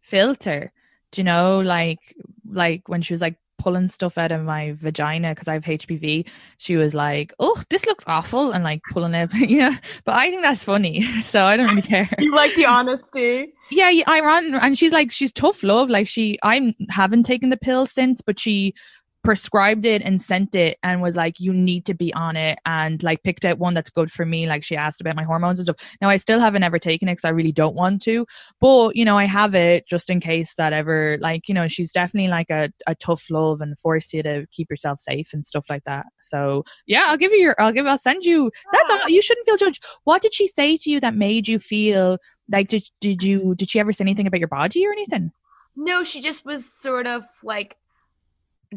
filter. 0.00 0.72
Do 1.10 1.20
you 1.20 1.24
know 1.24 1.60
like 1.60 1.98
like 2.46 2.88
when 2.88 3.02
she 3.02 3.12
was 3.14 3.20
like 3.20 3.36
pulling 3.62 3.86
stuff 3.88 4.18
out 4.18 4.32
of 4.32 4.42
my 4.42 4.72
vagina 4.80 5.30
because 5.30 5.46
I 5.46 5.54
have 5.54 5.62
HPV, 5.64 6.28
she 6.58 6.76
was 6.76 6.94
like, 6.94 7.32
"Oh, 7.38 7.62
this 7.70 7.86
looks 7.86 8.04
awful," 8.08 8.50
and 8.50 8.64
like 8.64 8.82
pulling 8.92 9.14
it. 9.14 9.30
yeah, 9.48 9.76
but 10.04 10.16
I 10.16 10.30
think 10.30 10.42
that's 10.42 10.64
funny, 10.64 11.02
so 11.22 11.44
I 11.44 11.56
don't 11.56 11.68
really 11.68 11.82
care. 11.82 12.08
You 12.18 12.34
like 12.34 12.54
the 12.56 12.66
honesty. 12.66 13.52
yeah, 13.70 13.90
yeah, 13.90 14.04
I 14.06 14.20
run, 14.20 14.54
and 14.54 14.76
she's 14.76 14.92
like, 14.92 15.10
she's 15.12 15.32
tough 15.32 15.62
love. 15.62 15.88
Like 15.90 16.08
she, 16.08 16.38
I 16.42 16.74
haven't 16.90 17.22
taken 17.24 17.50
the 17.50 17.56
pill 17.56 17.86
since, 17.86 18.20
but 18.20 18.38
she 18.38 18.74
prescribed 19.22 19.84
it 19.84 20.02
and 20.02 20.20
sent 20.20 20.54
it 20.54 20.78
and 20.82 21.02
was 21.02 21.16
like, 21.16 21.40
you 21.40 21.52
need 21.52 21.84
to 21.86 21.94
be 21.94 22.12
on 22.14 22.36
it, 22.36 22.58
and 22.66 23.02
like 23.02 23.22
picked 23.22 23.44
out 23.44 23.58
one 23.58 23.74
that's 23.74 23.90
good 23.90 24.10
for 24.10 24.24
me. 24.24 24.46
Like 24.46 24.62
she 24.62 24.76
asked 24.76 25.00
about 25.00 25.16
my 25.16 25.22
hormones 25.22 25.58
and 25.58 25.66
stuff. 25.66 25.96
Now 26.00 26.08
I 26.08 26.16
still 26.16 26.40
haven't 26.40 26.62
ever 26.62 26.78
taken 26.78 27.08
it 27.08 27.12
because 27.12 27.24
I 27.24 27.30
really 27.30 27.52
don't 27.52 27.74
want 27.74 28.02
to, 28.02 28.26
but 28.60 28.96
you 28.96 29.04
know, 29.04 29.18
I 29.18 29.24
have 29.24 29.54
it 29.54 29.86
just 29.88 30.10
in 30.10 30.20
case 30.20 30.54
that 30.54 30.72
ever. 30.72 31.18
Like 31.20 31.48
you 31.48 31.54
know, 31.54 31.68
she's 31.68 31.92
definitely 31.92 32.28
like 32.28 32.50
a, 32.50 32.72
a 32.86 32.94
tough 32.94 33.26
love 33.30 33.60
and 33.60 33.78
force 33.78 34.12
you 34.12 34.22
to 34.22 34.46
keep 34.50 34.70
yourself 34.70 35.00
safe 35.00 35.32
and 35.32 35.44
stuff 35.44 35.66
like 35.68 35.84
that. 35.84 36.06
So 36.20 36.64
yeah, 36.86 37.04
I'll 37.06 37.16
give 37.16 37.32
you 37.32 37.38
your, 37.38 37.54
I'll 37.58 37.72
give, 37.72 37.86
I'll 37.86 37.98
send 37.98 38.24
you. 38.24 38.50
That's 38.72 38.90
ah. 38.90 39.00
all. 39.02 39.08
You 39.08 39.22
shouldn't 39.22 39.46
feel 39.46 39.56
judged. 39.56 39.84
What 40.04 40.22
did 40.22 40.34
she 40.34 40.48
say 40.48 40.76
to 40.76 40.90
you 40.90 41.00
that 41.00 41.14
made 41.14 41.48
you 41.48 41.58
feel? 41.58 42.18
like 42.50 42.68
did 42.68 42.84
did 43.00 43.22
you 43.22 43.54
did 43.56 43.70
she 43.70 43.80
ever 43.80 43.92
say 43.92 44.02
anything 44.02 44.26
about 44.26 44.40
your 44.40 44.48
body 44.48 44.86
or 44.86 44.92
anything 44.92 45.32
No, 45.74 46.04
she 46.04 46.20
just 46.20 46.44
was 46.44 46.70
sort 46.70 47.06
of 47.06 47.24
like 47.42 47.76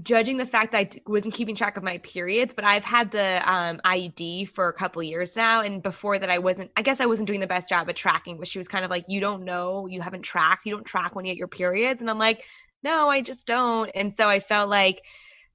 judging 0.01 0.37
the 0.37 0.45
fact 0.45 0.71
that 0.73 0.77
I 0.77 0.89
wasn't 1.07 1.33
keeping 1.33 1.55
track 1.55 1.77
of 1.77 1.83
my 1.83 1.99
periods, 1.99 2.53
but 2.53 2.65
I've 2.65 2.83
had 2.83 3.11
the 3.11 3.41
um, 3.49 3.79
IUD 3.85 4.49
for 4.49 4.67
a 4.67 4.73
couple 4.73 5.01
years 5.01 5.35
now. 5.35 5.61
And 5.61 5.81
before 5.81 6.19
that, 6.19 6.29
I 6.29 6.37
wasn't, 6.37 6.71
I 6.75 6.81
guess 6.81 6.99
I 6.99 7.05
wasn't 7.05 7.27
doing 7.27 7.39
the 7.39 7.47
best 7.47 7.69
job 7.69 7.89
at 7.89 7.95
tracking, 7.95 8.37
but 8.37 8.47
she 8.47 8.57
was 8.57 8.67
kind 8.67 8.83
of 8.83 8.91
like, 8.91 9.05
You 9.07 9.21
don't 9.21 9.43
know, 9.43 9.87
you 9.87 10.01
haven't 10.01 10.23
tracked, 10.23 10.65
you 10.65 10.73
don't 10.73 10.85
track 10.85 11.15
when 11.15 11.25
you 11.25 11.31
get 11.31 11.37
your 11.37 11.47
periods. 11.47 12.01
And 12.01 12.09
I'm 12.09 12.19
like, 12.19 12.43
No, 12.83 13.09
I 13.09 13.21
just 13.21 13.47
don't. 13.47 13.89
And 13.95 14.13
so 14.13 14.27
I 14.27 14.39
felt 14.39 14.69
like, 14.69 15.01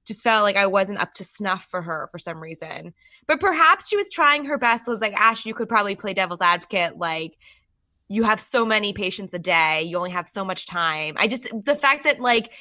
just 0.07 0.23
felt 0.23 0.43
like 0.43 0.55
I 0.55 0.65
wasn't 0.65 0.99
up 0.99 1.13
to 1.15 1.23
snuff 1.23 1.67
for 1.69 1.81
her 1.83 2.09
for 2.11 2.17
some 2.17 2.39
reason. 2.39 2.93
But 3.27 3.39
perhaps 3.39 3.87
she 3.87 3.97
was 3.97 4.09
trying 4.09 4.45
her 4.45 4.57
best. 4.57 4.87
I 4.87 4.91
was 4.91 5.01
like, 5.01 5.13
Ash, 5.13 5.45
you 5.45 5.53
could 5.53 5.69
probably 5.69 5.95
play 5.95 6.13
devil's 6.13 6.41
advocate. 6.41 6.97
Like, 6.97 7.37
you 8.09 8.23
have 8.23 8.41
so 8.41 8.65
many 8.65 8.91
patients 8.91 9.33
a 9.33 9.39
day, 9.39 9.83
you 9.83 9.95
only 9.97 10.09
have 10.09 10.27
so 10.27 10.43
much 10.43 10.65
time. 10.65 11.15
I 11.17 11.27
just, 11.27 11.47
the 11.63 11.75
fact 11.75 12.03
that, 12.03 12.19
like, 12.19 12.51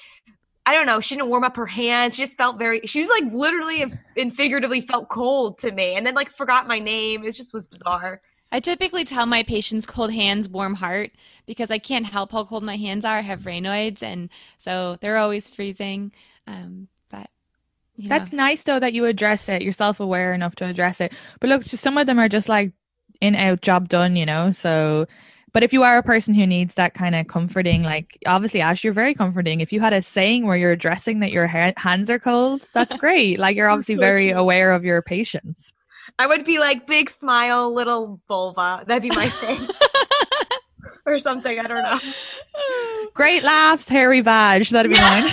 I 0.71 0.73
don't 0.73 0.87
know, 0.87 1.01
she 1.01 1.17
didn't 1.17 1.31
warm 1.31 1.43
up 1.43 1.57
her 1.57 1.67
hands. 1.67 2.15
She 2.15 2.23
just 2.23 2.37
felt 2.37 2.57
very, 2.57 2.83
she 2.87 3.01
was 3.01 3.09
like 3.09 3.25
literally 3.33 3.85
and 4.17 4.33
figuratively 4.33 4.81
felt 4.81 5.09
cold 5.09 5.59
to 5.59 5.73
me 5.73 5.97
and 5.97 6.07
then 6.07 6.15
like 6.15 6.29
forgot 6.29 6.69
my 6.69 6.79
name. 6.79 7.25
It 7.25 7.35
just 7.35 7.53
was 7.53 7.67
bizarre. 7.67 8.21
I 8.53 8.61
typically 8.61 9.05
tell 9.05 9.27
my 9.27 9.43
patients 9.43 9.85
cold 9.85 10.13
hands, 10.13 10.49
warm 10.49 10.75
heart 10.75 11.11
because 11.45 11.73
I 11.73 11.79
can't 11.79 12.07
help 12.07 12.31
how 12.31 12.45
cold 12.45 12.63
my 12.63 12.77
hands 12.77 13.05
are. 13.05 13.19
I 13.19 13.23
have 13.23 13.41
Raynaud's 13.41 14.01
and 14.01 14.29
so 14.59 14.97
they're 15.01 15.17
always 15.17 15.49
freezing. 15.49 16.13
Um, 16.47 16.87
but 17.09 17.31
you 17.97 18.09
know, 18.09 18.17
that's 18.17 18.33
nice 18.33 18.63
though 18.63 18.79
that 18.79 18.93
you 18.93 19.07
address 19.07 19.49
it 19.49 19.63
you're 19.63 19.73
self-aware 19.73 20.35
enough 20.35 20.55
to 20.55 20.67
address 20.67 21.01
it 21.01 21.13
but 21.41 21.51
look 21.51 21.65
just 21.65 21.83
some 21.83 21.99
of 21.99 22.07
them 22.07 22.21
are 22.21 22.29
just 22.29 22.49
like 22.49 22.71
in 23.21 23.35
out 23.35 23.61
job 23.61 23.89
done 23.89 24.15
you 24.15 24.25
know 24.25 24.53
so 24.53 25.07
but 25.53 25.63
if 25.63 25.73
you 25.73 25.83
are 25.83 25.99
a 25.99 26.03
person 26.03 26.35
who 26.35 26.47
needs 26.47 26.75
that 26.75 26.95
kind 26.95 27.15
of 27.15 27.27
comforting 27.29 27.83
like 27.83 28.19
obviously 28.27 28.61
ash 28.61 28.83
you're 28.85 28.93
very 28.93 29.15
comforting 29.15 29.61
if 29.61 29.73
you 29.73 29.81
had 29.81 29.93
a 29.93 30.01
saying 30.03 30.47
where 30.47 30.57
you're 30.57 30.73
addressing 30.73 31.21
that 31.21 31.31
your 31.33 31.47
ha- 31.47 31.73
hands 31.77 32.09
are 32.11 32.19
cold 32.19 32.69
that's 32.75 32.95
great 32.99 33.39
like 33.39 33.57
you're 33.57 33.69
obviously 33.69 33.95
so 33.97 34.01
very 34.01 34.25
cute. 34.27 34.37
aware 34.37 34.73
of 34.73 34.85
your 34.85 35.03
patients 35.03 35.73
I 36.19 36.27
would 36.27 36.45
be 36.45 36.59
like 36.59 36.87
big 36.87 37.09
smile, 37.09 37.73
little 37.73 38.21
vulva. 38.29 38.85
That'd 38.87 39.03
be 39.05 39.11
my 39.15 39.29
saying. 39.29 39.67
or 41.07 41.19
something. 41.19 41.59
I 41.59 41.67
don't 41.67 41.83
know. 41.83 41.99
Great 43.15 43.43
laughs, 43.43 43.89
hairy 43.89 44.21
badge. 44.21 44.71
That'd 44.71 44.91
be 44.91 44.97
Yeah. 44.97 45.21
mine. 45.23 45.33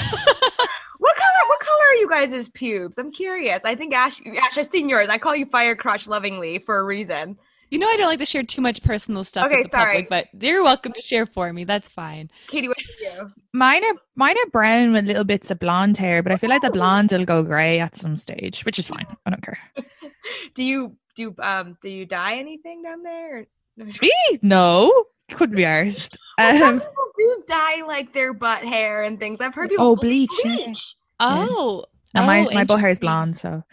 What 0.99 1.15
color? 1.15 1.47
What 1.47 1.60
color 1.60 1.84
are 1.91 1.95
you 1.95 2.10
guys' 2.10 2.49
pubes? 2.49 2.97
I'm 2.97 3.12
curious. 3.12 3.65
I 3.65 3.75
think 3.75 3.93
Ash, 3.93 4.21
Ash, 4.41 4.58
I've 4.58 4.67
seen 4.67 4.88
yours. 4.88 5.10
I 5.10 5.17
call 5.17 5.36
you 5.36 5.45
Fire 5.45 5.75
Crotch 5.75 6.08
lovingly 6.08 6.60
for 6.60 6.77
a 6.80 6.86
reason. 6.86 7.38
You 7.69 7.80
know 7.80 7.88
I 7.88 7.97
don't 7.97 8.08
like 8.08 8.19
to 8.19 8.25
share 8.25 8.43
too 8.43 8.62
much 8.62 8.82
personal 8.84 9.23
stuff 9.25 9.47
Okay, 9.47 9.58
with 9.63 9.71
the 9.71 9.77
sorry. 9.77 10.03
public, 10.03 10.10
but 10.32 10.43
you're 10.43 10.63
welcome 10.63 10.93
to 10.93 11.01
share 11.01 11.25
for 11.25 11.51
me. 11.51 11.65
That's 11.65 11.89
fine. 11.89 12.32
Katie, 12.47 12.67
what 12.69 12.77
do 12.77 13.03
you? 13.03 13.32
Mine 13.53 13.84
are 13.84 13.93
mine 14.15 14.36
are 14.38 14.49
brown 14.51 14.93
with 14.93 15.06
little 15.06 15.25
bits 15.25 15.51
of 15.51 15.60
blonde 15.60 15.97
hair, 15.97 16.23
but 16.23 16.32
I 16.32 16.38
feel 16.38 16.49
like 16.49 16.62
the 16.62 16.69
blonde 16.71 17.12
will 17.12 17.25
go 17.25 17.43
grey 17.43 17.80
at 17.80 17.95
some 17.95 18.15
stage, 18.15 18.63
which 18.65 18.80
is 18.80 18.88
fine. 18.88 19.06
I 19.25 19.32
don't 19.32 19.43
care. 19.43 19.60
Do 20.56 20.63
you 20.63 20.95
do 21.15 21.34
um 21.39 21.77
do 21.82 21.89
you 21.89 22.06
dye 22.06 22.36
anything 22.38 22.84
down 22.84 23.01
there? 23.03 23.47
No, 23.75 23.86
Me? 24.01 24.12
No, 24.41 25.06
couldn't 25.32 25.56
be 25.56 25.63
arsed. 25.63 26.15
Well, 26.38 26.58
some 26.58 26.75
Um, 26.75 26.80
people 26.80 27.06
do 27.17 27.43
dye 27.47 27.84
like 27.88 28.13
their 28.13 28.34
butt 28.34 28.63
hair 28.63 29.03
and 29.03 29.19
things. 29.19 29.41
I've 29.41 29.56
heard 29.56 29.69
people 29.69 29.86
Oh, 29.86 29.95
ble- 29.95 30.03
bleach, 30.03 30.32
yeah. 30.43 30.56
bleach. 30.56 30.95
Yeah. 31.19 31.47
Oh, 31.49 31.86
and 32.13 32.25
my 32.25 32.45
oh, 32.45 32.53
my 32.53 32.63
butt 32.63 32.80
hair 32.80 32.89
is 32.91 32.99
blonde, 32.99 33.36
so 33.36 33.63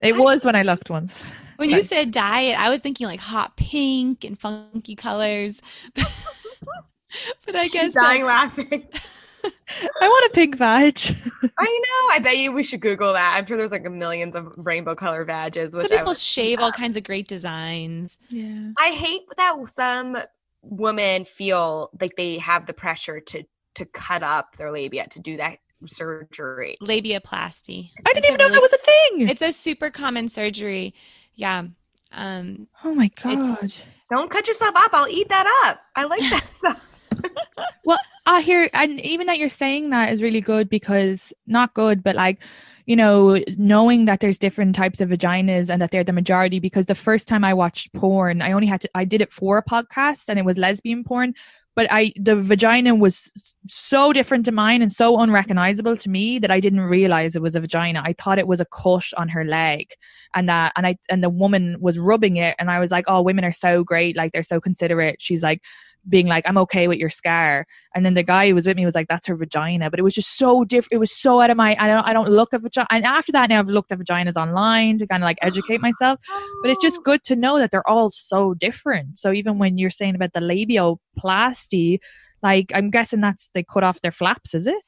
it 0.00 0.16
was 0.16 0.44
when 0.44 0.54
I 0.56 0.62
looked 0.62 0.88
once. 0.90 1.24
When 1.58 1.70
you 1.70 1.82
said 1.82 2.12
diet, 2.12 2.56
I 2.58 2.70
was 2.70 2.78
thinking 2.80 3.06
like 3.08 3.18
hot 3.20 3.56
pink 3.56 4.24
and 4.24 4.38
funky 4.38 4.94
colors. 4.94 5.60
but 5.94 6.06
I 7.56 7.64
She's 7.64 7.72
guess 7.72 7.94
dying 7.94 8.20
that- 8.22 8.26
laughing. 8.26 8.88
I 9.44 10.08
want 10.08 10.26
a 10.30 10.34
pink 10.34 10.56
badge. 10.58 11.14
I 11.58 11.64
know. 11.64 12.14
I 12.14 12.20
bet 12.22 12.38
you 12.38 12.52
we 12.52 12.62
should 12.62 12.80
Google 12.80 13.12
that. 13.12 13.34
I'm 13.36 13.44
sure 13.46 13.56
there's 13.56 13.70
like 13.72 13.90
millions 13.90 14.34
of 14.34 14.52
rainbow 14.56 14.94
color 14.94 15.24
badges. 15.24 15.74
Which 15.74 15.88
some 15.88 15.94
I, 15.96 15.98
people 15.98 16.10
would- 16.10 16.16
shave 16.16 16.58
all 16.60 16.72
kinds 16.72 16.96
of 16.96 17.04
great 17.04 17.26
designs. 17.28 18.18
Yeah. 18.28 18.70
I 18.78 18.90
hate 18.90 19.22
that 19.36 19.56
some 19.68 20.16
women 20.62 21.24
feel 21.24 21.90
like 22.00 22.14
they 22.16 22.38
have 22.38 22.66
the 22.66 22.72
pressure 22.72 23.20
to 23.20 23.44
to 23.74 23.84
cut 23.84 24.22
up 24.22 24.56
their 24.56 24.72
labia 24.72 25.06
to 25.08 25.20
do 25.20 25.36
that 25.36 25.58
surgery. 25.86 26.76
Labiaplasty. 26.82 27.90
I 28.06 28.12
didn't 28.12 28.24
a 28.24 28.26
even 28.28 28.38
know 28.38 28.44
really- 28.46 28.54
that 28.54 28.62
was 28.62 28.72
a 28.72 28.78
thing. 28.78 29.28
It's 29.28 29.42
a 29.42 29.52
super 29.52 29.90
common 29.90 30.28
surgery. 30.28 30.94
Yeah. 31.38 31.64
Um, 32.12 32.66
oh 32.84 32.94
my 32.94 33.10
god. 33.22 33.72
Don't 34.10 34.30
cut 34.30 34.48
yourself 34.48 34.74
up. 34.76 34.92
I'll 34.92 35.08
eat 35.08 35.28
that 35.28 35.46
up. 35.66 35.80
I 35.94 36.04
like 36.04 36.20
that 36.30 36.46
stuff. 36.52 36.84
Well, 37.84 37.98
I 38.26 38.42
hear, 38.42 38.68
and 38.74 39.00
even 39.00 39.26
that 39.28 39.38
you're 39.38 39.48
saying 39.48 39.90
that 39.90 40.12
is 40.12 40.22
really 40.22 40.42
good 40.42 40.68
because 40.68 41.32
not 41.46 41.72
good, 41.72 42.02
but 42.02 42.14
like, 42.14 42.42
you 42.84 42.94
know, 42.94 43.42
knowing 43.56 44.04
that 44.04 44.20
there's 44.20 44.38
different 44.38 44.74
types 44.74 45.00
of 45.00 45.08
vaginas 45.08 45.70
and 45.70 45.80
that 45.80 45.90
they're 45.90 46.04
the 46.04 46.12
majority. 46.12 46.60
Because 46.60 46.86
the 46.86 46.94
first 46.94 47.26
time 47.26 47.44
I 47.44 47.54
watched 47.54 47.92
porn, 47.94 48.42
I 48.42 48.52
only 48.52 48.66
had 48.66 48.82
to, 48.82 48.90
I 48.94 49.06
did 49.06 49.22
it 49.22 49.32
for 49.32 49.56
a 49.56 49.64
podcast 49.64 50.28
and 50.28 50.38
it 50.38 50.44
was 50.44 50.58
lesbian 50.58 51.02
porn, 51.02 51.34
but 51.78 51.86
I, 51.92 52.12
the 52.16 52.34
vagina 52.34 52.96
was 52.96 53.30
so 53.68 54.12
different 54.12 54.44
to 54.46 54.50
mine 54.50 54.82
and 54.82 54.90
so 54.90 55.20
unrecognizable 55.20 55.96
to 55.98 56.10
me 56.10 56.40
that 56.40 56.50
I 56.50 56.58
didn't 56.58 56.80
realize 56.80 57.36
it 57.36 57.40
was 57.40 57.54
a 57.54 57.60
vagina. 57.60 58.02
I 58.04 58.14
thought 58.14 58.40
it 58.40 58.48
was 58.48 58.60
a 58.60 58.64
cut 58.64 59.04
on 59.16 59.28
her 59.28 59.44
leg 59.44 59.92
and 60.34 60.48
that, 60.48 60.72
and 60.74 60.88
I, 60.88 60.96
and 61.08 61.22
the 61.22 61.30
woman 61.30 61.76
was 61.80 61.96
rubbing 61.96 62.36
it 62.36 62.56
and 62.58 62.68
I 62.68 62.80
was 62.80 62.90
like, 62.90 63.04
oh, 63.06 63.22
women 63.22 63.44
are 63.44 63.52
so 63.52 63.84
great. 63.84 64.16
Like 64.16 64.32
they're 64.32 64.42
so 64.42 64.60
considerate. 64.60 65.22
She's 65.22 65.44
like, 65.44 65.62
being 66.08 66.26
like, 66.26 66.46
I'm 66.46 66.58
okay 66.58 66.88
with 66.88 66.98
your 66.98 67.10
scar. 67.10 67.66
And 67.94 68.04
then 68.04 68.14
the 68.14 68.22
guy 68.22 68.48
who 68.48 68.54
was 68.54 68.66
with 68.66 68.76
me 68.76 68.84
was 68.84 68.94
like, 68.94 69.08
that's 69.08 69.26
her 69.26 69.36
vagina. 69.36 69.90
But 69.90 69.98
it 69.98 70.02
was 70.02 70.14
just 70.14 70.36
so 70.36 70.64
different. 70.64 70.92
It 70.92 70.98
was 70.98 71.12
so 71.12 71.40
out 71.40 71.50
of 71.50 71.56
my, 71.56 71.76
I 71.78 71.86
don't, 71.86 72.00
I 72.00 72.12
don't 72.12 72.30
look 72.30 72.52
at 72.52 72.62
vagina. 72.62 72.86
And 72.90 73.04
after 73.04 73.32
that, 73.32 73.48
now 73.50 73.58
I've 73.58 73.68
looked 73.68 73.92
at 73.92 73.98
vaginas 73.98 74.36
online 74.36 74.98
to 74.98 75.06
kind 75.06 75.22
of 75.22 75.26
like 75.26 75.38
educate 75.42 75.80
myself. 75.82 76.20
But 76.62 76.70
it's 76.70 76.82
just 76.82 77.02
good 77.02 77.24
to 77.24 77.36
know 77.36 77.58
that 77.58 77.70
they're 77.70 77.88
all 77.88 78.10
so 78.12 78.54
different. 78.54 79.18
So 79.18 79.32
even 79.32 79.58
when 79.58 79.78
you're 79.78 79.90
saying 79.90 80.14
about 80.14 80.32
the 80.32 80.40
labioplasty, 80.40 81.98
like 82.42 82.72
I'm 82.74 82.90
guessing 82.90 83.20
that's 83.20 83.50
they 83.54 83.64
cut 83.64 83.84
off 83.84 84.00
their 84.00 84.12
flaps, 84.12 84.54
is 84.54 84.66
it? 84.66 84.82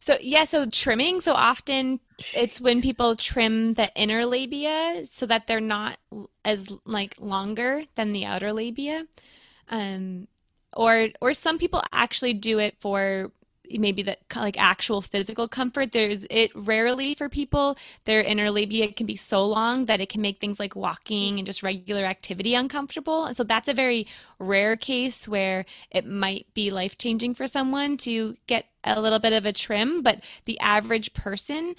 so 0.00 0.16
yeah, 0.20 0.44
so 0.44 0.66
trimming. 0.66 1.20
So 1.20 1.32
often 1.34 2.00
it's 2.34 2.60
when 2.60 2.80
people 2.80 3.16
trim 3.16 3.74
the 3.74 3.90
inner 3.94 4.26
labia 4.26 5.02
so 5.04 5.26
that 5.26 5.46
they're 5.46 5.60
not 5.60 5.98
as 6.44 6.72
like 6.84 7.16
longer 7.18 7.82
than 7.94 8.12
the 8.12 8.24
outer 8.24 8.52
labia. 8.52 9.04
Um, 9.68 10.28
or 10.76 11.08
or 11.20 11.32
some 11.32 11.58
people 11.58 11.82
actually 11.92 12.34
do 12.34 12.58
it 12.60 12.76
for 12.78 13.32
maybe 13.68 14.02
the 14.02 14.16
like 14.36 14.56
actual 14.58 15.02
physical 15.02 15.48
comfort. 15.48 15.92
There's 15.92 16.26
it 16.30 16.52
rarely 16.54 17.14
for 17.14 17.28
people 17.28 17.76
their 18.04 18.20
inner 18.20 18.50
labia 18.50 18.92
can 18.92 19.06
be 19.06 19.16
so 19.16 19.44
long 19.44 19.86
that 19.86 20.00
it 20.00 20.08
can 20.08 20.20
make 20.20 20.38
things 20.38 20.60
like 20.60 20.76
walking 20.76 21.38
and 21.38 21.46
just 21.46 21.62
regular 21.62 22.04
activity 22.04 22.54
uncomfortable. 22.54 23.24
And 23.24 23.36
so 23.36 23.42
that's 23.42 23.68
a 23.68 23.74
very 23.74 24.06
rare 24.38 24.76
case 24.76 25.26
where 25.26 25.64
it 25.90 26.06
might 26.06 26.46
be 26.54 26.70
life 26.70 26.96
changing 26.98 27.34
for 27.34 27.46
someone 27.46 27.96
to 27.98 28.36
get 28.46 28.66
a 28.84 29.00
little 29.00 29.18
bit 29.18 29.32
of 29.32 29.44
a 29.44 29.52
trim 29.52 30.00
but 30.00 30.20
the 30.44 30.60
average 30.60 31.12
person 31.12 31.74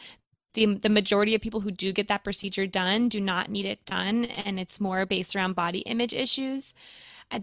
the, 0.55 0.65
the 0.65 0.89
majority 0.89 1.36
of 1.36 1.41
people 1.41 1.62
who 1.62 1.69
do 1.69 1.93
get 1.93 2.07
that 2.07 2.23
procedure 2.23 2.65
done 2.65 3.10
do 3.10 3.21
not 3.21 3.49
need 3.49 3.65
it 3.65 3.86
done. 3.86 4.25
And 4.25 4.60
it's 4.60 4.81
more 4.81 5.05
based 5.05 5.36
around 5.36 5.53
body 5.53 5.79
image 5.79 6.15
issues 6.15 6.73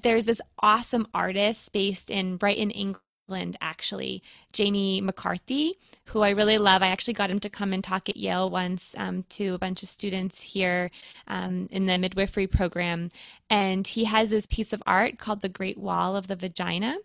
there's 0.02 0.26
this 0.26 0.40
awesome 0.58 1.06
artist 1.14 1.72
based 1.72 2.10
in 2.10 2.36
Brighton, 2.36 2.70
England, 2.70 3.56
actually, 3.60 4.22
Jamie 4.54 5.02
McCartney, 5.02 5.72
who 6.06 6.22
I 6.22 6.30
really 6.30 6.58
love. 6.58 6.82
I 6.82 6.88
actually 6.88 7.14
got 7.14 7.30
him 7.30 7.40
to 7.40 7.50
come 7.50 7.72
and 7.72 7.84
talk 7.84 8.08
at 8.08 8.16
Yale 8.16 8.48
once 8.48 8.94
um, 8.96 9.24
to 9.30 9.54
a 9.54 9.58
bunch 9.58 9.82
of 9.82 9.88
students 9.90 10.40
here 10.40 10.90
um, 11.28 11.68
in 11.70 11.84
the 11.86 11.98
midwifery 11.98 12.46
program. 12.46 13.10
And 13.50 13.86
he 13.86 14.04
has 14.04 14.30
this 14.30 14.46
piece 14.46 14.72
of 14.72 14.82
art 14.86 15.18
called 15.18 15.42
The 15.42 15.48
Great 15.48 15.76
Wall 15.76 16.16
of 16.16 16.28
the 16.28 16.36
Vagina. 16.36 16.96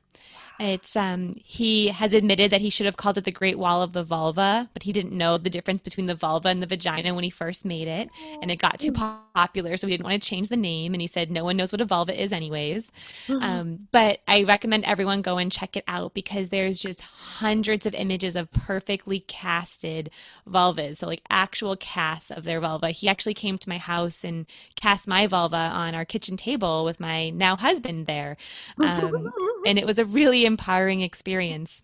It's 0.59 0.97
um 0.97 1.35
he 1.41 1.87
has 1.87 2.11
admitted 2.11 2.51
that 2.51 2.59
he 2.59 2.69
should 2.69 2.85
have 2.85 2.97
called 2.97 3.17
it 3.17 3.23
the 3.23 3.31
Great 3.31 3.57
Wall 3.57 3.81
of 3.81 3.93
the 3.93 4.03
Vulva, 4.03 4.69
but 4.73 4.83
he 4.83 4.91
didn't 4.91 5.13
know 5.13 5.37
the 5.37 5.49
difference 5.49 5.81
between 5.81 6.05
the 6.05 6.15
vulva 6.15 6.49
and 6.49 6.61
the 6.61 6.67
vagina 6.67 7.15
when 7.15 7.23
he 7.23 7.29
first 7.29 7.63
made 7.63 7.87
it, 7.87 8.09
and 8.41 8.51
it 8.51 8.57
got 8.57 8.77
too 8.77 8.91
popular, 8.91 9.77
so 9.77 9.87
he 9.87 9.93
didn't 9.93 10.05
want 10.05 10.21
to 10.21 10.29
change 10.29 10.49
the 10.49 10.57
name. 10.57 10.93
And 10.93 10.99
he 10.99 11.07
said 11.07 11.31
no 11.31 11.45
one 11.45 11.55
knows 11.55 11.71
what 11.71 11.79
a 11.79 11.85
vulva 11.85 12.21
is, 12.21 12.33
anyways. 12.33 12.91
Um, 13.29 13.87
but 13.93 14.19
I 14.27 14.43
recommend 14.43 14.83
everyone 14.83 15.21
go 15.21 15.37
and 15.37 15.49
check 15.49 15.77
it 15.77 15.85
out 15.87 16.13
because 16.13 16.49
there's 16.49 16.77
just 16.77 17.01
hundreds 17.39 17.85
of 17.85 17.93
images 17.95 18.35
of 18.35 18.51
perfectly 18.51 19.19
casted 19.21 20.09
vulvas, 20.47 20.97
so 20.97 21.07
like 21.07 21.21
actual 21.29 21.75
casts 21.75 22.31
of 22.31 22.43
their 22.43 22.59
vulva. 22.59 22.91
He 22.91 23.07
actually 23.07 23.33
came 23.33 23.57
to 23.57 23.69
my 23.69 23.77
house 23.77 24.23
and 24.23 24.45
cast 24.75 25.07
my 25.07 25.27
vulva 25.27 25.57
on 25.57 25.95
our 25.95 26.05
kitchen 26.05 26.37
table 26.37 26.83
with 26.85 26.99
my 26.99 27.29
now 27.29 27.55
husband 27.55 28.07
there, 28.07 28.37
um, 28.79 29.31
and 29.65 29.79
it 29.79 29.85
was 29.85 29.99
a 29.99 30.05
really 30.05 30.45
empowering 30.45 31.01
experience. 31.01 31.83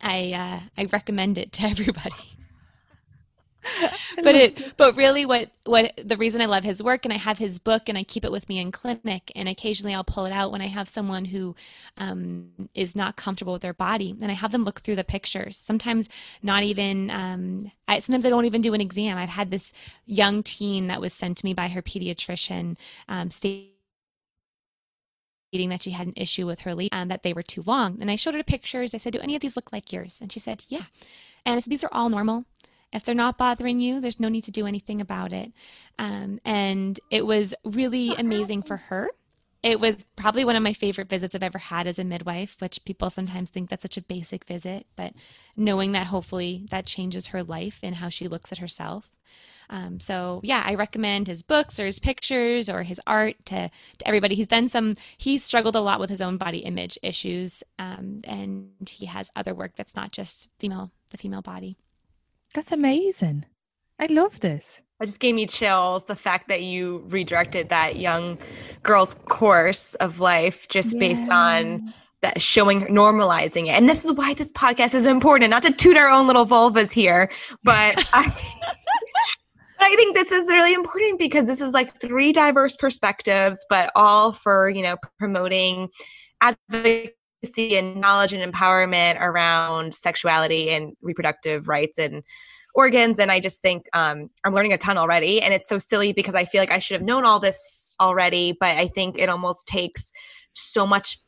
I 0.00 0.32
uh, 0.32 0.60
I 0.80 0.84
recommend 0.86 1.38
it 1.38 1.52
to 1.54 1.62
everybody 1.62 2.41
but 4.22 4.34
it 4.34 4.76
but 4.76 4.96
really 4.96 5.24
what 5.24 5.50
what 5.64 5.92
the 6.02 6.16
reason 6.16 6.40
i 6.40 6.46
love 6.46 6.64
his 6.64 6.82
work 6.82 7.04
and 7.04 7.12
i 7.12 7.16
have 7.16 7.38
his 7.38 7.58
book 7.58 7.88
and 7.88 7.96
i 7.96 8.02
keep 8.02 8.24
it 8.24 8.32
with 8.32 8.48
me 8.48 8.58
in 8.58 8.72
clinic 8.72 9.30
and 9.34 9.48
occasionally 9.48 9.94
i'll 9.94 10.04
pull 10.04 10.24
it 10.24 10.32
out 10.32 10.50
when 10.50 10.60
i 10.60 10.66
have 10.66 10.88
someone 10.88 11.26
who 11.26 11.54
um, 11.98 12.50
is 12.74 12.96
not 12.96 13.16
comfortable 13.16 13.52
with 13.52 13.62
their 13.62 13.72
body 13.72 14.16
and 14.20 14.30
i 14.30 14.34
have 14.34 14.52
them 14.52 14.64
look 14.64 14.80
through 14.80 14.96
the 14.96 15.04
pictures. 15.04 15.56
Sometimes 15.56 16.08
not 16.42 16.62
even 16.62 17.10
um, 17.10 17.70
I, 17.88 17.98
sometimes 18.00 18.24
i 18.26 18.30
don't 18.30 18.44
even 18.44 18.60
do 18.60 18.74
an 18.74 18.80
exam. 18.80 19.18
I've 19.18 19.28
had 19.28 19.50
this 19.50 19.72
young 20.06 20.42
teen 20.42 20.86
that 20.88 21.00
was 21.00 21.12
sent 21.12 21.38
to 21.38 21.44
me 21.44 21.54
by 21.54 21.68
her 21.68 21.82
pediatrician 21.82 22.76
um, 23.08 23.30
stating 23.30 23.68
that 25.52 25.82
she 25.82 25.90
had 25.90 26.06
an 26.06 26.14
issue 26.16 26.46
with 26.46 26.60
her 26.60 26.74
lead 26.74 26.90
um, 26.92 27.08
that 27.08 27.22
they 27.22 27.32
were 27.32 27.42
too 27.42 27.62
long. 27.66 28.00
And 28.00 28.10
i 28.10 28.16
showed 28.16 28.34
her 28.34 28.40
the 28.40 28.44
pictures. 28.44 28.94
I 28.94 28.98
said 28.98 29.12
do 29.12 29.20
any 29.20 29.34
of 29.34 29.42
these 29.42 29.56
look 29.56 29.72
like 29.72 29.92
yours? 29.92 30.18
And 30.20 30.32
she 30.32 30.40
said 30.40 30.64
yeah. 30.68 30.84
And 31.44 31.56
i 31.56 31.58
said 31.58 31.70
these 31.70 31.84
are 31.84 31.92
all 31.92 32.08
normal 32.08 32.44
if 32.92 33.04
they're 33.04 33.14
not 33.14 33.38
bothering 33.38 33.80
you, 33.80 34.00
there's 34.00 34.20
no 34.20 34.28
need 34.28 34.44
to 34.44 34.50
do 34.50 34.66
anything 34.66 35.00
about 35.00 35.32
it. 35.32 35.52
Um, 35.98 36.40
and 36.44 36.98
it 37.10 37.26
was 37.26 37.54
really 37.64 38.14
amazing 38.14 38.62
for 38.62 38.76
her. 38.76 39.10
It 39.62 39.78
was 39.78 40.04
probably 40.16 40.44
one 40.44 40.56
of 40.56 40.62
my 40.62 40.72
favorite 40.72 41.08
visits 41.08 41.34
I've 41.34 41.42
ever 41.42 41.58
had 41.58 41.86
as 41.86 41.98
a 41.98 42.04
midwife, 42.04 42.56
which 42.58 42.84
people 42.84 43.10
sometimes 43.10 43.48
think 43.48 43.70
that's 43.70 43.82
such 43.82 43.96
a 43.96 44.02
basic 44.02 44.44
visit, 44.44 44.86
but 44.96 45.14
knowing 45.56 45.92
that 45.92 46.08
hopefully 46.08 46.66
that 46.70 46.84
changes 46.84 47.28
her 47.28 47.44
life 47.44 47.78
and 47.82 47.94
how 47.94 48.08
she 48.08 48.26
looks 48.26 48.50
at 48.50 48.58
herself. 48.58 49.08
Um, 49.70 50.00
so 50.00 50.40
yeah, 50.42 50.62
I 50.66 50.74
recommend 50.74 51.28
his 51.28 51.42
books 51.42 51.78
or 51.80 51.86
his 51.86 52.00
pictures 52.00 52.68
or 52.68 52.82
his 52.82 53.00
art 53.06 53.36
to, 53.46 53.70
to 53.98 54.06
everybody. 54.06 54.34
He's 54.34 54.48
done 54.48 54.68
some. 54.68 54.96
He's 55.16 55.44
struggled 55.44 55.76
a 55.76 55.80
lot 55.80 56.00
with 56.00 56.10
his 56.10 56.20
own 56.20 56.36
body 56.36 56.58
image 56.58 56.98
issues, 57.02 57.62
um, 57.78 58.20
and 58.24 58.68
he 58.86 59.06
has 59.06 59.30
other 59.34 59.54
work 59.54 59.76
that's 59.76 59.96
not 59.96 60.12
just 60.12 60.48
female, 60.58 60.90
the 61.10 61.16
female 61.16 61.40
body. 61.40 61.78
That's 62.54 62.72
amazing. 62.72 63.46
I 63.98 64.06
love 64.06 64.40
this. 64.40 64.80
It 65.00 65.06
just 65.06 65.20
gave 65.20 65.34
me 65.34 65.46
chills 65.46 66.04
the 66.04 66.14
fact 66.14 66.48
that 66.48 66.62
you 66.62 67.04
redirected 67.08 67.70
that 67.70 67.96
young 67.96 68.38
girl's 68.82 69.14
course 69.26 69.94
of 69.94 70.20
life 70.20 70.68
just 70.68 70.98
based 70.98 71.28
on 71.28 71.92
that 72.20 72.40
showing 72.40 72.82
normalizing 72.82 73.66
it. 73.66 73.70
And 73.70 73.88
this 73.88 74.04
is 74.04 74.12
why 74.12 74.34
this 74.34 74.52
podcast 74.52 74.94
is 74.94 75.06
important, 75.06 75.50
not 75.50 75.64
to 75.64 75.72
toot 75.72 75.96
our 75.96 76.08
own 76.08 76.28
little 76.28 76.46
vulvas 76.46 76.92
here, 76.92 77.30
but 77.64 78.04
I 78.12 78.32
I 79.80 79.96
think 79.96 80.14
this 80.14 80.30
is 80.30 80.48
really 80.48 80.74
important 80.74 81.18
because 81.18 81.48
this 81.48 81.60
is 81.60 81.74
like 81.74 81.92
three 82.00 82.32
diverse 82.32 82.76
perspectives, 82.76 83.66
but 83.68 83.90
all 83.96 84.32
for, 84.32 84.68
you 84.68 84.82
know, 84.82 84.96
promoting 85.18 85.88
advocacy 86.40 87.10
and 87.56 87.96
knowledge 87.96 88.32
and 88.32 88.52
empowerment 88.52 89.20
around 89.20 89.94
sexuality 89.94 90.70
and 90.70 90.96
reproductive 91.02 91.68
rights 91.68 91.98
and 91.98 92.22
organs. 92.74 93.18
And 93.18 93.30
i 93.30 93.40
just 93.40 93.60
think 93.60 93.86
um, 93.92 94.30
i'm 94.44 94.54
learning 94.54 94.72
a 94.72 94.78
ton 94.78 94.96
already. 94.96 95.40
And 95.42 95.52
it's 95.52 95.68
so 95.68 95.78
silly 95.78 96.12
because 96.12 96.34
i 96.34 96.44
feel 96.44 96.62
like 96.62 96.70
i 96.70 96.78
should 96.78 96.94
have 96.94 97.02
known 97.02 97.24
all 97.24 97.40
this 97.40 97.94
already 98.00 98.52
but 98.58 98.76
i 98.78 98.86
think 98.86 99.18
it 99.18 99.28
almost 99.28 99.66
takes 99.66 100.12
so 100.54 100.86
much 100.86 101.18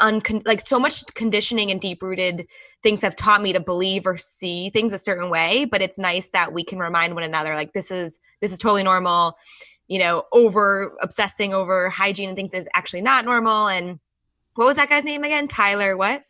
uncon- 0.00 0.46
like 0.46 0.66
so 0.66 0.78
much 0.78 1.04
conditioning 1.14 1.70
and 1.70 1.80
deep 1.80 2.02
rooted 2.02 2.46
things 2.82 3.02
have 3.02 3.16
taught 3.16 3.42
me 3.42 3.52
to 3.52 3.60
believe 3.60 4.06
or 4.06 4.16
see 4.16 4.70
things 4.70 4.92
a 4.92 4.98
certain 4.98 5.30
way. 5.30 5.64
But 5.64 5.82
it's 5.82 5.98
nice 5.98 6.30
that 6.30 6.52
we 6.52 6.64
can 6.64 6.78
remind 6.78 7.14
one 7.14 7.22
another 7.22 7.54
like 7.54 7.72
this 7.72 7.90
is 7.90 8.20
this 8.40 8.52
is 8.52 8.58
totally 8.58 8.82
normal. 8.82 9.36
You 9.88 9.98
know 9.98 10.24
over 10.32 10.96
obsessing 11.02 11.52
over 11.54 11.90
hygiene 11.90 12.28
and 12.28 12.36
things 12.36 12.54
is 12.54 12.68
actually 12.74 13.02
not 13.02 13.24
normal. 13.24 13.68
And 13.68 13.98
what 14.54 14.66
was 14.66 14.76
that 14.76 14.88
guy's 14.88 15.04
name 15.04 15.24
again 15.24 15.48
tyler 15.48 15.96
what 15.96 16.24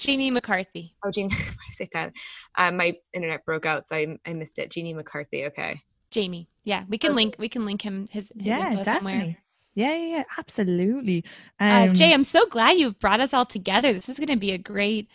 Jamie 0.00 0.30
McCartney. 0.30 0.92
Oh, 1.04 1.10
Jamie, 1.10 1.30
I 1.34 1.72
say 1.72 1.88
that? 1.92 2.12
Um, 2.56 2.76
my 2.78 2.96
internet 3.12 3.44
broke 3.44 3.66
out, 3.66 3.84
so 3.84 3.96
I, 3.96 4.16
I 4.26 4.32
missed 4.32 4.58
it. 4.58 4.70
Jeannie 4.70 4.94
McCartney. 4.94 5.46
Okay. 5.48 5.82
Jamie. 6.10 6.48
Yeah, 6.64 6.84
we 6.88 6.98
can 6.98 7.10
okay. 7.10 7.16
link. 7.16 7.36
We 7.38 7.48
can 7.48 7.64
link 7.64 7.82
him. 7.82 8.08
His, 8.10 8.32
his 8.36 8.46
yeah, 8.46 8.74
definitely. 8.76 8.84
Somewhere. 8.84 9.36
Yeah, 9.74 9.94
yeah, 9.94 10.16
yeah, 10.16 10.22
absolutely. 10.36 11.24
Um, 11.60 11.90
uh, 11.90 11.92
Jay, 11.92 12.12
I'm 12.12 12.24
so 12.24 12.44
glad 12.46 12.72
you've 12.72 12.98
brought 12.98 13.20
us 13.20 13.32
all 13.32 13.46
together. 13.46 13.92
This 13.92 14.08
is 14.08 14.18
going 14.18 14.28
to 14.28 14.36
be 14.36 14.50
a 14.50 14.58
great, 14.58 15.08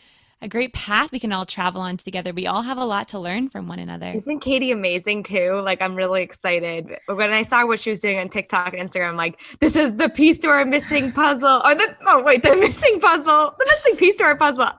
a 0.46 0.48
great 0.48 0.74
path 0.74 1.12
we 1.12 1.20
can 1.20 1.34
all 1.34 1.46
travel 1.46 1.82
on 1.82 1.98
together. 1.98 2.32
We 2.32 2.46
all 2.46 2.62
have 2.62 2.78
a 2.78 2.86
lot 2.86 3.10
to 3.10 3.20
learn 3.20 3.50
from 3.50 3.68
one 3.68 3.80
another. 3.80 4.12
Isn't 4.12 4.40
Katie 4.40 4.72
amazing 4.72 5.24
too? 5.24 5.60
Like, 5.64 5.82
I'm 5.82 5.96
really 5.96 6.22
excited. 6.22 6.98
When 7.08 7.32
I 7.32 7.42
saw 7.42 7.66
what 7.66 7.80
she 7.80 7.90
was 7.90 8.00
doing 8.00 8.20
on 8.20 8.30
TikTok 8.30 8.74
and 8.74 8.88
Instagram, 8.88 9.10
I'm 9.10 9.16
like, 9.18 9.40
this 9.60 9.76
is 9.76 9.96
the 9.96 10.08
piece 10.08 10.38
to 10.40 10.48
our 10.48 10.64
missing 10.64 11.12
puzzle. 11.12 11.62
Or 11.66 11.74
the 11.74 11.96
oh 12.08 12.24
wait, 12.24 12.44
the 12.44 12.56
missing 12.60 13.00
puzzle, 13.02 13.56
the 13.58 13.66
missing 13.66 13.98
piece 13.98 14.16
to 14.18 14.24
our 14.24 14.38
puzzle. 14.38 14.70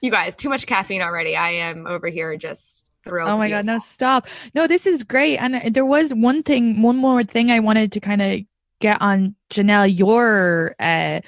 You 0.00 0.10
guys, 0.10 0.34
too 0.34 0.48
much 0.48 0.66
caffeine 0.66 1.02
already. 1.02 1.36
I 1.36 1.50
am 1.50 1.86
over 1.86 2.08
here 2.08 2.36
just 2.38 2.90
thrilled. 3.06 3.28
Oh 3.28 3.36
my 3.36 3.50
god, 3.50 3.66
no, 3.66 3.78
stop. 3.78 4.26
No, 4.54 4.66
this 4.66 4.86
is 4.86 5.04
great. 5.04 5.36
And 5.36 5.74
there 5.74 5.84
was 5.84 6.14
one 6.14 6.42
thing, 6.42 6.80
one 6.80 6.96
more 6.96 7.22
thing 7.22 7.50
I 7.50 7.60
wanted 7.60 7.92
to 7.92 8.00
kind 8.00 8.22
of 8.22 8.40
get 8.80 9.00
on 9.00 9.34
Janelle 9.50 9.96
your 9.96 10.74
uh 10.78 11.20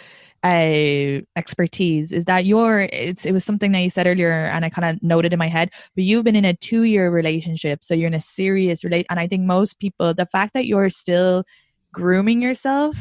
uh 0.44 1.20
expertise 1.36 2.12
is 2.12 2.24
that 2.26 2.44
your 2.44 2.82
it's 2.92 3.26
it 3.26 3.32
was 3.32 3.44
something 3.44 3.72
that 3.72 3.80
you 3.80 3.90
said 3.90 4.06
earlier 4.06 4.30
and 4.30 4.64
I 4.64 4.70
kind 4.70 4.84
of 4.96 5.02
noted 5.02 5.32
in 5.32 5.38
my 5.38 5.48
head 5.48 5.70
but 5.96 6.04
you've 6.04 6.22
been 6.24 6.36
in 6.36 6.44
a 6.44 6.54
2 6.54 6.82
year 6.84 7.10
relationship 7.10 7.82
so 7.82 7.92
you're 7.92 8.06
in 8.06 8.14
a 8.14 8.20
serious 8.20 8.84
relate 8.84 9.06
and 9.10 9.18
I 9.18 9.26
think 9.26 9.42
most 9.42 9.80
people 9.80 10.14
the 10.14 10.26
fact 10.26 10.54
that 10.54 10.66
you're 10.66 10.90
still 10.90 11.42
grooming 11.92 12.40
yourself 12.40 12.96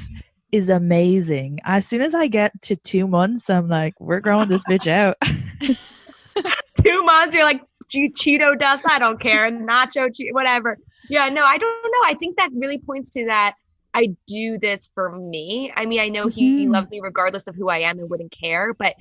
is 0.51 0.69
amazing. 0.69 1.59
As 1.65 1.85
soon 1.85 2.01
as 2.01 2.15
I 2.15 2.27
get 2.27 2.59
to 2.63 2.75
2 2.75 3.07
months 3.07 3.49
I'm 3.51 3.67
like 3.67 3.93
we're 3.99 4.19
growing 4.21 4.49
this 4.49 4.63
bitch 4.67 4.87
out. 4.87 5.17
2 6.83 7.03
months 7.03 7.35
you're 7.35 7.43
like 7.43 7.61
Cheeto 7.93 8.57
dust 8.59 8.83
I 8.89 8.97
don't 8.97 9.19
care 9.21 9.51
nacho 9.51 10.11
che- 10.13 10.31
whatever. 10.31 10.77
Yeah 11.07 11.29
no 11.29 11.43
I 11.45 11.57
don't 11.59 11.83
know 11.83 12.01
I 12.05 12.15
think 12.15 12.37
that 12.37 12.49
really 12.55 12.79
points 12.79 13.11
to 13.11 13.25
that 13.25 13.53
I 13.97 14.15
do 14.27 14.59
this 14.59 14.91
for 14.93 15.17
me. 15.17 15.73
I 15.75 15.87
mean, 15.87 15.99
I 15.99 16.07
know 16.07 16.27
mm-hmm. 16.27 16.39
he 16.39 16.67
loves 16.67 16.91
me 16.91 16.99
regardless 17.01 17.47
of 17.47 17.55
who 17.55 17.67
I 17.67 17.79
am 17.79 17.97
and 17.97 18.07
wouldn't 18.07 18.31
care, 18.31 18.75
but 18.75 18.93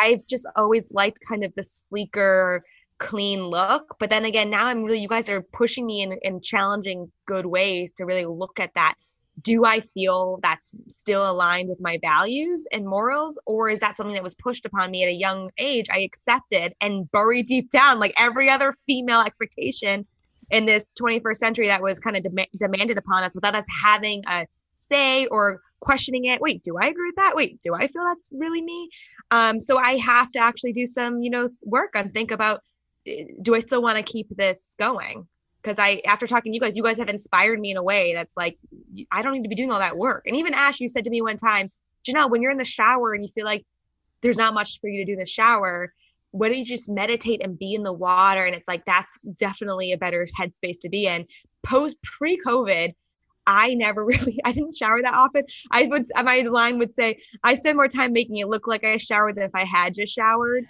I've 0.00 0.26
just 0.26 0.46
always 0.56 0.90
liked 0.90 1.18
kind 1.28 1.44
of 1.44 1.52
the 1.54 1.62
sleeker, 1.62 2.64
clean 2.96 3.44
look. 3.44 3.96
But 4.00 4.08
then 4.08 4.24
again, 4.24 4.48
now 4.48 4.68
I'm 4.68 4.84
really, 4.84 5.00
you 5.00 5.08
guys 5.08 5.28
are 5.28 5.42
pushing 5.42 5.84
me 5.84 6.00
in, 6.00 6.18
in 6.22 6.40
challenging 6.40 7.12
good 7.26 7.44
ways 7.44 7.92
to 7.98 8.06
really 8.06 8.24
look 8.24 8.58
at 8.58 8.72
that. 8.74 8.94
Do 9.42 9.66
I 9.66 9.82
feel 9.92 10.38
that's 10.42 10.70
still 10.88 11.30
aligned 11.30 11.68
with 11.68 11.80
my 11.82 11.98
values 12.00 12.66
and 12.72 12.86
morals? 12.86 13.38
Or 13.44 13.68
is 13.68 13.80
that 13.80 13.94
something 13.94 14.14
that 14.14 14.22
was 14.22 14.34
pushed 14.34 14.64
upon 14.64 14.90
me 14.90 15.02
at 15.02 15.10
a 15.10 15.14
young 15.14 15.50
age? 15.58 15.88
I 15.92 15.98
accepted 15.98 16.72
and 16.80 17.10
buried 17.12 17.48
deep 17.48 17.70
down, 17.70 18.00
like 18.00 18.14
every 18.16 18.48
other 18.48 18.72
female 18.86 19.20
expectation 19.20 20.06
in 20.52 20.66
this 20.66 20.92
21st 20.92 21.36
century 21.36 21.66
that 21.66 21.82
was 21.82 21.98
kind 21.98 22.16
of 22.16 22.22
dem- 22.22 22.46
demanded 22.56 22.98
upon 22.98 23.24
us 23.24 23.34
without 23.34 23.56
us 23.56 23.64
having 23.82 24.22
a 24.28 24.46
say 24.68 25.26
or 25.26 25.60
questioning 25.80 26.26
it 26.26 26.40
wait 26.40 26.62
do 26.62 26.76
i 26.80 26.86
agree 26.86 27.08
with 27.08 27.16
that? 27.16 27.34
Wait 27.34 27.60
do 27.62 27.74
i 27.74 27.88
feel 27.88 28.04
that's 28.06 28.28
really 28.32 28.62
me? 28.62 28.88
Um, 29.30 29.60
so 29.60 29.78
i 29.78 29.96
have 29.96 30.30
to 30.32 30.38
actually 30.38 30.72
do 30.72 30.86
some 30.86 31.22
you 31.22 31.30
know 31.30 31.48
work 31.62 31.92
and 31.94 32.12
think 32.12 32.30
about 32.30 32.62
eh, 33.06 33.24
do 33.40 33.54
i 33.54 33.58
still 33.58 33.82
want 33.82 33.96
to 33.96 34.04
keep 34.04 34.28
this 34.36 34.76
going? 34.78 35.26
Because 35.62 35.78
i 35.78 36.00
after 36.06 36.26
talking 36.26 36.52
to 36.52 36.54
you 36.54 36.60
guys 36.60 36.76
you 36.76 36.82
guys 36.82 36.98
have 36.98 37.08
inspired 37.08 37.58
me 37.58 37.70
in 37.70 37.76
a 37.78 37.82
way 37.82 38.14
that's 38.14 38.36
like 38.36 38.58
i 39.10 39.22
don't 39.22 39.32
need 39.32 39.42
to 39.42 39.48
be 39.48 39.54
doing 39.54 39.72
all 39.72 39.80
that 39.80 39.96
work. 39.96 40.24
And 40.26 40.36
even 40.36 40.54
ash 40.54 40.80
you 40.80 40.88
said 40.88 41.04
to 41.04 41.10
me 41.10 41.22
one 41.22 41.38
time 41.38 41.72
janelle 42.06 42.30
when 42.30 42.42
you're 42.42 42.50
in 42.50 42.58
the 42.58 42.64
shower 42.64 43.14
and 43.14 43.24
you 43.24 43.30
feel 43.32 43.46
like 43.46 43.64
there's 44.20 44.36
not 44.36 44.54
much 44.54 44.80
for 44.80 44.88
you 44.88 44.98
to 44.98 45.04
do 45.04 45.12
in 45.12 45.18
the 45.18 45.26
shower 45.26 45.92
what 46.32 46.48
don't 46.48 46.58
you 46.58 46.64
just 46.64 46.90
meditate 46.90 47.42
and 47.42 47.58
be 47.58 47.74
in 47.74 47.82
the 47.82 47.92
water 47.92 48.44
and 48.44 48.54
it's 48.54 48.68
like 48.68 48.84
that's 48.84 49.18
definitely 49.38 49.92
a 49.92 49.98
better 49.98 50.26
headspace 50.38 50.80
to 50.80 50.88
be 50.88 51.06
in 51.06 51.24
post 51.62 51.96
pre-covid 52.02 52.94
i 53.46 53.72
never 53.74 54.04
really 54.12 54.38
i 54.44 54.52
didn't 54.52 54.76
shower 54.76 55.00
that 55.00 55.14
often 55.14 55.44
i 55.70 55.86
would 55.86 56.04
my 56.24 56.40
line 56.40 56.78
would 56.78 56.94
say 56.94 57.16
i 57.44 57.54
spend 57.54 57.76
more 57.76 57.88
time 57.88 58.12
making 58.12 58.38
it 58.38 58.48
look 58.48 58.66
like 58.66 58.82
i 58.82 58.96
showered 58.96 59.36
than 59.36 59.44
if 59.44 59.54
i 59.54 59.64
had 59.64 59.94
just 59.94 60.12
showered 60.12 60.64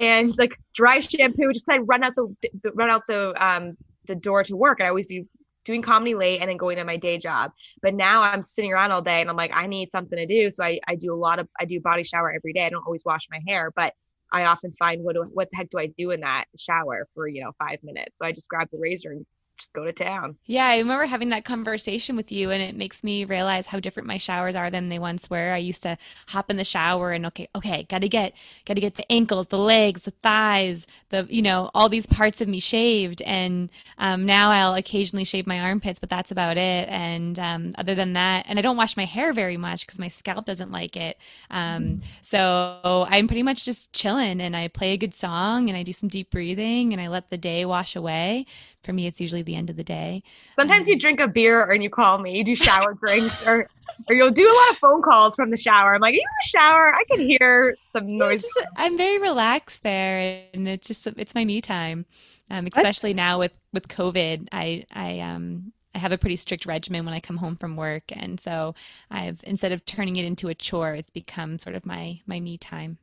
and 0.00 0.36
like 0.38 0.58
dry 0.74 1.00
shampoo 1.00 1.52
just 1.52 1.68
i 1.68 1.78
run 1.78 2.02
out 2.02 2.14
the, 2.14 2.34
the 2.62 2.72
run 2.72 2.90
out 2.90 3.02
the 3.06 3.34
um 3.44 3.76
the 4.06 4.14
door 4.14 4.42
to 4.42 4.56
work 4.56 4.80
i'd 4.80 4.88
always 4.88 5.06
be 5.06 5.26
doing 5.64 5.82
comedy 5.82 6.14
late 6.14 6.40
and 6.40 6.48
then 6.48 6.56
going 6.56 6.78
to 6.78 6.84
my 6.84 6.96
day 6.96 7.18
job. 7.18 7.52
But 7.82 7.92
now 7.92 8.22
I'm 8.22 8.42
sitting 8.42 8.72
around 8.72 8.90
all 8.90 9.02
day 9.02 9.20
and 9.20 9.28
I'm 9.28 9.36
like, 9.36 9.50
I 9.52 9.66
need 9.66 9.90
something 9.90 10.16
to 10.16 10.24
do. 10.24 10.50
So 10.50 10.64
I, 10.64 10.80
I 10.88 10.94
do 10.94 11.12
a 11.12 11.14
lot 11.14 11.38
of, 11.38 11.46
I 11.60 11.66
do 11.66 11.78
body 11.78 12.04
shower 12.04 12.32
every 12.32 12.54
day. 12.54 12.64
I 12.64 12.70
don't 12.70 12.86
always 12.86 13.04
wash 13.04 13.28
my 13.30 13.40
hair, 13.46 13.70
but 13.76 13.92
I 14.32 14.44
often 14.44 14.72
find 14.72 15.02
what 15.02 15.14
do, 15.14 15.22
what 15.32 15.50
the 15.50 15.56
heck 15.56 15.70
do 15.70 15.78
I 15.78 15.86
do 15.86 16.10
in 16.10 16.20
that 16.20 16.44
shower 16.58 17.06
for 17.14 17.28
you 17.28 17.42
know 17.42 17.52
five 17.58 17.78
minutes? 17.82 18.18
So 18.18 18.26
I 18.26 18.32
just 18.32 18.48
grab 18.48 18.68
the 18.70 18.78
razor 18.78 19.10
and 19.10 19.26
just 19.58 19.72
go 19.72 19.84
to 19.84 19.92
town. 19.92 20.36
Yeah, 20.46 20.66
I 20.66 20.78
remember 20.78 21.06
having 21.06 21.30
that 21.30 21.44
conversation 21.44 22.16
with 22.16 22.32
you, 22.32 22.50
and 22.50 22.62
it 22.62 22.76
makes 22.76 23.04
me 23.04 23.24
realize 23.24 23.66
how 23.66 23.80
different 23.80 24.06
my 24.06 24.16
showers 24.16 24.54
are 24.54 24.70
than 24.70 24.88
they 24.88 24.98
once 24.98 25.28
were. 25.28 25.52
I 25.52 25.58
used 25.58 25.82
to 25.82 25.98
hop 26.28 26.50
in 26.50 26.56
the 26.56 26.64
shower 26.64 27.12
and 27.12 27.26
okay, 27.26 27.48
okay, 27.54 27.86
got 27.88 28.00
to 28.00 28.08
get, 28.08 28.32
got 28.64 28.74
to 28.74 28.80
get 28.80 28.94
the 28.94 29.10
ankles, 29.10 29.48
the 29.48 29.58
legs, 29.58 30.02
the 30.02 30.12
thighs, 30.22 30.86
the 31.10 31.26
you 31.28 31.42
know 31.42 31.70
all 31.74 31.88
these 31.88 32.06
parts 32.06 32.40
of 32.40 32.48
me 32.48 32.60
shaved, 32.60 33.22
and 33.22 33.68
um, 33.98 34.24
now 34.24 34.50
I'll 34.50 34.74
occasionally 34.74 35.24
shave 35.24 35.46
my 35.46 35.60
armpits, 35.60 36.00
but 36.00 36.10
that's 36.10 36.30
about 36.30 36.56
it. 36.56 36.88
And 36.88 37.38
um, 37.38 37.72
other 37.76 37.94
than 37.94 38.12
that, 38.14 38.46
and 38.48 38.58
I 38.58 38.62
don't 38.62 38.76
wash 38.76 38.96
my 38.96 39.04
hair 39.04 39.32
very 39.32 39.56
much 39.56 39.86
because 39.86 39.98
my 39.98 40.08
scalp 40.08 40.46
doesn't 40.46 40.70
like 40.70 40.96
it. 40.96 41.18
Um, 41.50 42.02
so 42.22 43.06
I'm 43.08 43.26
pretty 43.26 43.42
much 43.42 43.64
just 43.64 43.92
chilling, 43.92 44.40
and 44.40 44.56
I 44.56 44.68
play 44.68 44.92
a 44.92 44.96
good 44.96 45.14
song, 45.14 45.68
and 45.68 45.76
I 45.76 45.82
do 45.82 45.92
some 45.92 46.08
deep 46.08 46.30
breathing, 46.30 46.92
and 46.92 47.02
I 47.02 47.08
let 47.08 47.30
the 47.30 47.38
day 47.38 47.64
wash 47.64 47.96
away 47.96 48.46
for 48.82 48.92
me, 48.92 49.06
it's 49.06 49.20
usually 49.20 49.42
the 49.42 49.54
end 49.54 49.70
of 49.70 49.76
the 49.76 49.84
day. 49.84 50.22
Sometimes 50.56 50.86
um, 50.86 50.90
you 50.90 50.98
drink 50.98 51.20
a 51.20 51.28
beer 51.28 51.70
and 51.70 51.82
you 51.82 51.90
call 51.90 52.18
me. 52.18 52.36
You 52.38 52.44
do 52.44 52.54
shower 52.54 52.94
drinks 52.94 53.34
or 53.46 53.68
or 54.08 54.14
you'll 54.14 54.30
do 54.30 54.46
a 54.46 54.54
lot 54.54 54.70
of 54.70 54.78
phone 54.78 55.02
calls 55.02 55.34
from 55.34 55.50
the 55.50 55.56
shower. 55.56 55.94
I'm 55.94 56.00
like, 56.00 56.12
Are 56.12 56.16
you 56.16 56.20
in 56.20 56.24
the 56.44 56.48
shower? 56.48 56.94
I 56.94 57.04
can 57.10 57.20
hear 57.26 57.76
some 57.82 58.16
noise. 58.16 58.42
Just, 58.42 58.58
I'm 58.76 58.96
very 58.96 59.18
relaxed 59.18 59.82
there, 59.82 60.42
and 60.54 60.68
it's 60.68 60.86
just 60.86 61.06
it's 61.06 61.34
my 61.34 61.44
me 61.44 61.60
time. 61.60 62.06
Um, 62.50 62.66
especially 62.66 63.14
now 63.14 63.38
with 63.38 63.58
with 63.72 63.88
COVID, 63.88 64.48
I 64.52 64.84
I 64.92 65.20
um 65.20 65.72
I 65.94 65.98
have 65.98 66.12
a 66.12 66.18
pretty 66.18 66.36
strict 66.36 66.64
regimen 66.64 67.04
when 67.04 67.14
I 67.14 67.20
come 67.20 67.36
home 67.36 67.56
from 67.56 67.76
work, 67.76 68.04
and 68.10 68.38
so 68.38 68.74
I've 69.10 69.40
instead 69.44 69.72
of 69.72 69.84
turning 69.84 70.16
it 70.16 70.24
into 70.24 70.48
a 70.48 70.54
chore, 70.54 70.94
it's 70.94 71.10
become 71.10 71.58
sort 71.58 71.74
of 71.74 71.84
my 71.84 72.20
my 72.26 72.40
me 72.40 72.56
time. 72.58 72.98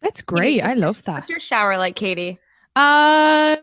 That's 0.00 0.22
great. 0.22 0.62
I 0.62 0.74
love 0.74 1.02
that. 1.04 1.14
What's 1.14 1.30
your 1.30 1.40
shower 1.40 1.76
like, 1.76 1.94
Katie? 1.94 2.38
Um, 2.74 3.58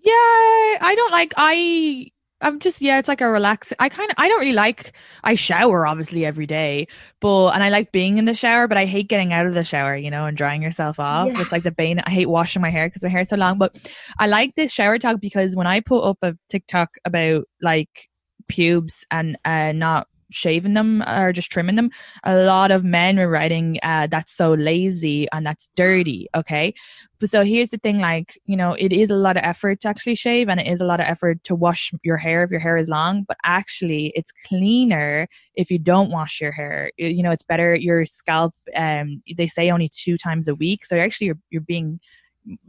yeah, 0.00 0.78
I 0.80 0.94
don't 0.96 1.12
like 1.12 1.34
I 1.36 2.10
I'm 2.40 2.60
just 2.60 2.80
yeah, 2.80 2.98
it's 2.98 3.08
like 3.08 3.20
a 3.20 3.28
relax. 3.28 3.72
I 3.78 3.88
kind 3.88 4.10
of 4.10 4.14
I 4.16 4.28
don't 4.28 4.38
really 4.38 4.52
like. 4.52 4.92
I 5.24 5.34
shower 5.34 5.86
obviously 5.86 6.24
every 6.24 6.46
day, 6.46 6.86
but 7.20 7.48
and 7.50 7.64
I 7.64 7.68
like 7.68 7.90
being 7.90 8.18
in 8.18 8.26
the 8.26 8.34
shower, 8.34 8.68
but 8.68 8.78
I 8.78 8.86
hate 8.86 9.08
getting 9.08 9.32
out 9.32 9.46
of 9.46 9.54
the 9.54 9.64
shower, 9.64 9.96
you 9.96 10.10
know, 10.10 10.26
and 10.26 10.36
drying 10.36 10.62
yourself 10.62 11.00
off. 11.00 11.28
Yeah. 11.28 11.40
It's 11.40 11.50
like 11.50 11.64
the 11.64 11.72
bane. 11.72 11.98
I 12.00 12.10
hate 12.10 12.28
washing 12.28 12.62
my 12.62 12.70
hair 12.70 12.88
because 12.88 13.02
my 13.02 13.08
hair 13.08 13.22
is 13.22 13.28
so 13.28 13.36
long. 13.36 13.58
But 13.58 13.76
I 14.18 14.28
like 14.28 14.54
this 14.54 14.72
shower 14.72 14.98
talk 14.98 15.20
because 15.20 15.56
when 15.56 15.66
I 15.66 15.80
put 15.80 16.02
up 16.02 16.18
a 16.22 16.36
TikTok 16.48 16.90
about 17.04 17.44
like 17.60 18.08
pubes 18.46 19.04
and 19.10 19.36
uh, 19.44 19.72
not 19.72 20.06
shaving 20.30 20.74
them 20.74 21.02
or 21.06 21.32
just 21.32 21.50
trimming 21.50 21.76
them 21.76 21.90
a 22.24 22.36
lot 22.36 22.70
of 22.70 22.84
men 22.84 23.16
were 23.16 23.28
writing 23.28 23.78
uh, 23.82 24.06
that's 24.06 24.34
so 24.34 24.54
lazy 24.54 25.26
and 25.32 25.44
that's 25.44 25.68
dirty 25.76 26.28
okay? 26.34 26.74
But 27.20 27.30
so 27.30 27.44
here's 27.44 27.70
the 27.70 27.78
thing 27.78 27.98
like 27.98 28.38
you 28.46 28.56
know 28.56 28.74
it 28.78 28.92
is 28.92 29.10
a 29.10 29.16
lot 29.16 29.36
of 29.36 29.42
effort 29.44 29.80
to 29.80 29.88
actually 29.88 30.14
shave 30.14 30.48
and 30.48 30.60
it 30.60 30.66
is 30.66 30.80
a 30.80 30.86
lot 30.86 31.00
of 31.00 31.06
effort 31.06 31.42
to 31.44 31.54
wash 31.54 31.92
your 32.02 32.16
hair 32.16 32.42
if 32.44 32.50
your 32.50 32.60
hair 32.60 32.76
is 32.76 32.88
long 32.88 33.24
but 33.26 33.36
actually 33.44 34.12
it's 34.14 34.32
cleaner 34.46 35.26
if 35.54 35.70
you 35.70 35.78
don't 35.78 36.10
wash 36.10 36.40
your 36.40 36.52
hair. 36.52 36.90
You 36.96 37.22
know 37.22 37.30
it's 37.30 37.42
better 37.42 37.74
your 37.74 38.04
scalp 38.04 38.54
um 38.76 39.22
they 39.36 39.48
say 39.48 39.70
only 39.70 39.90
two 39.92 40.16
times 40.16 40.48
a 40.48 40.54
week 40.54 40.84
so 40.84 40.96
actually 40.96 41.28
you're, 41.28 41.38
you're 41.50 41.62
being 41.62 42.00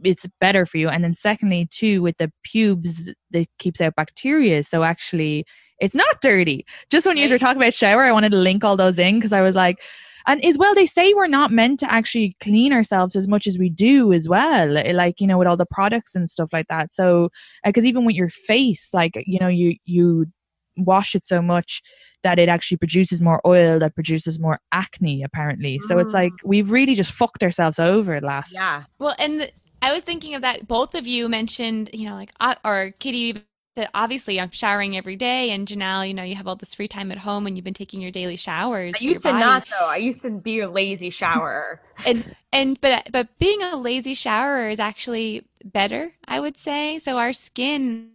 it's 0.04 0.26
better 0.40 0.66
for 0.66 0.76
you. 0.76 0.88
And 0.88 1.02
then 1.02 1.14
secondly 1.14 1.66
too 1.70 2.02
with 2.02 2.16
the 2.18 2.30
pubes 2.42 3.10
that 3.30 3.46
keeps 3.58 3.80
out 3.80 3.94
bacteria 3.94 4.62
so 4.62 4.82
actually 4.82 5.46
it's 5.80 5.94
not 5.94 6.20
dirty. 6.20 6.64
Just 6.90 7.06
when 7.06 7.16
right. 7.16 7.24
you 7.26 7.32
were 7.32 7.38
talking 7.38 7.60
about 7.60 7.74
shower, 7.74 8.04
I 8.04 8.12
wanted 8.12 8.32
to 8.32 8.38
link 8.38 8.64
all 8.64 8.76
those 8.76 8.98
in 8.98 9.16
because 9.16 9.32
I 9.32 9.40
was 9.40 9.54
like, 9.54 9.80
and 10.26 10.44
as 10.44 10.58
well 10.58 10.74
they 10.74 10.86
say 10.86 11.12
we're 11.14 11.26
not 11.26 11.50
meant 11.50 11.80
to 11.80 11.92
actually 11.92 12.36
clean 12.40 12.72
ourselves 12.72 13.16
as 13.16 13.28
much 13.28 13.46
as 13.46 13.58
we 13.58 13.68
do 13.68 14.12
as 14.12 14.28
well 14.28 14.68
like 14.92 15.20
you 15.20 15.26
know 15.26 15.38
with 15.38 15.48
all 15.48 15.56
the 15.56 15.66
products 15.66 16.14
and 16.14 16.28
stuff 16.28 16.52
like 16.52 16.66
that 16.68 16.92
so 16.92 17.30
because 17.64 17.84
uh, 17.84 17.88
even 17.88 18.04
with 18.04 18.16
your 18.16 18.28
face 18.28 18.92
like 18.92 19.22
you 19.26 19.38
know 19.38 19.48
you 19.48 19.76
you 19.84 20.26
wash 20.76 21.14
it 21.14 21.26
so 21.26 21.42
much 21.42 21.82
that 22.22 22.38
it 22.38 22.48
actually 22.48 22.76
produces 22.76 23.20
more 23.20 23.40
oil 23.46 23.78
that 23.78 23.94
produces 23.94 24.38
more 24.38 24.58
acne 24.72 25.22
apparently 25.22 25.78
mm. 25.78 25.82
so 25.82 25.98
it's 25.98 26.12
like 26.12 26.32
mm. 26.32 26.36
we've 26.44 26.70
really 26.70 26.94
just 26.94 27.10
fucked 27.10 27.42
ourselves 27.42 27.78
over 27.78 28.20
last 28.20 28.52
yeah 28.54 28.84
well 28.98 29.14
and 29.18 29.40
the, 29.40 29.50
i 29.82 29.92
was 29.92 30.02
thinking 30.02 30.34
of 30.34 30.42
that 30.42 30.66
both 30.66 30.94
of 30.94 31.06
you 31.06 31.28
mentioned 31.28 31.90
you 31.92 32.08
know 32.08 32.14
like 32.14 32.32
uh, 32.40 32.54
or 32.64 32.92
katie 32.98 33.44
that 33.80 33.90
obviously 33.94 34.38
I'm 34.38 34.50
showering 34.50 34.94
every 34.96 35.16
day, 35.16 35.50
and 35.50 35.66
Janelle, 35.66 36.06
you 36.06 36.12
know, 36.12 36.22
you 36.22 36.36
have 36.36 36.46
all 36.46 36.54
this 36.54 36.74
free 36.74 36.86
time 36.86 37.10
at 37.10 37.18
home, 37.18 37.46
and 37.46 37.56
you've 37.56 37.64
been 37.64 37.72
taking 37.72 38.00
your 38.00 38.10
daily 38.10 38.36
showers. 38.36 38.94
I 39.00 39.02
used 39.02 39.22
to 39.22 39.30
body. 39.30 39.40
not 39.40 39.66
though. 39.70 39.86
I 39.86 39.96
used 39.96 40.20
to 40.22 40.30
be 40.30 40.60
a 40.60 40.68
lazy 40.68 41.08
shower. 41.08 41.80
and 42.06 42.36
and 42.52 42.78
but 42.80 43.08
but 43.10 43.38
being 43.38 43.62
a 43.62 43.76
lazy 43.76 44.12
shower 44.12 44.68
is 44.68 44.78
actually 44.78 45.46
better, 45.64 46.12
I 46.26 46.40
would 46.40 46.58
say. 46.58 46.98
So 46.98 47.18
our 47.18 47.32
skin, 47.32 48.10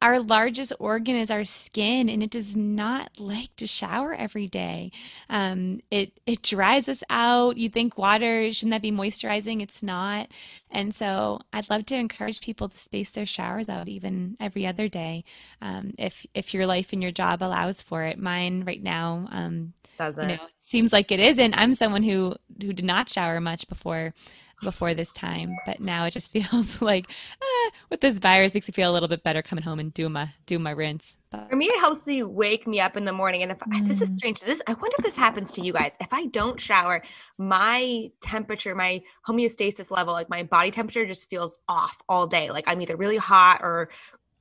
our 0.00 0.20
largest 0.20 0.72
organ 0.78 1.16
is 1.16 1.30
our 1.30 1.44
skin, 1.44 2.08
and 2.08 2.22
it 2.22 2.30
does 2.30 2.56
not 2.56 3.18
like 3.18 3.54
to 3.56 3.66
shower 3.66 4.14
every 4.14 4.46
day. 4.46 4.92
Um, 5.28 5.80
it 5.90 6.20
it 6.26 6.42
dries 6.42 6.88
us 6.88 7.02
out. 7.10 7.56
You 7.56 7.68
think 7.68 7.98
water 7.98 8.52
shouldn't 8.52 8.72
that 8.72 8.82
be 8.82 8.92
moisturizing? 8.92 9.62
It's 9.62 9.82
not. 9.82 10.28
And 10.70 10.94
so 10.94 11.40
I'd 11.52 11.70
love 11.70 11.86
to 11.86 11.96
encourage 11.96 12.40
people 12.40 12.68
to 12.68 12.78
space 12.78 13.10
their 13.10 13.26
showers 13.26 13.68
out 13.68 13.88
even 13.88 14.36
every 14.40 14.66
other 14.66 14.88
day, 14.88 15.24
um, 15.60 15.92
if 15.98 16.26
if 16.34 16.54
your 16.54 16.66
life 16.66 16.92
and 16.92 17.02
your 17.02 17.12
job 17.12 17.42
allows 17.42 17.82
for 17.82 18.04
it. 18.04 18.18
Mine 18.18 18.64
right 18.66 18.82
now. 18.82 19.28
Um, 19.30 19.72
doesn't. 19.98 20.28
You 20.28 20.36
know, 20.36 20.42
seems 20.60 20.92
like 20.92 21.10
it 21.10 21.20
isn't. 21.20 21.54
I'm 21.58 21.74
someone 21.74 22.04
who 22.04 22.36
who 22.60 22.72
did 22.72 22.84
not 22.84 23.08
shower 23.08 23.40
much 23.40 23.68
before 23.68 24.14
before 24.62 24.94
this 24.94 25.12
time, 25.12 25.54
but 25.66 25.80
now 25.80 26.04
it 26.04 26.12
just 26.12 26.32
feels 26.32 26.80
like 26.82 27.08
eh, 27.08 27.70
with 27.90 28.00
this 28.00 28.18
virus 28.18 28.54
makes 28.54 28.68
me 28.68 28.72
feel 28.72 28.90
a 28.90 28.92
little 28.92 29.08
bit 29.08 29.22
better 29.22 29.42
coming 29.42 29.64
home 29.64 29.78
and 29.78 29.92
do 29.94 30.08
my 30.08 30.30
do 30.46 30.58
my 30.58 30.70
rinse. 30.70 31.16
But. 31.30 31.50
For 31.50 31.56
me, 31.56 31.66
it 31.66 31.78
helps 31.78 32.06
me 32.06 32.22
wake 32.22 32.66
me 32.66 32.80
up 32.80 32.96
in 32.96 33.04
the 33.04 33.12
morning. 33.12 33.42
And 33.42 33.52
if 33.52 33.58
mm. 33.58 33.86
this 33.86 34.00
is 34.00 34.10
mm. 34.10 34.16
strange, 34.16 34.40
this 34.40 34.62
I 34.66 34.72
wonder 34.72 34.96
if 34.98 35.04
this 35.04 35.16
happens 35.16 35.52
to 35.52 35.60
you 35.60 35.72
guys. 35.72 35.96
If 36.00 36.12
I 36.12 36.26
don't 36.26 36.60
shower, 36.60 37.02
my 37.36 38.10
temperature, 38.20 38.74
my 38.74 39.02
homeostasis 39.26 39.90
level, 39.90 40.14
like 40.14 40.30
my 40.30 40.42
body 40.42 40.70
temperature, 40.70 41.04
just 41.06 41.28
feels 41.28 41.58
off 41.68 42.00
all 42.08 42.26
day. 42.26 42.50
Like 42.50 42.64
I'm 42.66 42.80
either 42.80 42.96
really 42.96 43.18
hot 43.18 43.60
or 43.62 43.90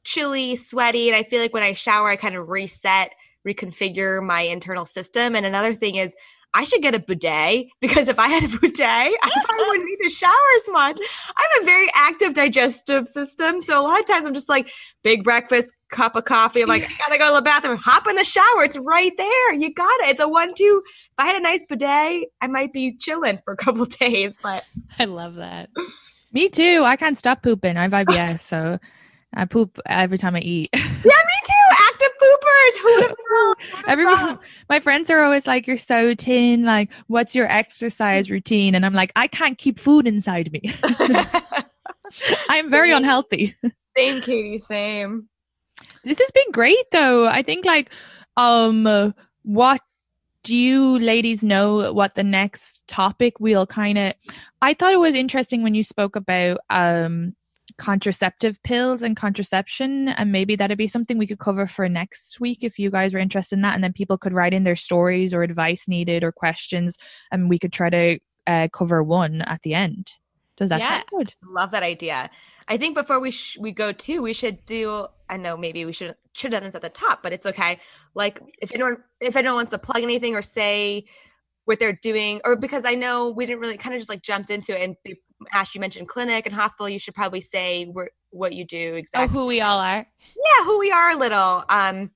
chilly, 0.03 0.55
sweaty, 0.55 1.09
and 1.09 1.15
I 1.15 1.23
feel 1.23 1.41
like 1.41 1.53
when 1.53 1.63
I 1.63 1.73
shower, 1.73 2.09
I 2.09 2.15
kind 2.15 2.35
of 2.35 2.47
reset 2.47 3.11
reconfigure 3.47 4.21
my 4.23 4.41
internal 4.41 4.85
system. 4.85 5.35
And 5.35 5.45
another 5.45 5.73
thing 5.73 5.95
is, 5.95 6.15
I 6.53 6.63
should 6.63 6.81
get 6.81 6.95
a 6.95 6.99
bidet 6.99 7.67
because 7.81 8.07
if 8.07 8.17
I 8.17 8.27
had 8.29 8.43
a 8.43 8.47
bidet, 8.47 8.79
I 9.23 9.43
probably 9.45 9.65
wouldn't 9.67 9.85
need 9.89 10.07
to 10.07 10.13
shower 10.13 10.31
as 10.57 10.67
much. 10.69 10.99
I 11.37 11.47
have 11.53 11.63
a 11.63 11.65
very 11.65 11.87
active 11.95 12.33
digestive 12.33 13.07
system. 13.07 13.61
So 13.61 13.79
a 13.79 13.83
lot 13.83 13.99
of 13.99 14.05
times 14.05 14.25
I'm 14.25 14.33
just 14.33 14.49
like, 14.49 14.69
big 15.03 15.23
breakfast, 15.23 15.73
cup 15.91 16.15
of 16.15 16.25
coffee. 16.25 16.61
I'm 16.61 16.67
like, 16.67 16.83
I 16.83 16.93
gotta 16.97 17.17
go 17.17 17.29
to 17.29 17.35
the 17.35 17.41
bathroom, 17.41 17.77
hop 17.77 18.07
in 18.09 18.15
the 18.15 18.23
shower. 18.23 18.63
It's 18.63 18.77
right 18.77 19.11
there. 19.17 19.53
You 19.53 19.73
got 19.73 19.99
it. 20.01 20.09
It's 20.09 20.19
a 20.19 20.27
one, 20.27 20.53
two. 20.55 20.81
If 20.85 21.13
I 21.17 21.27
had 21.27 21.35
a 21.35 21.41
nice 21.41 21.63
bidet, 21.67 22.27
I 22.41 22.47
might 22.47 22.73
be 22.73 22.95
chilling 22.97 23.39
for 23.45 23.53
a 23.53 23.57
couple 23.63 23.85
days. 23.85 24.37
But 24.41 24.63
I 24.99 25.05
love 25.05 25.35
that. 25.35 25.69
Me 26.33 26.49
too. 26.49 26.81
I 26.83 26.95
can't 26.95 27.17
stop 27.17 27.41
pooping. 27.43 27.77
I 27.77 27.83
have 27.83 27.91
IBS. 27.91 28.39
so 28.41 28.79
I 29.33 29.45
poop 29.45 29.79
every 29.85 30.17
time 30.17 30.35
I 30.35 30.39
eat. 30.39 30.69
yeah, 30.73 30.81
me 30.81 31.03
too. 31.03 31.75
Active 31.97 32.17
poopers. 32.21 32.81
Who 32.81 32.93
would 32.95 33.03
have 33.03 33.15
known? 33.31 33.55
Everyone, 33.87 34.39
my 34.69 34.79
friends 34.79 35.09
are 35.09 35.23
always 35.23 35.47
like, 35.47 35.65
"You're 35.67 35.77
so 35.77 36.13
thin. 36.15 36.63
Like, 36.63 36.91
what's 37.07 37.33
your 37.33 37.51
exercise 37.51 38.29
routine?" 38.29 38.75
And 38.75 38.85
I'm 38.85 38.93
like, 38.93 39.11
I 39.15 39.27
can't 39.27 39.57
keep 39.57 39.79
food 39.79 40.07
inside 40.07 40.51
me. 40.51 40.61
I'm 42.49 42.69
very 42.69 42.89
same. 42.89 42.97
unhealthy. 42.97 43.55
Same, 43.97 44.21
Katie. 44.21 44.59
Same. 44.59 45.27
This 46.03 46.19
has 46.19 46.31
been 46.31 46.51
great, 46.51 46.85
though. 46.91 47.27
I 47.27 47.41
think 47.41 47.65
like, 47.65 47.91
um, 48.35 49.13
what 49.43 49.81
do 50.43 50.55
you 50.55 50.97
ladies 50.99 51.43
know 51.43 51.91
what 51.91 52.15
the 52.15 52.23
next 52.23 52.87
topic 52.87 53.37
we'll 53.39 53.67
kind 53.67 53.97
of 53.97 54.13
i 54.61 54.73
thought 54.73 54.93
it 54.93 54.99
was 54.99 55.13
interesting 55.13 55.61
when 55.61 55.75
you 55.75 55.83
spoke 55.83 56.15
about 56.15 56.59
um 56.69 57.35
contraceptive 57.77 58.61
pills 58.63 59.03
and 59.03 59.15
contraception 59.15 60.09
and 60.09 60.31
maybe 60.31 60.55
that'd 60.55 60.77
be 60.77 60.87
something 60.87 61.17
we 61.17 61.27
could 61.27 61.39
cover 61.39 61.67
for 61.67 61.87
next 61.87 62.39
week 62.39 62.63
if 62.63 62.79
you 62.79 62.89
guys 62.89 63.13
were 63.13 63.19
interested 63.19 63.55
in 63.55 63.61
that 63.61 63.75
and 63.75 63.83
then 63.83 63.93
people 63.93 64.17
could 64.17 64.33
write 64.33 64.53
in 64.53 64.63
their 64.63 64.75
stories 64.75 65.33
or 65.33 65.43
advice 65.43 65.87
needed 65.87 66.23
or 66.23 66.31
questions 66.31 66.97
and 67.31 67.49
we 67.49 67.59
could 67.59 67.71
try 67.71 67.89
to 67.89 68.19
uh, 68.47 68.67
cover 68.73 69.03
one 69.03 69.41
at 69.41 69.61
the 69.63 69.73
end. 69.73 70.11
Does 70.55 70.69
that 70.69 70.79
yeah, 70.79 70.89
sound 70.89 71.03
good? 71.11 71.33
Love 71.47 71.71
that 71.71 71.83
idea. 71.83 72.29
I 72.67 72.77
think 72.77 72.95
before 72.95 73.19
we 73.19 73.31
sh- 73.31 73.57
we 73.59 73.71
go 73.71 73.91
to 73.91 74.21
we 74.21 74.33
should 74.33 74.65
do 74.65 75.05
i 75.29 75.37
know 75.37 75.55
maybe 75.55 75.85
we 75.85 75.93
should 75.93 76.15
should 76.33 76.51
have 76.51 76.61
done 76.61 76.67
this 76.67 76.75
at 76.75 76.81
the 76.81 76.89
top 76.89 77.21
but 77.21 77.31
it's 77.31 77.45
okay. 77.45 77.79
Like 78.15 78.41
if 78.61 78.73
anyone 78.73 78.97
if 79.21 79.35
anyone 79.35 79.55
wants 79.55 79.71
to 79.71 79.77
plug 79.77 80.01
anything 80.01 80.35
or 80.35 80.41
say 80.41 81.05
what 81.65 81.79
they're 81.79 81.99
doing 82.01 82.39
or 82.45 82.55
because 82.55 82.85
i 82.85 82.95
know 82.95 83.29
we 83.29 83.45
didn't 83.45 83.59
really 83.59 83.77
kind 83.77 83.93
of 83.93 83.99
just 83.99 84.09
like 84.09 84.23
jumped 84.23 84.49
into 84.49 84.73
it 84.73 84.83
and 84.83 84.95
be 85.03 85.15
Ash, 85.51 85.75
you 85.75 85.81
mentioned 85.81 86.07
clinic 86.07 86.45
and 86.45 86.55
hospital. 86.55 86.89
You 86.89 86.99
should 86.99 87.15
probably 87.15 87.41
say 87.41 87.91
what 88.31 88.53
you 88.53 88.65
do 88.65 88.95
exactly. 88.95 89.25
Oh, 89.25 89.41
who 89.41 89.45
we 89.47 89.61
all 89.61 89.79
are. 89.79 90.07
Yeah, 90.35 90.63
who 90.63 90.79
we 90.79 90.91
are 90.91 91.11
a 91.11 91.17
little. 91.17 91.63
Um, 91.69 92.11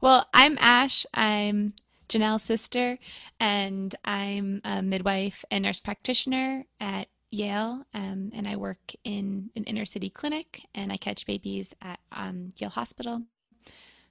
well, 0.00 0.26
I'm 0.32 0.58
Ash. 0.60 1.06
I'm 1.14 1.74
Janelle's 2.08 2.42
sister, 2.42 2.98
and 3.38 3.94
I'm 4.04 4.60
a 4.64 4.82
midwife 4.82 5.44
and 5.50 5.64
nurse 5.64 5.80
practitioner 5.80 6.64
at 6.80 7.08
Yale. 7.30 7.84
Um, 7.94 8.30
and 8.34 8.48
I 8.48 8.56
work 8.56 8.94
in 9.04 9.50
an 9.56 9.64
inner 9.64 9.84
city 9.84 10.10
clinic, 10.10 10.62
and 10.74 10.92
I 10.92 10.96
catch 10.96 11.26
babies 11.26 11.74
at 11.80 12.00
um, 12.12 12.52
Yale 12.56 12.70
Hospital. 12.70 13.22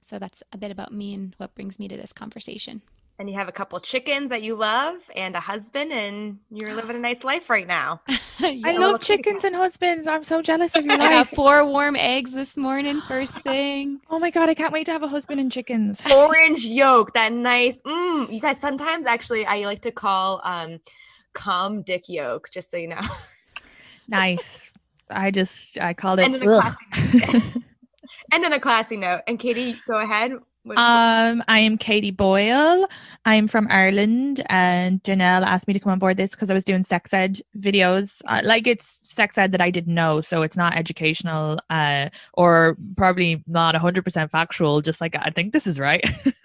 So 0.02 0.18
that's 0.18 0.42
a 0.52 0.58
bit 0.58 0.70
about 0.72 0.92
me 0.92 1.14
and 1.14 1.34
what 1.38 1.54
brings 1.54 1.78
me 1.78 1.86
to 1.86 1.96
this 1.96 2.12
conversation 2.12 2.82
and 3.20 3.28
you 3.28 3.36
have 3.36 3.48
a 3.48 3.52
couple 3.52 3.78
chickens 3.80 4.30
that 4.30 4.42
you 4.42 4.56
love 4.56 4.96
and 5.14 5.36
a 5.36 5.40
husband 5.40 5.92
and 5.92 6.38
you're 6.50 6.74
living 6.74 6.96
a 6.96 6.98
nice 7.10 7.22
life 7.22 7.50
right 7.50 7.66
now. 7.66 8.00
I 8.40 8.72
love 8.78 9.02
chickens 9.02 9.44
and 9.44 9.54
husbands. 9.54 10.06
I'm 10.06 10.24
so 10.24 10.40
jealous 10.40 10.74
of 10.74 10.86
your 10.86 10.96
life. 10.96 11.10
I 11.10 11.12
have 11.12 11.28
four 11.28 11.66
warm 11.66 11.96
eggs 11.96 12.32
this 12.32 12.56
morning 12.56 13.02
first 13.02 13.34
thing. 13.42 14.00
Oh 14.08 14.18
my 14.18 14.30
god, 14.30 14.48
I 14.48 14.54
can't 14.54 14.72
wait 14.72 14.86
to 14.86 14.92
have 14.92 15.02
a 15.02 15.08
husband 15.08 15.38
and 15.38 15.52
chickens. 15.52 16.00
Orange 16.10 16.64
yolk, 16.64 17.12
that 17.12 17.34
nice. 17.34 17.82
Mm, 17.82 18.32
you 18.32 18.40
guys 18.40 18.58
sometimes 18.58 19.06
actually 19.06 19.44
I 19.44 19.66
like 19.66 19.82
to 19.82 19.92
call 19.92 20.40
um 20.42 20.80
cum 21.34 21.82
dick 21.82 22.08
yolk 22.08 22.48
just 22.50 22.70
so 22.70 22.78
you 22.78 22.88
know. 22.88 23.02
nice. 24.08 24.72
I 25.10 25.30
just 25.30 25.78
I 25.78 25.92
called 25.92 26.20
it 26.20 26.24
and 28.32 28.42
then 28.42 28.52
a 28.52 28.60
classy 28.60 28.96
note. 28.96 29.20
And 29.26 29.38
Katie, 29.38 29.76
go 29.86 29.98
ahead. 29.98 30.32
Um, 30.68 31.42
I 31.48 31.60
am 31.60 31.78
Katie 31.78 32.10
Boyle. 32.10 32.86
I'm 33.24 33.48
from 33.48 33.66
Ireland, 33.70 34.44
and 34.50 35.02
Janelle 35.02 35.42
asked 35.42 35.66
me 35.66 35.74
to 35.74 35.80
come 35.80 35.92
on 35.92 35.98
board 35.98 36.18
this 36.18 36.32
because 36.32 36.50
I 36.50 36.54
was 36.54 36.64
doing 36.64 36.82
sex 36.82 37.14
ed 37.14 37.40
videos. 37.58 38.20
Uh, 38.26 38.42
like 38.44 38.66
it's 38.66 39.00
sex 39.10 39.38
ed 39.38 39.52
that 39.52 39.62
I 39.62 39.70
didn't 39.70 39.94
know, 39.94 40.20
so 40.20 40.42
it's 40.42 40.56
not 40.56 40.76
educational, 40.76 41.58
uh, 41.70 42.10
or 42.34 42.76
probably 42.96 43.42
not 43.46 43.74
100% 43.74 44.30
factual. 44.30 44.82
Just 44.82 45.00
like 45.00 45.16
I 45.16 45.30
think 45.30 45.52
this 45.52 45.66
is 45.66 45.80
right. 45.80 46.04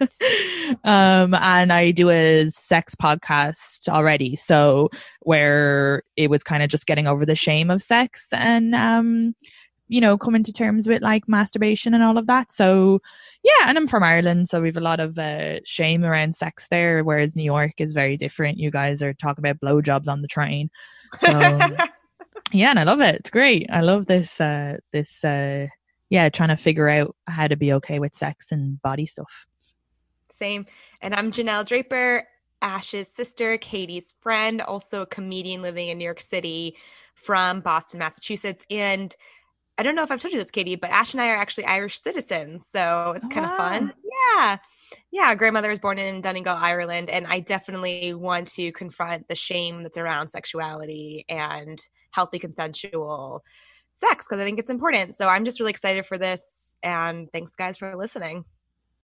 um, 0.84 1.34
and 1.34 1.72
I 1.72 1.90
do 1.90 2.08
a 2.10 2.48
sex 2.48 2.94
podcast 2.94 3.88
already, 3.88 4.34
so 4.34 4.88
where 5.20 6.04
it 6.16 6.30
was 6.30 6.42
kind 6.42 6.62
of 6.62 6.70
just 6.70 6.86
getting 6.86 7.06
over 7.06 7.26
the 7.26 7.34
shame 7.34 7.70
of 7.70 7.82
sex 7.82 8.28
and 8.32 8.74
um 8.74 9.34
you 9.88 10.00
know, 10.00 10.18
coming 10.18 10.42
to 10.42 10.52
terms 10.52 10.88
with 10.88 11.02
like 11.02 11.28
masturbation 11.28 11.94
and 11.94 12.02
all 12.02 12.18
of 12.18 12.26
that. 12.26 12.50
So, 12.50 13.00
yeah, 13.42 13.68
and 13.68 13.78
I'm 13.78 13.86
from 13.86 14.02
Ireland, 14.02 14.48
so 14.48 14.60
we 14.60 14.68
have 14.68 14.76
a 14.76 14.80
lot 14.80 15.00
of 15.00 15.18
uh, 15.18 15.60
shame 15.64 16.04
around 16.04 16.34
sex 16.34 16.68
there, 16.68 17.04
whereas 17.04 17.36
New 17.36 17.44
York 17.44 17.74
is 17.78 17.92
very 17.92 18.16
different. 18.16 18.58
You 18.58 18.70
guys 18.70 19.02
are 19.02 19.14
talking 19.14 19.44
about 19.44 19.60
blowjobs 19.60 20.08
on 20.08 20.20
the 20.20 20.28
train. 20.28 20.70
So, 21.20 21.28
yeah, 22.52 22.70
and 22.70 22.78
I 22.78 22.84
love 22.84 23.00
it. 23.00 23.16
It's 23.16 23.30
great. 23.30 23.66
I 23.70 23.82
love 23.82 24.06
this, 24.06 24.40
uh, 24.40 24.78
this, 24.92 25.24
uh, 25.24 25.66
yeah, 26.10 26.28
trying 26.28 26.50
to 26.50 26.56
figure 26.56 26.88
out 26.88 27.14
how 27.28 27.46
to 27.46 27.56
be 27.56 27.72
okay 27.74 27.98
with 27.98 28.14
sex 28.14 28.50
and 28.50 28.80
body 28.82 29.06
stuff. 29.06 29.46
Same. 30.30 30.66
And 31.00 31.14
I'm 31.14 31.32
Janelle 31.32 31.64
Draper, 31.64 32.26
Ash's 32.60 33.08
sister, 33.08 33.56
Katie's 33.58 34.14
friend, 34.20 34.60
also 34.60 35.02
a 35.02 35.06
comedian 35.06 35.62
living 35.62 35.88
in 35.88 35.98
New 35.98 36.04
York 36.04 36.20
City 36.20 36.76
from 37.14 37.60
Boston, 37.60 37.98
Massachusetts. 37.98 38.66
And 38.70 39.14
I 39.78 39.82
don't 39.82 39.94
know 39.94 40.02
if 40.02 40.10
I've 40.10 40.20
told 40.20 40.32
you 40.32 40.38
this, 40.38 40.50
Katie, 40.50 40.76
but 40.76 40.90
Ash 40.90 41.12
and 41.12 41.20
I 41.20 41.28
are 41.28 41.36
actually 41.36 41.66
Irish 41.66 42.00
citizens. 42.00 42.66
So 42.66 43.12
it's 43.16 43.28
kind 43.28 43.46
wow. 43.46 43.52
of 43.52 43.56
fun. 43.58 43.92
Ah. 43.94 44.00
Yeah. 44.32 44.56
Yeah. 45.12 45.34
Grandmother 45.34 45.68
was 45.68 45.78
born 45.78 45.98
in 45.98 46.20
Donegal, 46.20 46.56
Ireland. 46.56 47.10
And 47.10 47.26
I 47.26 47.40
definitely 47.40 48.14
want 48.14 48.48
to 48.52 48.72
confront 48.72 49.28
the 49.28 49.34
shame 49.34 49.82
that's 49.82 49.98
around 49.98 50.28
sexuality 50.28 51.24
and 51.28 51.80
healthy 52.12 52.38
consensual 52.38 53.44
sex 53.92 54.26
because 54.26 54.40
I 54.40 54.44
think 54.44 54.58
it's 54.58 54.70
important. 54.70 55.14
So 55.14 55.28
I'm 55.28 55.44
just 55.44 55.60
really 55.60 55.70
excited 55.70 56.06
for 56.06 56.18
this. 56.18 56.76
And 56.82 57.30
thanks, 57.32 57.54
guys, 57.54 57.76
for 57.76 57.96
listening. 57.96 58.44